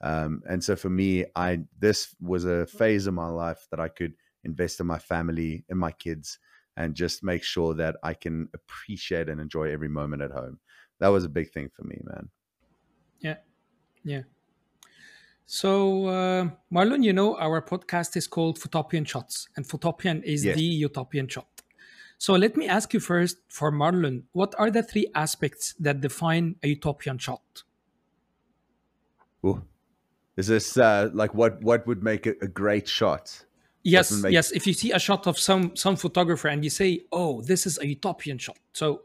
Um, 0.00 0.42
and 0.48 0.62
so 0.62 0.76
for 0.76 0.90
me, 0.90 1.24
I 1.36 1.60
this 1.78 2.14
was 2.20 2.44
a 2.44 2.66
phase 2.66 3.06
of 3.06 3.14
my 3.14 3.28
life 3.28 3.66
that 3.70 3.80
I 3.80 3.88
could 3.88 4.14
invest 4.44 4.80
in 4.80 4.86
my 4.86 4.98
family, 4.98 5.64
in 5.68 5.78
my 5.78 5.92
kids, 5.92 6.38
and 6.76 6.94
just 6.94 7.22
make 7.24 7.42
sure 7.44 7.74
that 7.74 7.96
I 8.02 8.14
can 8.14 8.48
appreciate 8.54 9.28
and 9.28 9.40
enjoy 9.40 9.70
every 9.70 9.88
moment 9.88 10.22
at 10.22 10.32
home. 10.32 10.60
That 11.00 11.08
was 11.08 11.24
a 11.24 11.28
big 11.28 11.52
thing 11.52 11.70
for 11.70 11.84
me, 11.84 12.00
man. 12.04 12.30
Yeah, 13.20 13.38
yeah. 14.08 14.22
So, 15.46 16.06
uh, 16.06 16.50
Marlon, 16.70 17.02
you 17.02 17.12
know, 17.12 17.36
our 17.38 17.62
podcast 17.62 18.16
is 18.16 18.26
called 18.26 18.58
Photopian 18.58 19.06
Shots, 19.06 19.48
and 19.56 19.66
Photopian 19.66 20.22
is 20.22 20.44
Yes. 20.44 20.56
the 20.56 20.62
utopian 20.62 21.26
shot. 21.28 21.48
So, 22.18 22.34
let 22.34 22.56
me 22.56 22.68
ask 22.68 22.92
you 22.92 23.00
first 23.00 23.38
for 23.48 23.70
Marlon, 23.72 24.24
what 24.32 24.54
are 24.58 24.70
the 24.70 24.82
three 24.82 25.06
aspects 25.14 25.74
that 25.80 26.00
define 26.00 26.56
a 26.62 26.68
utopian 26.68 27.18
shot? 27.18 27.62
Ooh. 29.46 29.62
Is 30.36 30.46
this 30.48 30.76
uh, 30.76 31.10
like 31.14 31.34
what 31.34 31.60
what 31.62 31.86
would 31.86 32.02
make 32.02 32.26
it 32.26 32.38
a 32.42 32.46
great 32.48 32.86
shot? 32.88 33.44
Yes, 33.82 34.12
make- 34.12 34.32
yes. 34.32 34.52
If 34.52 34.66
you 34.66 34.72
see 34.74 34.92
a 34.92 34.98
shot 34.98 35.26
of 35.26 35.38
some 35.38 35.74
some 35.76 35.96
photographer 35.96 36.48
and 36.48 36.62
you 36.62 36.70
say, 36.70 37.06
"Oh, 37.10 37.40
this 37.42 37.66
is 37.66 37.78
a 37.78 37.86
utopian 37.86 38.38
shot," 38.38 38.58
so 38.72 39.02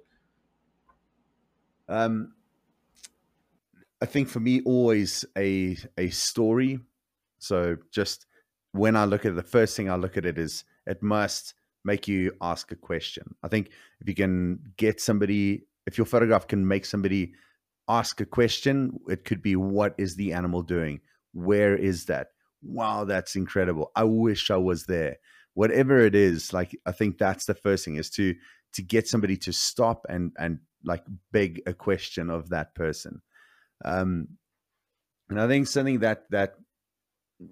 Um, 1.87 2.33
I 4.03 4.05
think 4.05 4.27
for 4.27 4.41
me, 4.41 4.61
always 4.65 5.23
a 5.37 5.77
a 5.97 6.09
story. 6.09 6.77
So 7.39 7.77
just 7.89 8.25
when 8.73 8.97
I 8.97 9.05
look 9.05 9.25
at 9.25 9.31
it, 9.31 9.35
the 9.35 9.43
first 9.57 9.77
thing 9.77 9.89
I 9.89 9.95
look 9.95 10.17
at 10.17 10.25
it 10.25 10.37
is 10.37 10.65
it 10.85 11.01
must 11.01 11.53
make 11.85 12.05
you 12.05 12.33
ask 12.41 12.69
a 12.73 12.75
question. 12.75 13.35
I 13.43 13.47
think 13.47 13.69
if 14.01 14.09
you 14.09 14.13
can 14.13 14.59
get 14.75 14.99
somebody, 14.99 15.67
if 15.87 15.97
your 15.97 16.05
photograph 16.05 16.47
can 16.49 16.67
make 16.67 16.85
somebody 16.85 17.33
ask 17.87 18.19
a 18.19 18.25
question, 18.25 18.99
it 19.07 19.23
could 19.23 19.41
be, 19.41 19.55
"What 19.55 19.95
is 19.97 20.17
the 20.17 20.33
animal 20.33 20.63
doing? 20.63 20.99
Where 21.31 21.73
is 21.73 22.05
that? 22.07 22.27
Wow, 22.61 23.05
that's 23.05 23.37
incredible! 23.37 23.91
I 23.95 24.03
wish 24.03 24.51
I 24.51 24.57
was 24.57 24.85
there." 24.85 25.15
Whatever 25.53 25.99
it 25.99 26.15
is, 26.15 26.51
like 26.51 26.77
I 26.85 26.91
think 26.91 27.17
that's 27.17 27.45
the 27.45 27.55
first 27.65 27.85
thing 27.85 27.95
is 27.95 28.09
to 28.17 28.35
to 28.73 28.81
get 28.81 29.07
somebody 29.07 29.37
to 29.37 29.53
stop 29.53 30.05
and 30.09 30.33
and 30.37 30.59
like 30.83 31.05
beg 31.31 31.61
a 31.65 31.73
question 31.73 32.29
of 32.29 32.49
that 32.49 32.75
person. 32.75 33.21
Um, 33.84 34.27
and 35.29 35.39
I 35.39 35.47
think 35.47 35.67
something 35.67 35.99
that 35.99 36.29
that 36.31 36.55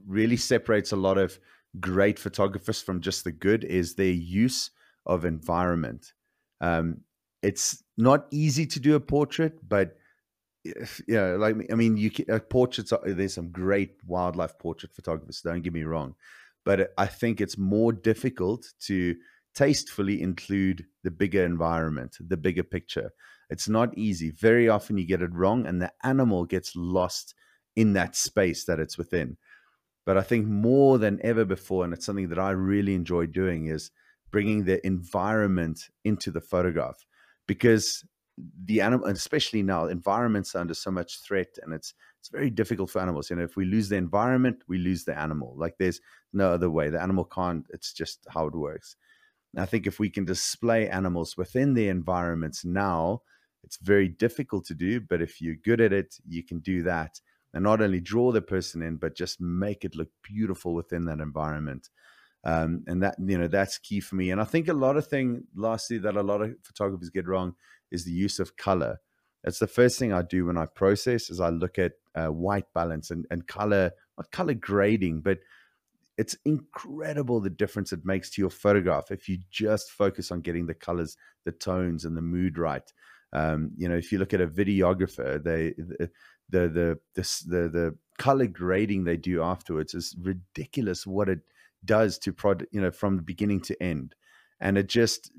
really 0.08 0.38
separates 0.38 0.92
a 0.92 0.96
lot 0.98 1.18
of 1.18 1.40
great 1.80 2.20
photographers 2.20 2.82
from 2.82 3.02
just 3.02 3.24
the 3.24 3.32
good 3.32 3.64
is 3.64 3.96
their 3.96 4.12
use 4.12 4.72
of 5.06 5.26
environment. 5.26 6.14
Um, 6.60 7.02
it's 7.42 7.84
not 7.98 8.28
easy 8.32 8.66
to 8.68 8.80
do 8.80 8.96
a 8.96 9.00
portrait, 9.00 9.68
but 9.68 9.98
if, 10.64 11.02
you 11.08 11.16
know, 11.16 11.38
like 11.38 11.56
I 11.72 11.76
mean, 11.76 11.98
you 11.98 12.12
can, 12.12 12.30
uh, 12.30 12.40
portraits. 12.40 12.92
Are, 12.92 13.02
there's 13.04 13.34
some 13.34 13.50
great 13.50 13.96
wildlife 14.06 14.60
portrait 14.60 14.94
photographers. 14.94 15.42
Don't 15.42 15.64
get 15.64 15.74
me 15.74 15.84
wrong, 15.84 16.16
but 16.64 16.94
I 16.98 17.08
think 17.08 17.42
it's 17.42 17.58
more 17.58 17.92
difficult 17.92 18.68
to 18.82 19.16
tastefully 19.56 20.22
include 20.22 20.86
the 21.04 21.12
bigger 21.12 21.44
environment, 21.44 22.18
the 22.20 22.38
bigger 22.38 22.64
picture. 22.64 23.12
It's 23.52 23.70
not 23.70 23.98
easy. 23.98 24.32
Very 24.32 24.70
often 24.70 24.98
you 24.98 25.06
get 25.06 25.22
it 25.22 25.34
wrong, 25.34 25.68
and 25.68 25.82
the 25.82 25.94
animal 26.04 26.46
gets 26.46 26.76
lost 26.76 27.36
in 27.76 27.94
that 27.94 28.16
space 28.16 28.66
that 28.66 28.80
it's 28.80 28.98
within. 28.98 29.38
But 30.06 30.18
I 30.18 30.22
think 30.24 30.48
more 30.48 30.98
than 30.98 31.20
ever 31.24 31.46
before, 31.46 31.84
and 31.84 31.94
it's 31.94 32.06
something 32.06 32.30
that 32.30 32.40
I 32.40 32.52
really 32.52 32.96
enjoy 32.96 33.28
doing, 33.28 33.68
is 33.68 33.92
bringing 34.32 34.66
the 34.66 34.86
environment 34.86 35.90
into 36.04 36.32
the 36.32 36.42
photograph 36.42 37.06
because 37.48 38.04
the 38.66 38.82
animal, 38.82 39.08
especially 39.08 39.62
now, 39.62 39.86
environments 39.86 40.56
are 40.56 40.60
under 40.60 40.74
so 40.74 40.90
much 40.92 41.20
threat, 41.22 41.58
and 41.62 41.74
it's 41.74 41.94
it's 42.20 42.30
very 42.30 42.50
difficult 42.50 42.90
for 42.90 43.02
animals. 43.02 43.30
You 43.30 43.36
know, 43.36 43.44
if 43.44 43.56
we 43.56 43.66
lose 43.66 43.90
the 43.90 43.98
environment, 43.98 44.64
we 44.68 44.78
lose 44.78 45.04
the 45.06 45.18
animal. 45.18 45.54
Like 45.58 45.76
there's 45.78 46.02
no 46.34 46.52
other 46.54 46.70
way. 46.70 46.90
The 46.90 47.02
animal 47.02 47.26
can't. 47.26 47.66
It's 47.72 47.94
just 47.94 48.26
how 48.30 48.48
it 48.48 48.56
works. 48.56 48.96
And 49.54 49.62
I 49.62 49.66
think 49.66 49.88
if 49.88 50.00
we 50.00 50.10
can 50.10 50.26
display 50.26 50.90
animals 50.90 51.38
within 51.38 51.74
their 51.74 51.92
environments 51.92 52.64
now, 52.66 53.22
It's 53.64 53.78
very 53.78 54.08
difficult 54.08 54.66
to 54.66 54.74
do, 54.74 55.02
but 55.02 55.22
if 55.22 55.42
you're 55.42 55.56
good 55.56 55.82
at 55.82 55.94
it, 55.94 56.16
you 56.28 56.44
can 56.44 56.60
do 56.60 56.84
that 56.84 57.20
and 57.54 57.64
not 57.64 57.82
only 57.82 58.00
draw 58.00 58.32
the 58.32 58.42
person 58.42 58.82
in, 58.82 58.96
but 58.96 59.16
just 59.16 59.42
make 59.42 59.84
it 59.84 59.96
look 59.96 60.10
beautiful 60.24 60.74
within 60.74 61.06
that 61.06 61.20
environment. 61.20 61.90
Um, 62.44 62.84
and 62.88 63.04
that 63.04 63.16
you 63.20 63.38
know 63.38 63.48
that's 63.48 63.78
key 63.78 64.00
for 64.00 64.16
me. 64.16 64.32
And 64.32 64.42
I 64.42 64.46
think 64.46 64.68
a 64.68 64.74
lot 64.74 64.98
of 64.98 65.06
thing, 65.06 65.44
lastly, 65.56 66.00
that 66.00 66.16
a 66.16 66.24
lot 66.24 66.42
of 66.42 66.56
photographers 66.64 67.12
get 67.12 67.28
wrong 67.28 67.54
is 67.92 68.04
the 68.04 68.12
use 68.12 68.40
of 68.40 68.58
color. 68.58 68.98
That's 69.44 69.60
the 69.60 69.68
first 69.68 70.00
thing 70.00 70.12
I 70.12 70.24
do 70.24 70.46
when 70.46 70.58
I 70.58 70.66
process 70.66 71.30
is 71.30 71.40
I 71.40 71.50
look 71.50 71.78
at 71.78 71.94
uh, 72.16 72.28
white 72.28 72.66
balance 72.74 73.12
and, 73.12 73.26
and 73.30 73.46
color, 73.48 73.92
not 74.18 74.32
color 74.32 74.54
grading, 74.54 75.22
but 75.22 75.40
it's 76.18 76.36
incredible 76.46 77.40
the 77.40 77.50
difference 77.50 77.92
it 77.92 78.06
makes 78.06 78.30
to 78.32 78.42
your 78.42 78.50
photograph 78.50 79.12
if 79.12 79.28
you 79.28 79.40
just 79.50 79.92
focus 79.92 80.32
on 80.32 80.42
getting 80.42 80.66
the 80.68 80.74
colors, 80.74 81.18
the 81.46 81.52
tones, 81.52 82.06
and 82.06 82.16
the 82.16 82.22
mood 82.22 82.58
right. 82.58 82.94
Um, 83.34 83.72
you 83.78 83.88
know, 83.88 83.96
if 83.96 84.12
you 84.12 84.20
look 84.20 84.34
at 84.34 84.42
a 84.42 84.48
videographer, 84.48 85.42
they 85.44 85.74
the 85.78 86.10
the 86.50 86.68
the 86.70 87.00
the, 87.16 87.22
the, 87.48 87.70
the 87.70 87.98
color 88.18 88.48
grading 88.48 89.04
they 89.04 89.18
do 89.18 89.42
afterwards 89.42 89.94
is 89.94 90.16
ridiculous. 90.22 91.08
What 91.08 91.30
it 91.30 91.40
does 91.86 92.18
to 92.20 92.34
prod, 92.34 92.68
you 92.72 92.82
know, 92.82 92.92
from 92.92 93.18
beginning 93.20 93.62
to 93.62 93.82
end, 93.84 94.16
and 94.60 94.78
it 94.78 94.88
just 94.88 95.32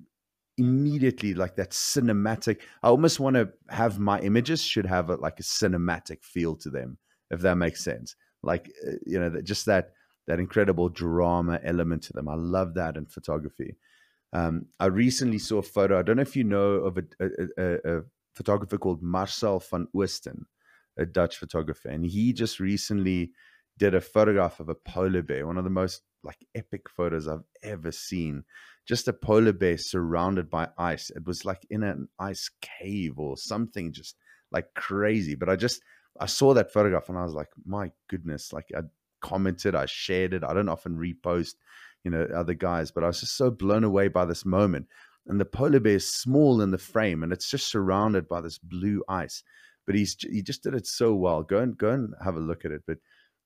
immediately 0.58 1.34
like 1.34 1.56
that 1.56 1.70
cinematic. 1.70 2.60
I 2.82 2.88
almost 2.88 3.20
want 3.20 3.36
to 3.36 3.50
have 3.68 3.98
my 3.98 4.20
images 4.20 4.62
should 4.62 4.86
have 4.86 5.10
a, 5.10 5.16
like 5.16 5.40
a 5.40 5.42
cinematic 5.44 6.22
feel 6.22 6.56
to 6.56 6.70
them, 6.70 6.98
if 7.30 7.40
that 7.40 7.56
makes 7.56 7.82
sense. 7.82 8.16
Like 8.42 8.70
uh, 8.86 8.92
you 9.06 9.18
know, 9.18 9.40
just 9.42 9.66
that 9.66 9.92
that 10.26 10.38
incredible 10.40 10.88
drama 10.88 11.60
element 11.64 12.02
to 12.04 12.12
them. 12.12 12.28
I 12.28 12.34
love 12.34 12.74
that 12.74 12.96
in 12.96 13.06
photography. 13.06 13.76
Um, 14.32 14.66
I 14.80 14.86
recently 14.86 15.38
saw 15.38 15.58
a 15.58 15.62
photo. 15.62 15.98
I 15.98 16.02
don't 16.02 16.16
know 16.16 16.22
if 16.22 16.36
you 16.36 16.44
know 16.44 16.74
of 16.74 16.98
a, 16.98 17.04
a, 17.20 17.28
a, 17.58 17.98
a 17.98 18.02
photographer 18.34 18.78
called 18.78 19.02
Marcel 19.02 19.58
van 19.58 19.86
Oosten, 19.94 20.44
a 20.96 21.04
Dutch 21.04 21.36
photographer, 21.36 21.88
and 21.88 22.04
he 22.04 22.32
just 22.32 22.60
recently 22.60 23.32
did 23.78 23.94
a 23.94 24.00
photograph 24.00 24.60
of 24.60 24.68
a 24.68 24.74
polar 24.74 25.22
bear, 25.22 25.46
one 25.46 25.58
of 25.58 25.64
the 25.64 25.70
most 25.70 26.02
like 26.24 26.38
epic 26.54 26.88
photos 26.88 27.26
I've 27.28 27.44
ever 27.62 27.90
seen. 27.90 28.44
Just 28.86 29.08
a 29.08 29.12
polar 29.12 29.52
bear 29.52 29.76
surrounded 29.76 30.48
by 30.50 30.68
ice. 30.78 31.10
It 31.10 31.26
was 31.26 31.44
like 31.44 31.66
in 31.70 31.82
an 31.82 32.08
ice 32.18 32.50
cave 32.60 33.18
or 33.18 33.36
something, 33.36 33.92
just 33.92 34.16
like 34.50 34.66
crazy. 34.74 35.34
But 35.34 35.48
I 35.48 35.56
just 35.56 35.82
I 36.20 36.26
saw 36.26 36.54
that 36.54 36.72
photograph 36.72 37.08
and 37.08 37.18
I 37.18 37.22
was 37.22 37.34
like, 37.34 37.48
my 37.64 37.90
goodness, 38.08 38.52
like 38.52 38.70
I 38.76 38.82
commented, 39.20 39.74
I 39.74 39.86
shared 39.86 40.34
it. 40.34 40.44
I 40.44 40.52
don't 40.52 40.68
often 40.68 40.96
repost, 40.96 41.54
you 42.04 42.10
know, 42.10 42.26
other 42.34 42.54
guys, 42.54 42.90
but 42.90 43.04
I 43.04 43.08
was 43.08 43.20
just 43.20 43.36
so 43.36 43.50
blown 43.50 43.84
away 43.84 44.08
by 44.08 44.24
this 44.24 44.44
moment. 44.44 44.86
And 45.26 45.40
the 45.40 45.44
polar 45.44 45.80
bear 45.80 45.96
is 45.96 46.12
small 46.12 46.60
in 46.60 46.70
the 46.70 46.78
frame 46.78 47.22
and 47.22 47.32
it's 47.32 47.48
just 47.48 47.68
surrounded 47.70 48.28
by 48.28 48.40
this 48.40 48.58
blue 48.58 49.02
ice. 49.08 49.42
But 49.86 49.94
he's 49.94 50.16
he 50.20 50.42
just 50.42 50.62
did 50.62 50.74
it 50.74 50.86
so 50.86 51.14
well. 51.14 51.42
Go 51.42 51.58
and 51.58 51.76
go 51.76 51.90
and 51.90 52.14
have 52.24 52.36
a 52.36 52.40
look 52.40 52.64
at 52.64 52.70
it. 52.70 52.82
But 52.86 52.98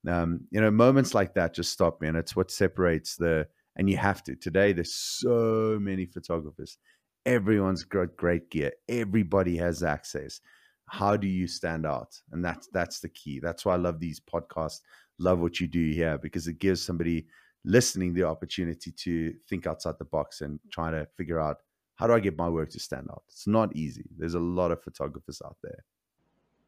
um, 0.07 0.41
you 0.51 0.61
know, 0.61 0.71
moments 0.71 1.15
like 1.15 1.35
that 1.35 1.55
just 1.55 1.73
stop 1.73 2.01
me, 2.01 2.09
and 2.09 2.17
it's 2.17 2.37
what 2.37 2.51
separates 2.51 3.17
the. 3.17 3.47
And 3.79 3.91
you 3.91 3.99
have 3.99 4.23
to 4.25 4.35
today. 4.37 4.73
There's 4.73 4.95
so 4.95 5.79
many 5.81 6.07
photographers. 6.07 6.79
Everyone's 7.27 7.85
got 7.85 8.17
great 8.17 8.51
gear. 8.51 8.73
Everybody 8.89 9.57
has 9.59 9.83
access. 9.83 10.41
How 10.89 11.17
do 11.17 11.27
you 11.27 11.47
stand 11.47 11.85
out? 11.85 12.19
And 12.33 12.43
that's 12.45 12.69
that's 12.73 13.01
the 13.01 13.09
key. 13.11 13.41
That's 13.41 13.65
why 13.67 13.75
I 13.75 13.79
love 13.79 14.01
these 14.01 14.21
podcasts. 14.21 14.81
Love 15.19 15.41
what 15.41 15.61
you 15.61 15.67
do 15.67 15.91
here 15.91 16.19
because 16.19 16.47
it 16.49 16.59
gives 16.59 16.83
somebody 16.83 17.27
listening 17.67 18.15
the 18.15 18.23
opportunity 18.23 18.93
to 18.93 19.35
think 19.49 19.67
outside 19.67 19.97
the 19.99 20.05
box 20.05 20.41
and 20.41 20.59
try 20.71 20.91
to 20.91 21.07
figure 21.17 21.41
out 21.41 21.59
how 21.97 22.07
do 22.07 22.13
I 22.13 22.21
get 22.21 22.39
my 22.39 22.49
work 22.49 22.71
to 22.71 22.81
stand 22.81 23.09
out. 23.11 23.25
It's 23.29 23.47
not 23.47 23.75
easy. 23.75 24.05
There's 24.17 24.35
a 24.35 24.41
lot 24.41 24.71
of 24.71 24.83
photographers 24.83 25.43
out 25.45 25.57
there. 25.63 25.85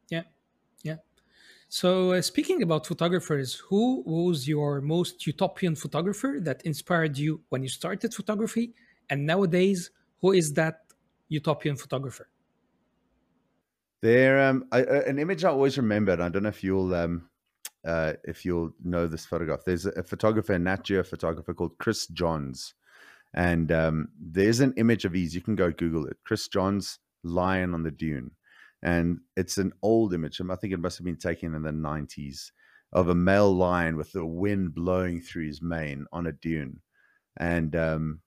Yeah, 0.09 0.23
yeah. 0.83 0.97
So, 1.69 2.13
uh, 2.13 2.21
speaking 2.21 2.63
about 2.63 2.85
photographers, 2.85 3.55
who 3.55 4.03
was 4.05 4.47
your 4.47 4.81
most 4.81 5.25
utopian 5.25 5.75
photographer 5.75 6.39
that 6.41 6.63
inspired 6.63 7.17
you 7.17 7.41
when 7.49 7.63
you 7.63 7.69
started 7.69 8.13
photography? 8.13 8.73
And 9.09 9.25
nowadays, 9.25 9.91
who 10.19 10.33
is 10.33 10.53
that 10.53 10.81
utopian 11.29 11.75
photographer? 11.75 12.27
There, 14.01 14.41
um, 14.41 14.65
I, 14.71 14.81
uh, 14.81 15.03
an 15.05 15.19
image 15.19 15.43
I 15.43 15.49
always 15.49 15.77
remembered. 15.77 16.19
I 16.19 16.29
don't 16.29 16.43
know 16.43 16.49
if 16.49 16.63
you'll, 16.63 16.93
um, 16.95 17.28
uh, 17.85 18.13
if 18.23 18.45
you'll 18.45 18.71
know 18.83 19.07
this 19.07 19.25
photograph. 19.25 19.61
There's 19.65 19.85
a, 19.85 20.03
photographer, 20.03 20.53
a 20.53 20.59
Nat 20.59 20.83
Geo 20.83 21.03
photographer 21.03 21.53
called 21.53 21.77
Chris 21.77 22.07
Johns, 22.07 22.73
and 23.33 23.71
um, 23.71 24.09
there's 24.19 24.59
an 24.59 24.73
image 24.77 25.05
of 25.05 25.13
these. 25.13 25.35
You 25.35 25.41
can 25.41 25.55
go 25.55 25.71
Google 25.71 26.05
it. 26.07 26.17
Chris 26.25 26.47
Johns 26.47 26.99
lion 27.23 27.73
on 27.73 27.83
the 27.83 27.91
dune 27.91 28.31
and 28.81 29.19
it's 29.35 29.57
an 29.57 29.73
old 29.81 30.13
image. 30.13 30.39
I 30.41 30.55
think 30.55 30.73
it 30.73 30.79
must 30.79 30.97
have 30.97 31.05
been 31.05 31.17
taken 31.17 31.53
in 31.53 31.63
the 31.63 31.71
90s 31.71 32.51
of 32.93 33.09
a 33.09 33.15
male 33.15 33.53
lion 33.53 33.97
with 33.97 34.11
the 34.13 34.25
wind 34.25 34.73
blowing 34.73 35.21
through 35.21 35.47
his 35.47 35.61
mane 35.61 36.05
on 36.11 36.27
a 36.27 36.31
dune. 36.31 36.81
And 37.37 37.75
um, 37.75 38.21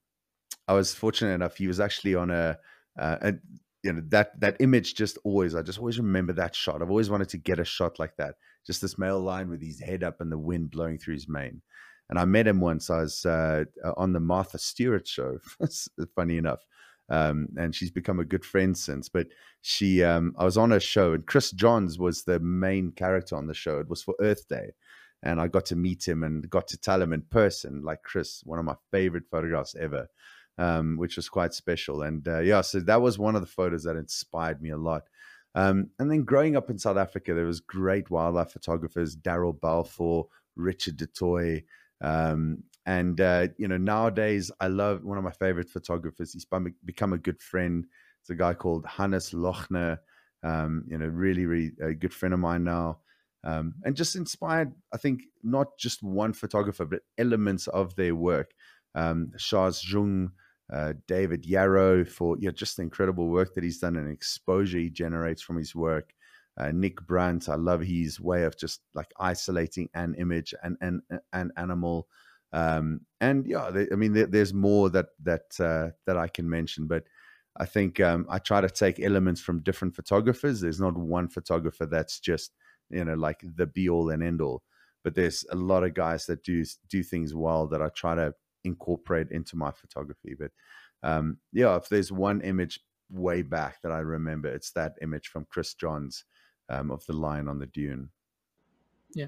I 0.69 0.75
was 0.75 0.95
fortunate 0.95 1.33
enough; 1.33 1.57
he 1.57 1.67
was 1.67 1.81
actually 1.81 2.15
on 2.15 2.31
a, 2.31 2.59
uh, 2.99 3.17
a, 3.21 3.35
you 3.83 3.93
know, 3.93 4.03
that 4.09 4.39
that 4.41 4.57
image 4.61 4.95
just 4.95 5.19
always. 5.25 5.55
I 5.55 5.63
just 5.63 5.79
always 5.79 5.99
remember 5.99 6.33
that 6.35 6.55
shot. 6.55 6.83
I've 6.83 6.91
always 6.91 7.11
wanted 7.11 7.29
to 7.31 7.39
get 7.39 7.59
a 7.59 7.65
shot 7.65 7.99
like 7.99 8.17
that. 8.17 8.37
Just 8.67 8.81
this 8.81 8.99
male 8.99 9.21
lion 9.21 9.51
with 9.51 9.63
his 9.63 9.81
head 9.81 10.05
up 10.05 10.21
and 10.21 10.31
the 10.31 10.39
wind 10.39 10.71
blowing 10.71 10.99
through 10.99 11.15
his 11.15 11.29
mane. 11.29 11.63
And 12.09 12.19
I 12.19 12.25
met 12.25 12.47
him 12.47 12.61
once. 12.61 12.91
I 12.91 13.01
was 13.01 13.25
uh, 13.27 13.65
on 13.97 14.13
the 14.13 14.21
Martha 14.21 14.59
Stewart 14.59 15.09
show. 15.09 15.39
funny 16.15 16.37
enough, 16.37 16.61
um, 17.09 17.49
and 17.57 17.75
she's 17.75 17.91
become 17.91 18.21
a 18.21 18.25
good 18.25 18.45
friend 18.45 18.77
since. 18.77 19.09
But 19.09 19.29
she, 19.63 20.05
um, 20.05 20.35
I 20.39 20.45
was 20.45 20.57
on 20.57 20.71
her 20.71 20.81
show, 20.81 21.13
and 21.13 21.27
Chris 21.27 21.51
Johns 21.51 21.99
was 21.99 22.23
the 22.23 22.41
main 22.41 22.93
character 22.93 23.37
on 23.37 23.47
the 23.47 23.55
show. 23.55 23.79
It 23.79 23.89
was 23.89 24.03
for 24.03 24.15
Earth 24.21 24.47
Day, 24.49 24.73
and 25.23 25.41
I 25.41 25.49
got 25.49 25.67
to 25.67 25.77
meet 25.77 26.07
him 26.07 26.23
and 26.23 26.49
got 26.51 26.69
to 26.69 26.79
tell 26.79 27.03
him 27.03 27.13
in 27.13 27.23
person, 27.23 27.83
like 27.83 28.03
Chris, 28.03 28.43
one 28.45 28.59
of 28.59 28.65
my 28.65 28.77
favorite 28.91 29.25
photographs 29.31 29.75
ever, 29.75 30.09
um, 30.59 30.97
which 30.97 31.17
was 31.17 31.29
quite 31.29 31.55
special. 31.55 32.03
And 32.03 32.27
uh, 32.27 32.41
yeah, 32.41 32.61
so 32.61 32.81
that 32.81 33.03
was 33.03 33.19
one 33.19 33.35
of 33.35 33.41
the 33.41 33.47
photos 33.47 33.85
that 33.85 33.97
inspired 33.97 34.61
me 34.63 34.71
a 34.71 34.77
lot. 34.77 35.03
Um, 35.55 35.91
and 35.99 36.11
then 36.11 36.25
growing 36.25 36.57
up 36.57 36.71
in 36.71 36.79
South 36.79 36.97
Africa, 36.97 37.35
there 37.35 37.45
was 37.45 37.61
great 37.61 38.11
wildlife 38.11 38.53
photographers, 38.53 39.17
Daryl 39.17 39.59
Balfour, 39.59 40.27
Richard 40.57 40.97
du 40.97 41.07
Toit, 41.07 41.63
um, 42.01 42.65
and 42.85 43.21
uh, 43.21 43.49
you 43.59 43.69
know, 43.69 43.77
nowadays 43.77 44.51
I 44.61 44.69
love 44.69 45.05
one 45.05 45.19
of 45.19 45.25
my 45.25 45.31
favorite 45.31 45.71
photographers. 45.71 46.33
He's 46.33 46.47
become 46.85 47.13
a 47.13 47.19
good 47.19 47.41
friend. 47.41 47.87
It's 48.21 48.31
a 48.31 48.35
guy 48.35 48.55
called 48.55 48.87
Hannes 48.87 49.31
Lochner. 49.31 49.99
Um, 50.43 50.85
you 50.89 50.99
know, 50.99 51.07
really, 51.07 51.47
really 51.47 51.73
a 51.81 51.95
good 51.95 52.13
friend 52.13 52.35
of 52.35 52.41
mine 52.41 52.65
now. 52.65 52.99
Um, 53.45 53.75
and 53.85 53.97
just 53.97 54.17
inspired, 54.17 54.73
I 54.93 54.97
think, 54.97 55.23
not 55.43 55.79
just 55.79 56.03
one 56.03 56.33
photographer, 56.33 56.85
but 56.85 57.03
elements 57.19 57.69
of 57.69 57.95
their 57.95 58.15
work. 58.15 58.53
Um, 58.95 59.33
Jung, 59.51 60.33
uh, 60.71 60.95
David 61.07 61.47
Yarrow 61.47 62.05
for 62.05 62.37
yeah, 62.39 62.51
just 62.51 62.77
the 62.77 62.83
incredible 62.83 63.29
work 63.29 63.55
that 63.55 63.65
he's 63.65 63.79
done 63.79 63.97
and 63.97 64.11
exposure 64.11 64.79
he 64.79 64.91
generates 64.91 65.43
from 65.43 65.57
his 65.57 65.75
work. 65.75 66.13
Uh, 66.59 66.71
Nick 66.71 67.01
Brandt, 67.07 67.49
I 67.49 67.55
love 67.55 67.81
his 67.81 68.21
way 68.21 68.45
of 68.45 68.59
just 68.59 68.83
like 68.95 69.11
isolating 69.19 69.89
an 69.95 70.15
image 70.17 70.55
and 70.63 70.77
an 70.81 71.03
an 71.33 71.51
animal 71.57 72.09
um, 72.53 73.01
and 73.21 73.47
yeah, 73.47 73.71
I 73.91 73.95
mean, 73.95 74.13
there's 74.13 74.53
more 74.53 74.91
that 74.91 75.07
that 75.23 75.59
uh, 75.59 75.91
that 76.07 76.17
I 76.17 76.29
can 76.29 76.49
mention, 76.49 76.87
but 76.87 77.05
I 77.57 77.65
think 77.65 78.01
um, 78.01 78.27
I 78.29 78.39
try 78.39 78.61
to 78.61 78.69
take 78.69 79.01
elements 79.01 79.41
from 79.41 79.63
different 79.63 79.97
photographers. 79.97 80.61
There's 80.61 80.81
not 80.81 80.97
one 80.97 81.29
photographer 81.29 81.87
that's 81.87 82.21
just 82.21 82.53
you 82.91 83.05
know 83.05 83.15
like 83.15 83.43
the 83.43 83.67
be 83.67 83.89
all 83.89 84.11
and 84.11 84.23
end 84.23 84.43
all, 84.43 84.63
but 85.03 85.15
there's 85.15 85.45
a 85.51 85.57
lot 85.57 85.83
of 85.83 85.95
guys 85.95 86.27
that 86.27 86.45
do 86.45 86.65
do 86.91 87.03
things 87.03 87.35
well 87.35 87.67
that 87.69 87.81
I 87.81 87.89
try 87.89 88.15
to 88.17 88.35
incorporate 88.65 89.31
into 89.31 89.57
my 89.57 89.71
photography. 89.71 90.35
But 90.39 90.51
um, 91.03 91.39
yeah, 91.53 91.77
if 91.77 91.89
there's 91.89 92.13
one 92.13 92.41
image 92.41 92.81
way 93.11 93.43
back 93.43 93.83
that 93.83 93.93
I 93.93 93.99
remember, 93.99 94.49
it's 94.49 94.73
that 94.73 94.95
image 95.03 95.29
from 95.29 95.47
Chris 95.51 95.75
Johns 95.75 96.25
um, 96.69 96.91
of 96.91 97.05
the 97.07 97.13
lion 97.13 97.49
on 97.49 97.59
the 97.59 97.67
dune. 97.67 98.11
Yeah. 99.15 99.27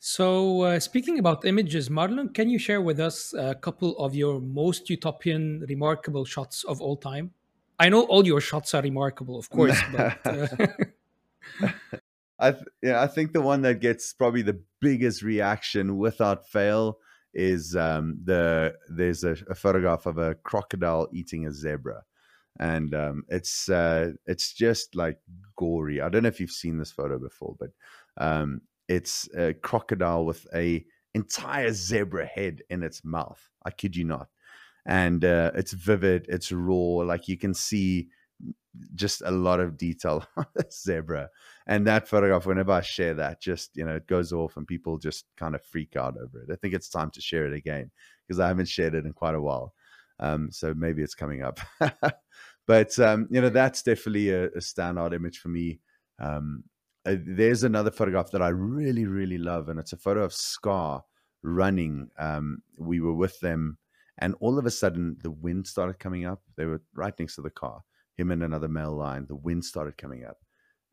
So, 0.00 0.62
uh, 0.62 0.80
speaking 0.80 1.18
about 1.18 1.44
images, 1.44 1.88
Marlon, 1.88 2.32
can 2.32 2.48
you 2.48 2.58
share 2.58 2.80
with 2.80 3.00
us 3.00 3.34
a 3.36 3.56
couple 3.56 3.98
of 3.98 4.14
your 4.14 4.40
most 4.40 4.88
utopian, 4.88 5.64
remarkable 5.68 6.24
shots 6.24 6.62
of 6.64 6.80
all 6.80 6.96
time? 6.96 7.32
I 7.80 7.88
know 7.88 8.02
all 8.02 8.24
your 8.24 8.40
shots 8.40 8.74
are 8.74 8.82
remarkable, 8.82 9.38
of 9.38 9.50
course, 9.50 9.80
but. 9.92 10.18
Uh... 10.24 10.66
I 12.40 12.52
th- 12.52 12.64
yeah, 12.82 13.02
I 13.02 13.08
think 13.08 13.32
the 13.32 13.40
one 13.40 13.62
that 13.62 13.80
gets 13.80 14.12
probably 14.12 14.42
the 14.42 14.60
biggest 14.80 15.22
reaction 15.22 15.96
without 15.98 16.48
fail 16.48 16.98
is 17.38 17.76
um, 17.76 18.18
the 18.24 18.74
there's 18.88 19.22
a, 19.22 19.36
a, 19.48 19.54
photograph 19.54 20.06
of 20.06 20.18
a 20.18 20.34
crocodile 20.34 21.06
eating 21.12 21.46
a 21.46 21.52
zebra, 21.52 22.02
and 22.58 22.92
um, 22.94 23.22
it's 23.28 23.68
uh, 23.68 24.10
it's 24.26 24.52
just 24.52 24.96
like 24.96 25.20
gory. 25.56 26.00
I 26.00 26.08
don't 26.08 26.24
know 26.24 26.28
if 26.28 26.40
you've 26.40 26.50
seen 26.50 26.78
this 26.78 26.90
photo 26.90 27.16
before, 27.16 27.54
but 27.60 27.70
um, 28.16 28.62
it's 28.88 29.28
a 29.36 29.54
crocodile 29.54 30.24
with 30.24 30.48
a 30.52 30.84
entire 31.14 31.72
zebra 31.72 32.26
head 32.26 32.62
in 32.70 32.82
its 32.82 33.04
mouth. 33.04 33.40
I 33.64 33.70
kid 33.70 33.94
you 33.94 34.04
not. 34.04 34.28
And 34.84 35.24
uh, 35.24 35.52
it's 35.54 35.72
vivid, 35.72 36.26
it's 36.28 36.50
raw. 36.50 37.04
Like 37.04 37.28
you 37.28 37.36
can 37.36 37.54
see 37.54 38.08
just 38.94 39.22
a 39.22 39.30
lot 39.30 39.60
of 39.60 39.76
detail 39.76 40.24
on 40.36 40.46
the 40.54 40.66
zebra. 40.72 41.28
And 41.66 41.86
that 41.86 42.08
photograph, 42.08 42.46
whenever 42.46 42.72
I 42.72 42.80
share 42.80 43.14
that, 43.14 43.40
just 43.40 43.76
you 43.76 43.84
know, 43.84 43.96
it 43.96 44.06
goes 44.06 44.32
off 44.32 44.56
and 44.56 44.66
people 44.66 44.98
just 44.98 45.24
kind 45.36 45.54
of 45.54 45.64
freak 45.64 45.96
out 45.96 46.16
over 46.16 46.42
it. 46.42 46.52
I 46.52 46.56
think 46.56 46.74
it's 46.74 46.88
time 46.88 47.10
to 47.12 47.20
share 47.20 47.46
it 47.46 47.54
again 47.54 47.90
because 48.26 48.40
I 48.40 48.48
haven't 48.48 48.68
shared 48.68 48.94
it 48.94 49.06
in 49.06 49.12
quite 49.12 49.34
a 49.34 49.40
while. 49.40 49.74
Um, 50.20 50.50
so 50.50 50.74
maybe 50.74 51.02
it's 51.02 51.14
coming 51.14 51.42
up. 51.42 51.60
but 52.66 52.98
um, 52.98 53.28
you 53.30 53.40
know, 53.40 53.48
that's 53.50 53.82
definitely 53.82 54.30
a, 54.30 54.46
a 54.46 54.58
standout 54.58 55.14
image 55.14 55.38
for 55.38 55.48
me. 55.48 55.80
Um, 56.18 56.64
uh, 57.06 57.16
there's 57.24 57.62
another 57.62 57.90
photograph 57.90 58.30
that 58.32 58.42
I 58.42 58.48
really, 58.48 59.06
really 59.06 59.38
love, 59.38 59.68
and 59.68 59.78
it's 59.78 59.92
a 59.92 59.96
photo 59.96 60.24
of 60.24 60.34
Scar 60.34 61.04
running. 61.42 62.10
Um, 62.18 62.62
we 62.76 63.00
were 63.00 63.14
with 63.14 63.38
them, 63.40 63.78
and 64.18 64.34
all 64.40 64.58
of 64.58 64.66
a 64.66 64.70
sudden, 64.70 65.16
the 65.22 65.30
wind 65.30 65.66
started 65.66 65.98
coming 65.98 66.26
up. 66.26 66.42
They 66.56 66.64
were 66.66 66.82
right 66.94 67.14
next 67.18 67.36
to 67.36 67.42
the 67.42 67.50
car, 67.50 67.82
him 68.18 68.30
and 68.30 68.42
another 68.42 68.68
male 68.68 68.94
lion. 68.94 69.26
The 69.26 69.36
wind 69.36 69.64
started 69.64 69.96
coming 69.96 70.24
up, 70.24 70.38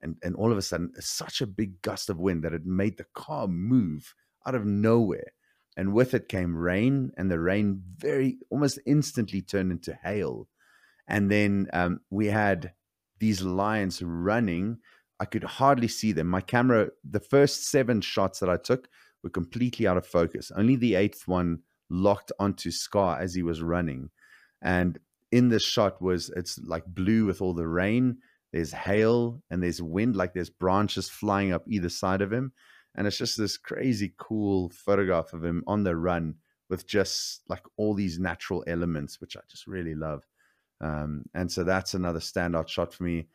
and 0.01 0.15
and 0.23 0.35
all 0.35 0.51
of 0.51 0.57
a 0.57 0.61
sudden, 0.61 0.91
such 0.99 1.41
a 1.41 1.47
big 1.47 1.81
gust 1.81 2.09
of 2.09 2.19
wind 2.19 2.43
that 2.43 2.53
it 2.53 2.65
made 2.65 2.97
the 2.97 3.07
car 3.13 3.47
move 3.47 4.13
out 4.47 4.55
of 4.55 4.65
nowhere. 4.65 5.33
And 5.77 5.93
with 5.93 6.13
it 6.13 6.29
came 6.29 6.55
rain, 6.55 7.11
and 7.17 7.29
the 7.29 7.39
rain 7.39 7.81
very 7.97 8.37
almost 8.49 8.79
instantly 8.85 9.41
turned 9.41 9.71
into 9.73 9.97
hail. 10.03 10.47
And 11.07 11.29
then 11.29 11.67
um, 11.73 11.99
we 12.09 12.27
had 12.27 12.71
these 13.19 13.41
lions 13.41 14.01
running 14.01 14.77
I 15.19 15.25
could 15.25 15.43
hardly 15.43 15.87
see 15.87 16.11
them. 16.11 16.27
My 16.27 16.41
camera, 16.41 16.89
the 17.09 17.19
first 17.19 17.69
seven 17.69 18.01
shots 18.01 18.39
that 18.39 18.49
I 18.49 18.57
took 18.57 18.89
were 19.23 19.29
completely 19.29 19.87
out 19.87 19.97
of 19.97 20.05
focus. 20.05 20.51
Only 20.55 20.75
the 20.75 20.95
eighth 20.95 21.27
one 21.27 21.59
locked 21.89 22.31
onto 22.39 22.71
Scar 22.71 23.19
as 23.19 23.33
he 23.33 23.43
was 23.43 23.61
running. 23.61 24.09
And 24.61 24.99
in 25.35 25.49
this 25.49 25.63
shot 25.63 26.01
was 26.01 26.29
it's 26.37 26.57
like 26.59 26.85
blue 26.87 27.25
with 27.25 27.41
all 27.41 27.53
the 27.53 27.67
rain. 27.67 28.17
There's 28.53 28.71
hail 28.71 29.43
and 29.49 29.61
there's 29.61 29.81
wind, 29.81 30.15
like 30.15 30.33
there's 30.33 30.49
branches 30.49 31.09
flying 31.09 31.51
up 31.51 31.65
either 31.67 31.89
side 31.89 32.21
of 32.21 32.31
him. 32.31 32.53
And 32.95 33.05
it's 33.05 33.17
just 33.17 33.37
this 33.37 33.57
crazy 33.57 34.13
cool 34.17 34.69
photograph 34.69 35.33
of 35.33 35.43
him 35.43 35.61
on 35.67 35.83
the 35.83 35.97
run 35.97 36.35
with 36.69 36.87
just 36.87 37.41
like 37.49 37.63
all 37.75 37.93
these 37.93 38.17
natural 38.17 38.63
elements, 38.65 39.19
which 39.19 39.35
I 39.35 39.41
just 39.49 39.67
really 39.67 39.93
love. 39.93 40.23
Um, 40.79 41.25
and 41.33 41.51
so 41.51 41.65
that's 41.65 41.95
another 41.95 42.19
standout 42.19 42.69
shot 42.69 42.93
for 42.93 43.03
me. 43.03 43.27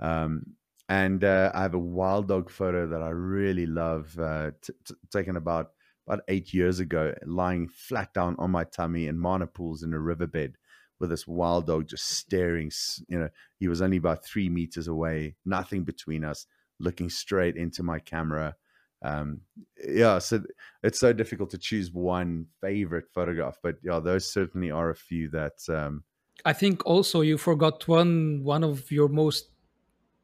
Um, 0.00 0.42
and 0.88 1.22
uh, 1.22 1.52
I 1.54 1.62
have 1.62 1.74
a 1.74 1.78
wild 1.78 2.26
dog 2.26 2.50
photo 2.50 2.88
that 2.88 3.00
I 3.00 3.10
really 3.10 3.66
love, 3.66 4.18
uh, 4.18 4.50
t- 4.60 4.72
t- 4.84 4.94
taken 5.12 5.36
about 5.36 5.70
about 6.06 6.20
eight 6.28 6.52
years 6.52 6.80
ago, 6.80 7.14
lying 7.24 7.68
flat 7.68 8.12
down 8.12 8.34
on 8.38 8.50
my 8.50 8.64
tummy 8.64 9.06
in 9.06 9.18
mana 9.18 9.46
pools 9.46 9.82
in 9.82 9.94
a 9.94 9.98
riverbed 9.98 10.58
with 11.00 11.10
this 11.10 11.26
wild 11.26 11.66
dog 11.66 11.88
just 11.88 12.08
staring. 12.08 12.70
You 13.08 13.20
know, 13.20 13.28
he 13.58 13.68
was 13.68 13.82
only 13.82 13.96
about 13.96 14.24
three 14.24 14.48
meters 14.48 14.88
away, 14.88 15.36
nothing 15.44 15.84
between 15.84 16.24
us, 16.24 16.46
looking 16.78 17.10
straight 17.10 17.56
into 17.56 17.82
my 17.82 17.98
camera. 17.98 18.56
Um, 19.02 19.42
yeah, 19.86 20.18
so 20.18 20.42
it's 20.82 20.98
so 20.98 21.12
difficult 21.12 21.50
to 21.50 21.58
choose 21.58 21.92
one 21.92 22.46
favorite 22.60 23.04
photograph, 23.12 23.58
but 23.62 23.76
yeah, 23.82 24.00
those 24.00 24.30
certainly 24.30 24.70
are 24.70 24.90
a 24.90 24.96
few 24.96 25.28
that. 25.30 25.58
Um, 25.68 26.04
I 26.44 26.52
think 26.52 26.84
also 26.86 27.20
you 27.20 27.38
forgot 27.38 27.86
one 27.86 28.42
one 28.42 28.64
of 28.64 28.90
your 28.90 29.08
most 29.08 29.50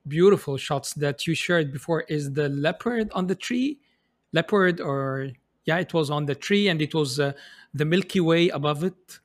beautiful 0.09 0.57
shots 0.57 0.95
that 0.95 1.27
you 1.27 1.35
shared 1.35 1.73
before 1.73 2.03
is 2.09 2.33
the 2.33 2.49
leopard 2.49 3.11
on 3.13 3.27
the 3.27 3.35
tree 3.35 3.79
leopard 4.33 4.81
or 4.81 5.31
yeah 5.67 5.79
it 5.79 5.93
was 5.93 6.11
on 6.11 6.27
the 6.27 6.35
tree 6.35 6.69
and 6.69 6.81
it 6.81 6.95
was 6.95 7.21
uh, 7.21 7.33
the 7.75 7.85
milky 7.85 8.21
way 8.21 8.49
above 8.49 8.83
it 8.83 9.21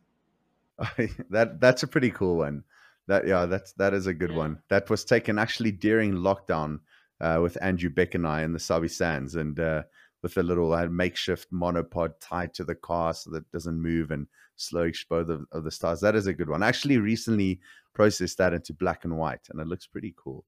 that 1.30 1.60
that's 1.60 1.84
a 1.84 1.88
pretty 1.88 2.12
cool 2.12 2.38
one 2.38 2.64
that 3.08 3.28
yeah 3.28 3.46
that's 3.46 3.74
that 3.74 3.94
is 3.94 4.08
a 4.08 4.14
good 4.14 4.32
yeah. 4.32 4.38
one 4.38 4.60
that 4.70 4.90
was 4.90 5.06
taken 5.06 5.40
actually 5.40 5.72
during 5.72 6.14
lockdown 6.14 6.80
uh, 7.22 7.40
with 7.42 7.58
andrew 7.62 7.90
beck 7.90 8.16
and 8.16 8.28
i 8.28 8.44
in 8.44 8.52
the 8.52 8.60
sabi 8.60 8.88
sands 8.88 9.36
and 9.36 9.60
uh, 9.60 9.84
with 10.22 10.38
a 10.38 10.44
little 10.44 10.74
uh, 10.74 10.88
makeshift 10.88 11.52
monopod 11.54 12.14
tied 12.20 12.54
to 12.54 12.64
the 12.64 12.76
car 12.76 13.14
so 13.14 13.30
that 13.30 13.38
it 13.38 13.52
doesn't 13.52 13.82
move 13.82 14.12
and 14.12 14.28
slow 14.58 14.84
exposure 14.84 15.34
of, 15.34 15.46
of 15.52 15.64
the 15.64 15.72
stars 15.72 16.02
that 16.02 16.16
is 16.16 16.28
a 16.28 16.34
good 16.34 16.50
one 16.50 16.64
I 16.64 16.68
actually 16.68 16.98
recently 16.98 17.60
processed 17.94 18.38
that 18.40 18.54
into 18.54 18.74
black 18.74 19.06
and 19.06 19.18
white 19.18 19.48
and 19.50 19.62
it 19.62 19.68
looks 19.68 19.88
pretty 19.88 20.14
cool 20.18 20.44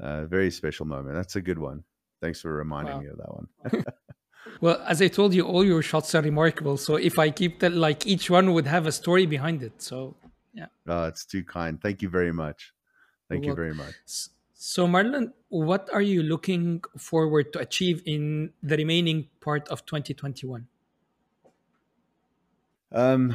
uh, 0.00 0.24
very 0.26 0.50
special 0.50 0.86
moment. 0.86 1.14
That's 1.14 1.36
a 1.36 1.40
good 1.40 1.58
one. 1.58 1.84
Thanks 2.22 2.40
for 2.40 2.52
reminding 2.52 2.94
wow. 2.94 3.00
me 3.00 3.06
of 3.08 3.18
that 3.18 3.34
one. 3.34 3.84
well, 4.60 4.82
as 4.86 5.00
I 5.00 5.08
told 5.08 5.34
you, 5.34 5.46
all 5.46 5.64
your 5.64 5.82
shots 5.82 6.14
are 6.14 6.22
remarkable. 6.22 6.76
So 6.76 6.96
if 6.96 7.18
I 7.18 7.30
keep 7.30 7.60
that, 7.60 7.72
like 7.72 8.06
each 8.06 8.30
one 8.30 8.52
would 8.52 8.66
have 8.66 8.86
a 8.86 8.92
story 8.92 9.26
behind 9.26 9.62
it. 9.62 9.80
So 9.82 10.14
yeah. 10.52 10.66
Oh, 10.86 11.04
it's 11.04 11.24
too 11.24 11.44
kind. 11.44 11.80
Thank 11.80 12.02
you 12.02 12.08
very 12.08 12.32
much. 12.32 12.72
Thank 13.28 13.42
well, 13.42 13.50
you 13.50 13.54
very 13.54 13.74
much. 13.74 13.94
So 14.54 14.86
Marlon, 14.86 15.32
what 15.48 15.88
are 15.92 16.02
you 16.02 16.22
looking 16.22 16.82
forward 16.98 17.52
to 17.54 17.60
achieve 17.60 18.02
in 18.04 18.52
the 18.62 18.76
remaining 18.76 19.28
part 19.40 19.68
of 19.68 19.86
2021? 19.86 20.66
Um, 22.92 23.34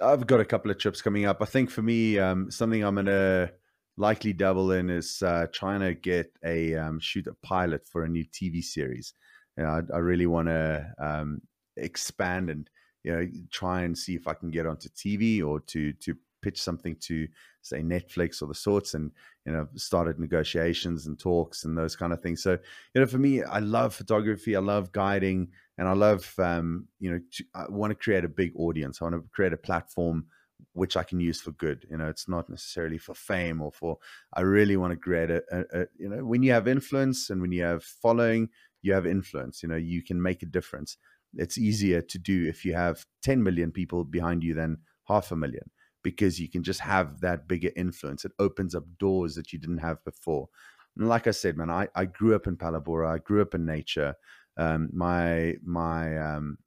I've 0.00 0.26
got 0.26 0.40
a 0.40 0.44
couple 0.44 0.70
of 0.70 0.78
trips 0.78 1.02
coming 1.02 1.26
up. 1.26 1.42
I 1.42 1.46
think 1.46 1.70
for 1.70 1.82
me, 1.82 2.18
um, 2.18 2.50
something 2.50 2.82
I'm 2.82 2.94
gonna 2.94 3.50
likely 3.96 4.32
double 4.32 4.72
in 4.72 4.88
is 4.88 5.22
uh, 5.22 5.46
trying 5.52 5.80
to 5.80 5.94
get 5.94 6.32
a 6.44 6.74
um, 6.76 6.98
shoot 7.00 7.26
a 7.26 7.34
pilot 7.34 7.86
for 7.86 8.04
a 8.04 8.08
new 8.08 8.24
TV 8.24 8.62
series. 8.62 9.14
You 9.56 9.64
know, 9.64 9.70
I, 9.70 9.96
I 9.96 9.98
really 9.98 10.26
want 10.26 10.48
to 10.48 10.92
um, 10.98 11.40
expand 11.76 12.50
and 12.50 12.68
you 13.02 13.12
know 13.12 13.28
try 13.50 13.82
and 13.82 13.96
see 13.96 14.14
if 14.14 14.26
I 14.26 14.34
can 14.34 14.50
get 14.50 14.66
onto 14.66 14.88
TV 14.88 15.44
or 15.44 15.60
to 15.60 15.92
to 15.92 16.16
pitch 16.42 16.60
something 16.60 16.94
to 17.00 17.26
say 17.62 17.80
Netflix 17.80 18.42
or 18.42 18.46
the 18.46 18.54
sorts 18.54 18.92
and 18.94 19.10
you 19.46 19.52
know 19.52 19.66
started 19.76 20.18
negotiations 20.18 21.06
and 21.06 21.18
talks 21.18 21.64
and 21.64 21.76
those 21.76 21.96
kind 21.96 22.12
of 22.12 22.20
things. 22.20 22.42
So 22.42 22.58
you 22.94 23.00
know 23.00 23.06
for 23.06 23.18
me, 23.18 23.42
I 23.42 23.60
love 23.60 23.94
photography, 23.94 24.56
I 24.56 24.60
love 24.60 24.92
guiding, 24.92 25.48
and 25.78 25.88
I 25.88 25.92
love 25.92 26.32
um, 26.38 26.88
you 27.00 27.10
know 27.10 27.20
to, 27.32 27.44
I 27.54 27.64
want 27.68 27.90
to 27.90 27.94
create 27.94 28.24
a 28.24 28.28
big 28.28 28.52
audience. 28.56 29.00
I 29.00 29.04
want 29.04 29.16
to 29.16 29.28
create 29.32 29.52
a 29.52 29.58
platform 29.58 30.26
which 30.72 30.96
I 30.96 31.02
can 31.02 31.20
use 31.20 31.40
for 31.40 31.52
good. 31.52 31.86
You 31.90 31.98
know, 31.98 32.08
it's 32.08 32.28
not 32.28 32.48
necessarily 32.48 32.98
for 32.98 33.14
fame 33.14 33.62
or 33.62 33.72
for. 33.72 33.98
I 34.32 34.40
really 34.42 34.76
want 34.76 34.92
to 34.92 34.96
create 34.96 35.30
a, 35.30 35.42
a, 35.50 35.80
a, 35.82 35.86
you 35.96 36.08
know, 36.08 36.24
when 36.24 36.42
you 36.42 36.52
have 36.52 36.68
influence 36.68 37.30
and 37.30 37.40
when 37.40 37.52
you 37.52 37.62
have 37.62 37.84
following, 37.84 38.48
you 38.84 38.92
have 38.92 39.06
influence. 39.06 39.62
You 39.62 39.68
know, 39.68 39.76
you 39.76 40.02
can 40.02 40.20
make 40.20 40.42
a 40.42 40.46
difference. 40.46 40.96
It's 41.34 41.58
easier 41.58 42.00
to 42.00 42.18
do 42.18 42.46
if 42.46 42.64
you 42.64 42.74
have 42.74 43.04
10 43.22 43.42
million 43.42 43.72
people 43.72 44.04
behind 44.04 44.44
you 44.44 44.54
than 44.54 44.78
half 45.08 45.32
a 45.32 45.36
million 45.36 45.70
because 46.02 46.38
you 46.38 46.48
can 46.48 46.62
just 46.62 46.80
have 46.80 47.20
that 47.20 47.48
bigger 47.48 47.70
influence. 47.76 48.24
It 48.24 48.32
opens 48.38 48.74
up 48.74 48.84
doors 48.98 49.34
that 49.34 49.52
you 49.52 49.58
didn't 49.58 49.78
have 49.78 50.04
before. 50.04 50.48
And 50.96 51.08
like 51.08 51.26
I 51.26 51.32
said, 51.32 51.56
man, 51.56 51.70
I, 51.70 51.88
I 51.94 52.04
grew 52.04 52.34
up 52.34 52.46
in 52.46 52.56
Phalaborwa. 52.56 53.14
I 53.14 53.18
grew 53.18 53.42
up 53.42 53.54
in 53.54 53.64
nature. 53.64 54.14
Um, 54.56 54.90
my 54.92 55.54
my 55.64 56.16
um, 56.18 56.58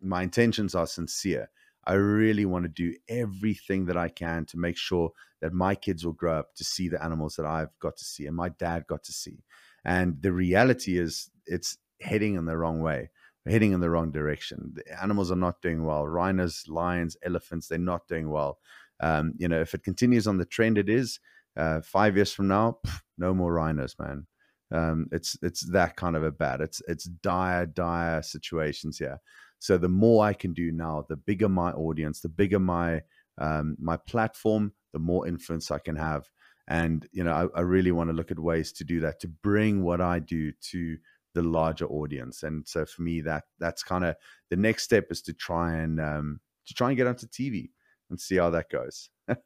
my 0.00 0.22
intentions 0.22 0.74
are 0.74 0.86
sincere 0.86 1.48
I 1.86 1.94
really 1.94 2.44
want 2.44 2.64
to 2.64 2.68
do 2.68 2.94
everything 3.08 3.86
that 3.86 3.96
I 3.96 4.08
can 4.08 4.44
to 4.46 4.58
make 4.58 4.76
sure 4.76 5.12
that 5.40 5.52
my 5.52 5.74
kids 5.76 6.04
will 6.04 6.14
grow 6.14 6.40
up 6.40 6.54
to 6.56 6.64
see 6.64 6.88
the 6.88 7.02
animals 7.02 7.36
that 7.36 7.46
I've 7.46 7.78
got 7.78 7.96
to 7.98 8.04
see 8.04 8.26
and 8.26 8.34
my 8.34 8.48
dad 8.48 8.86
got 8.88 9.04
to 9.04 9.12
see. 9.12 9.44
And 9.84 10.20
the 10.20 10.32
reality 10.32 10.98
is, 10.98 11.30
it's 11.46 11.78
heading 12.00 12.34
in 12.34 12.44
the 12.44 12.56
wrong 12.56 12.80
way, 12.80 13.10
heading 13.46 13.72
in 13.72 13.80
the 13.80 13.90
wrong 13.90 14.10
direction. 14.10 14.72
The 14.74 15.02
animals 15.02 15.30
are 15.30 15.36
not 15.36 15.62
doing 15.62 15.84
well. 15.84 16.06
Rhinos, 16.06 16.64
lions, 16.68 17.16
elephants, 17.22 17.68
they're 17.68 17.78
not 17.78 18.06
doing 18.08 18.30
well. 18.30 18.58
Um, 19.00 19.34
you 19.36 19.48
know, 19.48 19.60
if 19.60 19.74
it 19.74 19.84
continues 19.84 20.26
on 20.26 20.38
the 20.38 20.46
trend 20.46 20.78
it 20.78 20.88
is, 20.88 21.20
uh, 21.56 21.80
five 21.80 22.16
years 22.16 22.32
from 22.32 22.48
now, 22.48 22.78
pff, 22.86 23.00
no 23.18 23.34
more 23.34 23.52
rhinos, 23.52 23.96
man. 23.98 24.26
Um, 24.72 25.06
it's 25.12 25.36
it's 25.42 25.70
that 25.70 25.96
kind 25.96 26.16
of 26.16 26.24
a 26.24 26.32
bad. 26.32 26.60
It's 26.60 26.82
it's 26.88 27.04
dire, 27.04 27.66
dire 27.66 28.22
situations 28.22 28.98
here. 28.98 29.20
So 29.58 29.78
the 29.78 29.88
more 29.88 30.24
I 30.24 30.32
can 30.32 30.52
do 30.52 30.72
now, 30.72 31.06
the 31.08 31.16
bigger 31.16 31.48
my 31.48 31.72
audience, 31.72 32.20
the 32.20 32.28
bigger 32.28 32.58
my 32.58 33.02
um, 33.38 33.76
my 33.80 33.96
platform, 33.96 34.72
the 34.92 34.98
more 34.98 35.26
influence 35.26 35.70
I 35.70 35.78
can 35.78 35.96
have. 35.96 36.28
And 36.68 37.06
you 37.12 37.22
know, 37.22 37.50
I, 37.54 37.58
I 37.58 37.62
really 37.62 37.92
want 37.92 38.10
to 38.10 38.16
look 38.16 38.30
at 38.30 38.38
ways 38.38 38.72
to 38.72 38.84
do 38.84 39.00
that 39.00 39.20
to 39.20 39.28
bring 39.28 39.82
what 39.82 40.00
I 40.00 40.18
do 40.18 40.52
to 40.72 40.96
the 41.36 41.42
larger 41.42 41.86
audience. 41.86 42.42
And 42.42 42.66
so 42.66 42.86
for 42.86 43.02
me, 43.02 43.20
that 43.20 43.44
that's 43.58 43.82
kind 43.82 44.04
of 44.04 44.16
the 44.48 44.56
next 44.56 44.84
step 44.84 45.06
is 45.10 45.20
to 45.22 45.34
try 45.34 45.76
and 45.76 46.00
um, 46.00 46.40
to 46.66 46.74
try 46.74 46.88
and 46.88 46.96
get 46.96 47.06
onto 47.06 47.26
TV 47.26 47.68
and 48.08 48.18
see 48.18 48.36
how 48.36 48.48
that 48.50 48.70
goes. 48.70 49.10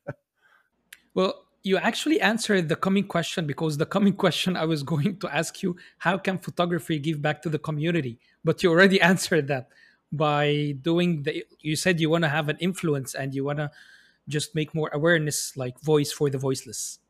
well, 1.15 1.47
you 1.65 1.77
actually 1.79 2.21
answered 2.21 2.69
the 2.69 2.77
coming 2.77 3.05
question 3.05 3.45
because 3.45 3.77
the 3.77 3.87
coming 3.87 4.13
question 4.25 4.57
I 4.57 4.67
was 4.67 4.85
going 4.85 5.19
to 5.19 5.29
ask 5.35 5.63
you 5.65 5.77
how 5.99 6.17
can 6.17 6.39
photography 6.39 7.01
give 7.01 7.21
back 7.21 7.43
to 7.43 7.49
the 7.49 7.59
community? 7.59 8.21
But 8.45 8.63
you 8.63 8.71
already 8.71 9.01
answered 9.13 9.49
that 9.49 9.69
by 10.13 10.77
doing 10.81 11.25
the 11.25 11.45
you 11.59 11.75
said 11.75 12.01
you 12.01 12.09
want 12.09 12.23
to 12.23 12.31
have 12.31 12.49
an 12.49 12.57
influence 12.61 13.15
and 13.15 13.35
you 13.35 13.45
want 13.45 13.59
to 13.59 13.71
just 14.29 14.55
make 14.55 14.75
more 14.75 14.91
awareness 14.93 15.57
like 15.57 15.81
voice 15.81 16.13
for 16.13 16.31
the 16.31 16.39
voiceless 16.39 17.01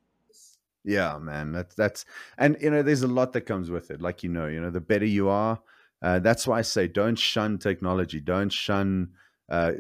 yeah 0.85 1.19
man 1.19 1.53
that's 1.53 1.75
that's 1.75 2.05
and 2.39 2.57
you 2.61 2.71
know 2.71 2.83
there's 2.83 3.03
a 3.03 3.09
lot 3.09 3.33
that 3.33 3.43
comes 3.43 3.71
with 3.71 3.91
it 3.91 4.01
like 4.01 4.23
you 4.23 4.29
know 4.31 4.47
you 4.47 4.61
know 4.61 4.71
the 4.71 4.81
better 4.81 5.05
you 5.05 5.29
are 5.29 5.61
uh, 6.03 6.19
that's 6.19 6.47
why 6.47 6.59
i 6.59 6.63
say 6.63 6.89
don't 6.89 7.19
shun 7.19 7.59
technology 7.59 8.21
don't 8.21 8.53
shun 8.53 9.09
uh, 9.51 9.73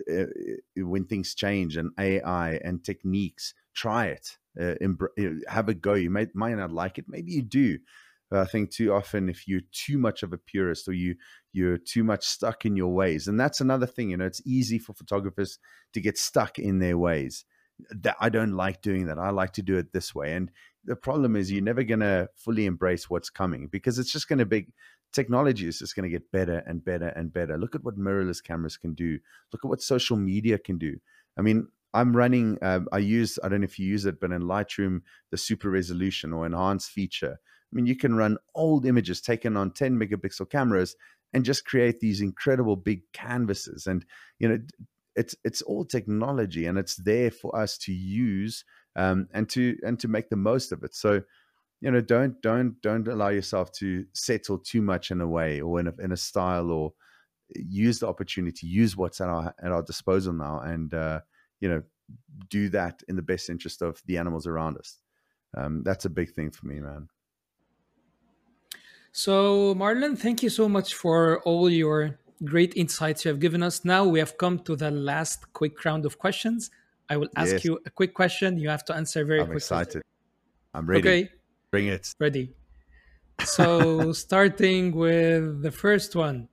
when 0.76 1.04
things 1.04 1.34
change 1.34 1.76
and 1.76 1.90
ai 1.98 2.60
and 2.64 2.84
techniques 2.84 3.54
try 3.74 4.06
it 4.06 4.36
uh, 4.58 4.74
embr- 4.82 5.40
have 5.48 5.68
a 5.68 5.74
go. 5.74 5.94
You 5.94 6.10
may, 6.10 6.26
might 6.34 6.56
not 6.56 6.72
like 6.72 6.98
it, 6.98 7.06
maybe 7.08 7.32
you 7.32 7.42
do. 7.42 7.78
But 8.30 8.40
I 8.40 8.44
think 8.44 8.70
too 8.70 8.92
often, 8.92 9.28
if 9.28 9.48
you're 9.48 9.62
too 9.72 9.98
much 9.98 10.22
of 10.22 10.32
a 10.32 10.38
purist 10.38 10.86
or 10.86 10.92
you 10.92 11.16
you're 11.52 11.78
too 11.78 12.04
much 12.04 12.24
stuck 12.24 12.64
in 12.64 12.76
your 12.76 12.92
ways, 12.92 13.26
and 13.26 13.38
that's 13.38 13.60
another 13.60 13.86
thing. 13.86 14.10
You 14.10 14.16
know, 14.18 14.26
it's 14.26 14.42
easy 14.46 14.78
for 14.78 14.92
photographers 14.92 15.58
to 15.94 16.00
get 16.00 16.16
stuck 16.16 16.58
in 16.58 16.78
their 16.78 16.96
ways. 16.96 17.44
That 17.90 18.16
I 18.20 18.28
don't 18.28 18.52
like 18.52 18.82
doing 18.82 19.06
that. 19.06 19.18
I 19.18 19.30
like 19.30 19.52
to 19.54 19.62
do 19.62 19.78
it 19.78 19.92
this 19.92 20.14
way, 20.14 20.34
and 20.34 20.50
the 20.84 20.96
problem 20.96 21.36
is 21.36 21.50
you're 21.50 21.62
never 21.62 21.82
going 21.82 22.00
to 22.00 22.28
fully 22.36 22.66
embrace 22.66 23.10
what's 23.10 23.30
coming 23.30 23.68
because 23.68 23.98
it's 23.98 24.12
just 24.12 24.28
going 24.28 24.38
to 24.38 24.46
be 24.46 24.68
technology 25.12 25.66
is 25.66 25.78
just 25.78 25.96
going 25.96 26.04
to 26.04 26.10
get 26.10 26.30
better 26.30 26.62
and 26.66 26.84
better 26.84 27.08
and 27.08 27.32
better. 27.32 27.58
Look 27.58 27.74
at 27.74 27.84
what 27.84 27.98
mirrorless 27.98 28.42
cameras 28.42 28.76
can 28.76 28.94
do. 28.94 29.18
Look 29.52 29.64
at 29.64 29.68
what 29.68 29.82
social 29.82 30.16
media 30.16 30.58
can 30.58 30.78
do. 30.78 30.96
I 31.36 31.42
mean, 31.42 31.68
I'm 31.92 32.16
running, 32.16 32.58
uh, 32.62 32.80
I 32.92 32.98
use, 32.98 33.38
I 33.42 33.48
don't 33.48 33.60
know 33.60 33.64
if 33.64 33.78
you 33.78 33.86
use 33.86 34.06
it, 34.06 34.20
but 34.20 34.30
in 34.30 34.42
Lightroom, 34.42 35.02
the 35.30 35.36
super 35.36 35.70
resolution 35.70 36.32
or 36.32 36.46
enhanced 36.46 36.90
feature. 36.90 37.38
I 37.40 37.72
mean, 37.72 37.86
you 37.86 37.96
can 37.96 38.14
run 38.14 38.38
old 38.54 38.86
images 38.86 39.20
taken 39.20 39.56
on 39.56 39.72
10 39.72 39.98
megapixel 39.98 40.50
cameras 40.50 40.94
and 41.32 41.44
just 41.44 41.64
create 41.64 42.00
these 42.00 42.20
incredible 42.20 42.76
big 42.76 43.02
canvases. 43.12 43.86
And, 43.86 44.04
you 44.38 44.48
know, 44.48 44.58
it's, 45.16 45.34
it's 45.44 45.62
all 45.62 45.84
technology 45.84 46.66
and 46.66 46.78
it's 46.78 46.96
there 46.96 47.30
for 47.30 47.56
us 47.56 47.76
to 47.78 47.92
use 47.92 48.64
um, 49.00 49.28
and 49.32 49.48
to, 49.50 49.76
and 49.82 49.98
to 50.00 50.08
make 50.08 50.28
the 50.28 50.36
most 50.36 50.72
of 50.72 50.82
it. 50.84 50.94
So, 50.94 51.22
you 51.80 51.90
know, 51.90 52.00
don't, 52.00 52.40
don't, 52.42 52.80
don't 52.82 53.08
allow 53.08 53.28
yourself 53.28 53.72
to 53.72 54.04
settle 54.12 54.58
too 54.58 54.82
much 54.82 55.10
in 55.10 55.20
a 55.20 55.26
way 55.26 55.60
or 55.60 55.80
in 55.80 55.86
a, 55.88 55.94
in 55.98 56.12
a 56.12 56.16
style 56.16 56.70
or 56.70 56.92
use 57.54 57.98
the 58.00 58.06
opportunity, 58.06 58.66
use 58.66 58.96
what's 58.96 59.20
at 59.20 59.28
our, 59.28 59.54
at 59.62 59.72
our 59.72 59.82
disposal 59.82 60.32
now. 60.32 60.60
And, 60.60 60.92
uh, 60.92 61.20
you 61.60 61.68
know 61.68 61.82
do 62.48 62.68
that 62.70 63.02
in 63.08 63.16
the 63.16 63.22
best 63.22 63.48
interest 63.48 63.82
of 63.82 64.02
the 64.06 64.18
animals 64.18 64.46
around 64.46 64.76
us 64.76 64.98
um, 65.56 65.82
that's 65.84 66.04
a 66.04 66.10
big 66.10 66.32
thing 66.32 66.50
for 66.50 66.66
me 66.66 66.80
man 66.80 67.08
so 69.12 69.74
marlon 69.74 70.18
thank 70.18 70.42
you 70.42 70.50
so 70.50 70.68
much 70.68 70.94
for 70.94 71.40
all 71.42 71.70
your 71.70 72.18
great 72.44 72.74
insights 72.76 73.24
you 73.24 73.28
have 73.28 73.38
given 73.38 73.62
us 73.62 73.84
now 73.84 74.04
we 74.04 74.18
have 74.18 74.36
come 74.38 74.58
to 74.58 74.74
the 74.74 74.90
last 74.90 75.52
quick 75.52 75.84
round 75.84 76.04
of 76.04 76.18
questions 76.18 76.70
i 77.10 77.16
will 77.16 77.28
ask 77.36 77.52
yes. 77.52 77.64
you 77.64 77.78
a 77.84 77.90
quick 77.90 78.14
question 78.14 78.56
you 78.58 78.68
have 78.68 78.84
to 78.84 78.94
answer 78.94 79.24
very 79.24 79.40
I'm 79.40 79.46
quickly 79.46 79.56
excited 79.58 80.02
i'm 80.72 80.86
ready 80.86 81.00
okay 81.00 81.28
bring 81.70 81.88
it 81.88 82.14
ready 82.18 82.54
so 83.44 84.12
starting 84.24 84.96
with 84.96 85.62
the 85.62 85.70
first 85.70 86.16
one 86.16 86.48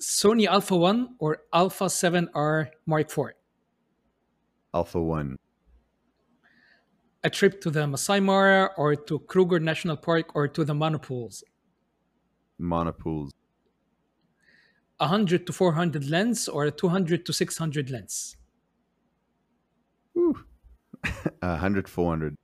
sony 0.00 0.46
alpha 0.46 0.76
1 0.76 1.16
or 1.20 1.42
alpha 1.52 1.84
7r 1.84 2.68
mark 2.86 3.10
4 3.10 3.34
Alpha 4.74 5.00
One? 5.00 5.36
A 7.24 7.30
trip 7.30 7.60
to 7.62 7.70
the 7.70 7.86
Masai 7.86 8.20
Mara 8.20 8.70
or 8.76 8.94
to 8.94 9.18
Kruger 9.20 9.58
National 9.58 9.96
Park 9.96 10.36
or 10.36 10.46
to 10.46 10.64
the 10.64 10.74
Mana 10.74 10.98
Pools? 10.98 11.42
Monopools. 12.60 13.30
100 14.98 15.46
to 15.46 15.52
400 15.52 16.08
lens 16.08 16.48
or 16.48 16.66
a 16.66 16.70
200 16.70 17.24
to 17.24 17.32
600 17.32 17.90
lens? 17.90 18.36
Ooh. 20.18 20.44
100, 21.40 21.88
400. 21.88 22.34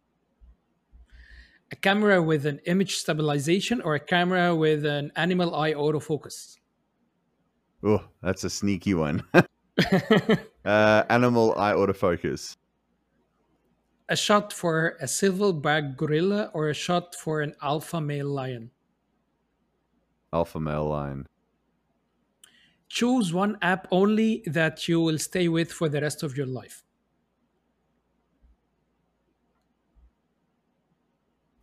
A 1.73 1.77
camera 1.77 2.23
with 2.23 2.47
an 2.47 2.61
image 2.67 2.97
stabilization 2.97 3.81
or 3.83 3.97
a 3.97 4.01
camera 4.01 4.55
with 4.55 4.87
an 4.87 5.11
animal 5.17 5.55
eye 5.57 5.73
autofocus? 5.73 6.59
Oh, 7.83 8.05
that's 8.23 8.45
a 8.45 8.51
sneaky 8.51 8.95
one. 8.95 9.25
uh, 10.65 11.03
animal 11.09 11.55
eye 11.59 11.73
autofocus. 11.73 12.57
A 14.09 14.17
shot 14.17 14.53
for 14.53 14.97
a 15.01 15.07
silverback 15.07 15.97
gorilla 15.97 16.51
or 16.55 16.69
a 16.69 16.75
shot 16.75 17.15
for 17.15 17.41
an 17.41 17.55
alpha 17.61 18.01
male 18.01 18.29
lion? 18.29 18.71
Alpha 20.33 20.61
male 20.61 20.89
lion. 20.89 21.27
Choose 22.89 23.33
one 23.33 23.59
app 23.63 23.89
only 23.91 24.45
that 24.47 24.87
you 24.87 25.01
will 25.01 25.19
stay 25.19 25.49
with 25.49 25.73
for 25.73 25.89
the 25.89 26.01
rest 26.01 26.23
of 26.23 26.37
your 26.37 26.47
life. 26.47 26.85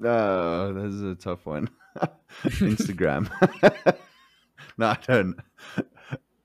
Oh, 0.04 0.74
this 0.74 0.94
is 0.94 1.02
a 1.04 1.16
tough 1.16 1.46
one. 1.46 1.70
Instagram. 2.44 3.30
no, 4.78 4.88
I 4.88 4.98
don't. 5.06 5.36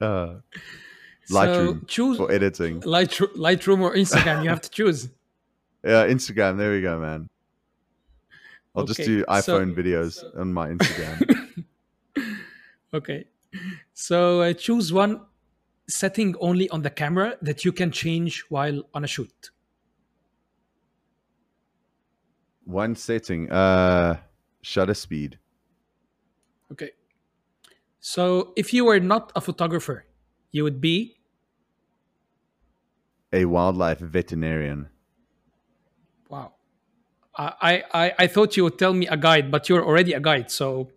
Uh, 0.00 0.34
Lightroom 1.30 1.80
so 1.80 1.86
choose 1.86 2.16
for 2.16 2.30
editing. 2.30 2.80
Lightroom, 2.82 3.34
Lightroom 3.36 3.80
or 3.80 3.94
Instagram. 3.94 4.42
you 4.42 4.48
have 4.48 4.60
to 4.60 4.70
choose. 4.70 5.08
Yeah, 5.84 6.06
Instagram. 6.06 6.58
There 6.58 6.72
we 6.72 6.82
go, 6.82 6.98
man. 6.98 7.28
I'll 8.74 8.82
okay, 8.82 8.92
just 8.92 9.06
do 9.06 9.24
iPhone 9.24 9.74
so, 9.74 9.82
videos 9.82 10.12
so. 10.14 10.32
on 10.38 10.52
my 10.52 10.68
Instagram. 10.68 11.64
okay, 12.92 13.24
so 13.94 14.42
uh, 14.42 14.52
choose 14.52 14.92
one 14.92 15.22
setting 15.88 16.34
only 16.40 16.68
on 16.70 16.82
the 16.82 16.90
camera 16.90 17.36
that 17.42 17.64
you 17.64 17.72
can 17.72 17.90
change 17.90 18.44
while 18.48 18.82
on 18.92 19.04
a 19.04 19.06
shoot. 19.06 19.50
One 22.66 22.94
setting, 22.94 23.50
uh, 23.50 24.18
shutter 24.60 24.94
speed. 24.94 25.38
Okay. 26.72 26.90
So 28.00 28.52
if 28.56 28.74
you 28.74 28.84
were 28.84 29.00
not 29.00 29.32
a 29.34 29.40
photographer, 29.40 30.04
you 30.50 30.64
would 30.64 30.80
be 30.80 31.16
a 33.32 33.44
wildlife 33.44 34.00
veterinarian. 34.00 34.88
Wow. 36.28 36.54
I, 37.38 37.84
I, 37.92 38.12
I 38.18 38.26
thought 38.26 38.56
you 38.56 38.64
would 38.64 38.78
tell 38.78 38.94
me 38.94 39.06
a 39.06 39.16
guide, 39.16 39.50
but 39.50 39.68
you're 39.68 39.84
already 39.84 40.14
a 40.14 40.20
guide, 40.20 40.50
so. 40.50 40.90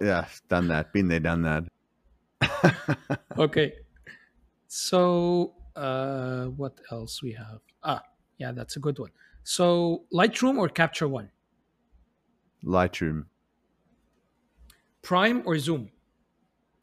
Yeah, 0.00 0.26
done 0.48 0.68
that. 0.68 0.92
Been 0.92 1.08
there, 1.08 1.20
done 1.20 1.42
that. 1.42 3.18
okay. 3.38 3.72
So, 4.68 5.54
uh, 5.74 6.46
what 6.46 6.78
else 6.92 7.22
we 7.22 7.32
have? 7.32 7.60
Ah, 7.82 8.02
yeah, 8.38 8.52
that's 8.52 8.76
a 8.76 8.80
good 8.80 8.98
one. 8.98 9.10
So, 9.48 10.06
Lightroom 10.12 10.58
or 10.58 10.68
Capture 10.68 11.06
One? 11.06 11.30
Lightroom. 12.64 13.26
Prime 15.02 15.44
or 15.46 15.56
Zoom? 15.56 15.90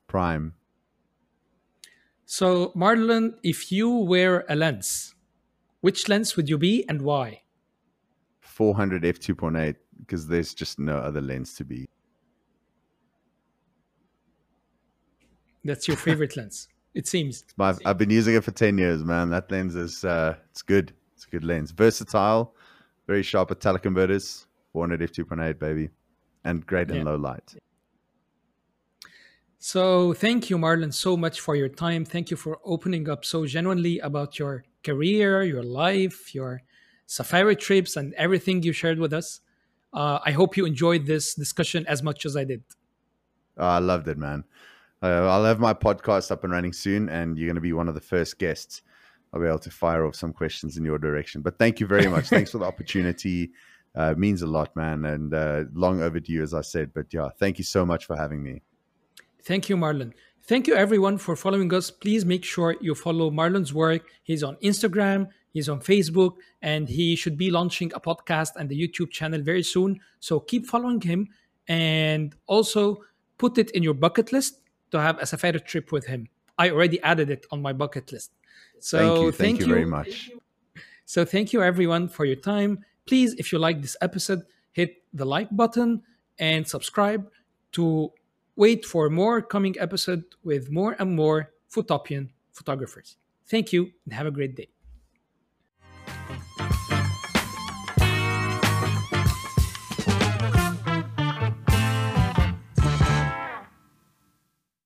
Prime. 0.07 0.53
So, 2.25 2.71
Marlon, 2.73 3.33
if 3.43 3.69
you 3.69 3.89
wear 3.89 4.45
a 4.47 4.55
lens, 4.55 5.13
which 5.81 6.07
lens 6.07 6.37
would 6.37 6.47
you 6.47 6.57
be 6.57 6.85
and 6.87 7.01
why? 7.01 7.41
400 8.39 9.03
f2.8 9.03 9.75
because 9.99 10.27
there's 10.27 10.53
just 10.53 10.79
no 10.79 10.95
other 10.99 11.19
lens 11.19 11.55
to 11.55 11.65
be. 11.65 11.89
That's 15.65 15.85
your 15.85 15.97
favorite 16.07 16.37
lens. 16.37 16.69
It 16.93 17.07
seems. 17.07 17.43
My, 17.57 17.75
I've 17.83 17.97
been 17.97 18.09
using 18.09 18.35
it 18.35 18.43
for 18.45 18.51
10 18.51 18.77
years, 18.77 19.03
man. 19.03 19.31
That 19.31 19.51
lens 19.51 19.75
is 19.75 20.05
uh, 20.05 20.37
it's 20.51 20.61
good. 20.61 20.93
It's 21.23 21.27
a 21.29 21.39
good 21.39 21.45
lens. 21.45 21.71
Versatile, 21.71 22.53
very 23.07 23.23
sharp 23.23 23.49
at 23.51 23.59
teleconverters, 23.59 24.45
400 24.73 24.99
f2.8 25.01 25.57
baby, 25.57 25.89
and 26.43 26.65
great 26.65 26.89
in 26.89 26.97
yeah. 26.97 27.03
low 27.03 27.15
light. 27.15 27.55
So, 29.57 30.11
thank 30.11 30.49
you, 30.49 30.57
Marlon, 30.57 30.93
so 30.93 31.15
much 31.15 31.39
for 31.39 31.55
your 31.55 31.69
time. 31.69 32.03
Thank 32.03 32.29
you 32.29 32.35
for 32.35 32.59
opening 32.65 33.07
up 33.07 33.23
so 33.23 33.45
genuinely 33.45 33.99
about 33.99 34.37
your 34.37 34.65
career, 34.83 35.43
your 35.43 35.63
life, 35.63 36.35
your 36.35 36.61
safari 37.05 37.55
trips, 37.55 37.95
and 37.95 38.13
everything 38.15 38.61
you 38.61 38.73
shared 38.73 38.99
with 38.99 39.13
us. 39.13 39.39
Uh, 39.93 40.19
I 40.25 40.31
hope 40.31 40.57
you 40.57 40.65
enjoyed 40.65 41.05
this 41.05 41.35
discussion 41.35 41.85
as 41.87 42.03
much 42.03 42.25
as 42.25 42.35
I 42.35 42.43
did. 42.43 42.63
Oh, 43.57 43.65
I 43.65 43.79
loved 43.79 44.09
it, 44.09 44.17
man. 44.17 44.43
Uh, 45.01 45.29
I'll 45.29 45.45
have 45.45 45.61
my 45.61 45.73
podcast 45.73 46.31
up 46.31 46.43
and 46.43 46.51
running 46.51 46.73
soon, 46.73 47.07
and 47.07 47.37
you're 47.37 47.47
going 47.47 47.55
to 47.55 47.61
be 47.61 47.71
one 47.71 47.87
of 47.87 47.95
the 47.95 48.01
first 48.01 48.39
guests. 48.39 48.81
I'll 49.33 49.41
be 49.41 49.47
able 49.47 49.59
to 49.59 49.71
fire 49.71 50.05
off 50.05 50.15
some 50.15 50.31
questions 50.31 50.77
in 50.77 50.85
your 50.85 50.99
direction. 50.99 51.41
But 51.41 51.57
thank 51.57 51.79
you 51.79 51.87
very 51.87 52.07
much. 52.07 52.29
Thanks 52.29 52.51
for 52.51 52.59
the 52.59 52.65
opportunity. 52.65 53.51
Uh, 53.95 54.15
means 54.17 54.41
a 54.41 54.47
lot, 54.47 54.75
man, 54.75 55.05
and 55.05 55.35
uh, 55.35 55.65
long 55.71 56.01
overdue, 56.01 56.41
as 56.41 56.55
I 56.55 56.61
said. 56.61 56.91
But 56.95 57.13
yeah, 57.13 57.29
thank 57.37 57.59
you 57.59 57.63
so 57.63 57.85
much 57.85 58.05
for 58.05 58.15
having 58.15 58.41
me. 58.41 58.63
Thank 59.43 59.69
you, 59.69 59.77
Marlon. 59.77 60.13
Thank 60.45 60.65
you, 60.65 60.73
everyone, 60.73 61.19
for 61.19 61.35
following 61.35 61.71
us. 61.73 61.91
Please 61.91 62.25
make 62.25 62.43
sure 62.43 62.75
you 62.81 62.95
follow 62.95 63.29
Marlon's 63.29 63.71
work. 63.71 64.01
He's 64.23 64.41
on 64.41 64.55
Instagram, 64.63 65.27
he's 65.51 65.69
on 65.69 65.79
Facebook, 65.79 66.37
and 66.63 66.89
he 66.89 67.15
should 67.15 67.37
be 67.37 67.51
launching 67.51 67.91
a 67.93 67.99
podcast 67.99 68.55
and 68.55 68.67
the 68.67 68.75
YouTube 68.75 69.11
channel 69.11 69.43
very 69.43 69.61
soon. 69.61 69.99
So 70.19 70.39
keep 70.39 70.65
following 70.65 70.99
him 70.99 71.27
and 71.67 72.35
also 72.47 73.03
put 73.37 73.59
it 73.59 73.69
in 73.71 73.83
your 73.83 73.93
bucket 73.93 74.33
list 74.33 74.61
to 74.89 74.99
have 74.99 75.19
a 75.19 75.25
safari 75.27 75.59
trip 75.59 75.91
with 75.91 76.07
him. 76.07 76.27
I 76.57 76.71
already 76.71 76.99
added 77.01 77.29
it 77.29 77.45
on 77.51 77.61
my 77.61 77.73
bucket 77.73 78.11
list. 78.11 78.31
So 78.83 78.97
thank 78.97 79.15
you, 79.15 79.31
thank, 79.31 79.35
thank 79.37 79.59
you, 79.61 79.65
you 79.67 79.73
very 79.73 79.85
much. 79.85 80.31
So 81.05 81.23
thank 81.23 81.53
you 81.53 81.63
everyone 81.63 82.09
for 82.09 82.25
your 82.25 82.35
time. 82.35 82.83
Please, 83.05 83.33
if 83.35 83.53
you 83.53 83.59
like 83.59 83.81
this 83.81 83.95
episode, 84.01 84.43
hit 84.73 85.03
the 85.13 85.23
like 85.23 85.47
button 85.55 86.01
and 86.37 86.67
subscribe 86.67 87.31
to 87.73 88.11
Wait 88.55 88.85
for 88.85 89.09
more 89.09 89.41
coming 89.41 89.75
episode 89.79 90.23
with 90.43 90.69
more 90.69 90.95
and 90.99 91.15
more 91.15 91.53
Fotopian 91.71 92.29
photographers. 92.51 93.17
Thank 93.47 93.73
you 93.73 93.91
and 94.05 94.13
have 94.13 94.27
a 94.27 94.31
great 94.31 94.55
day. 94.55 94.72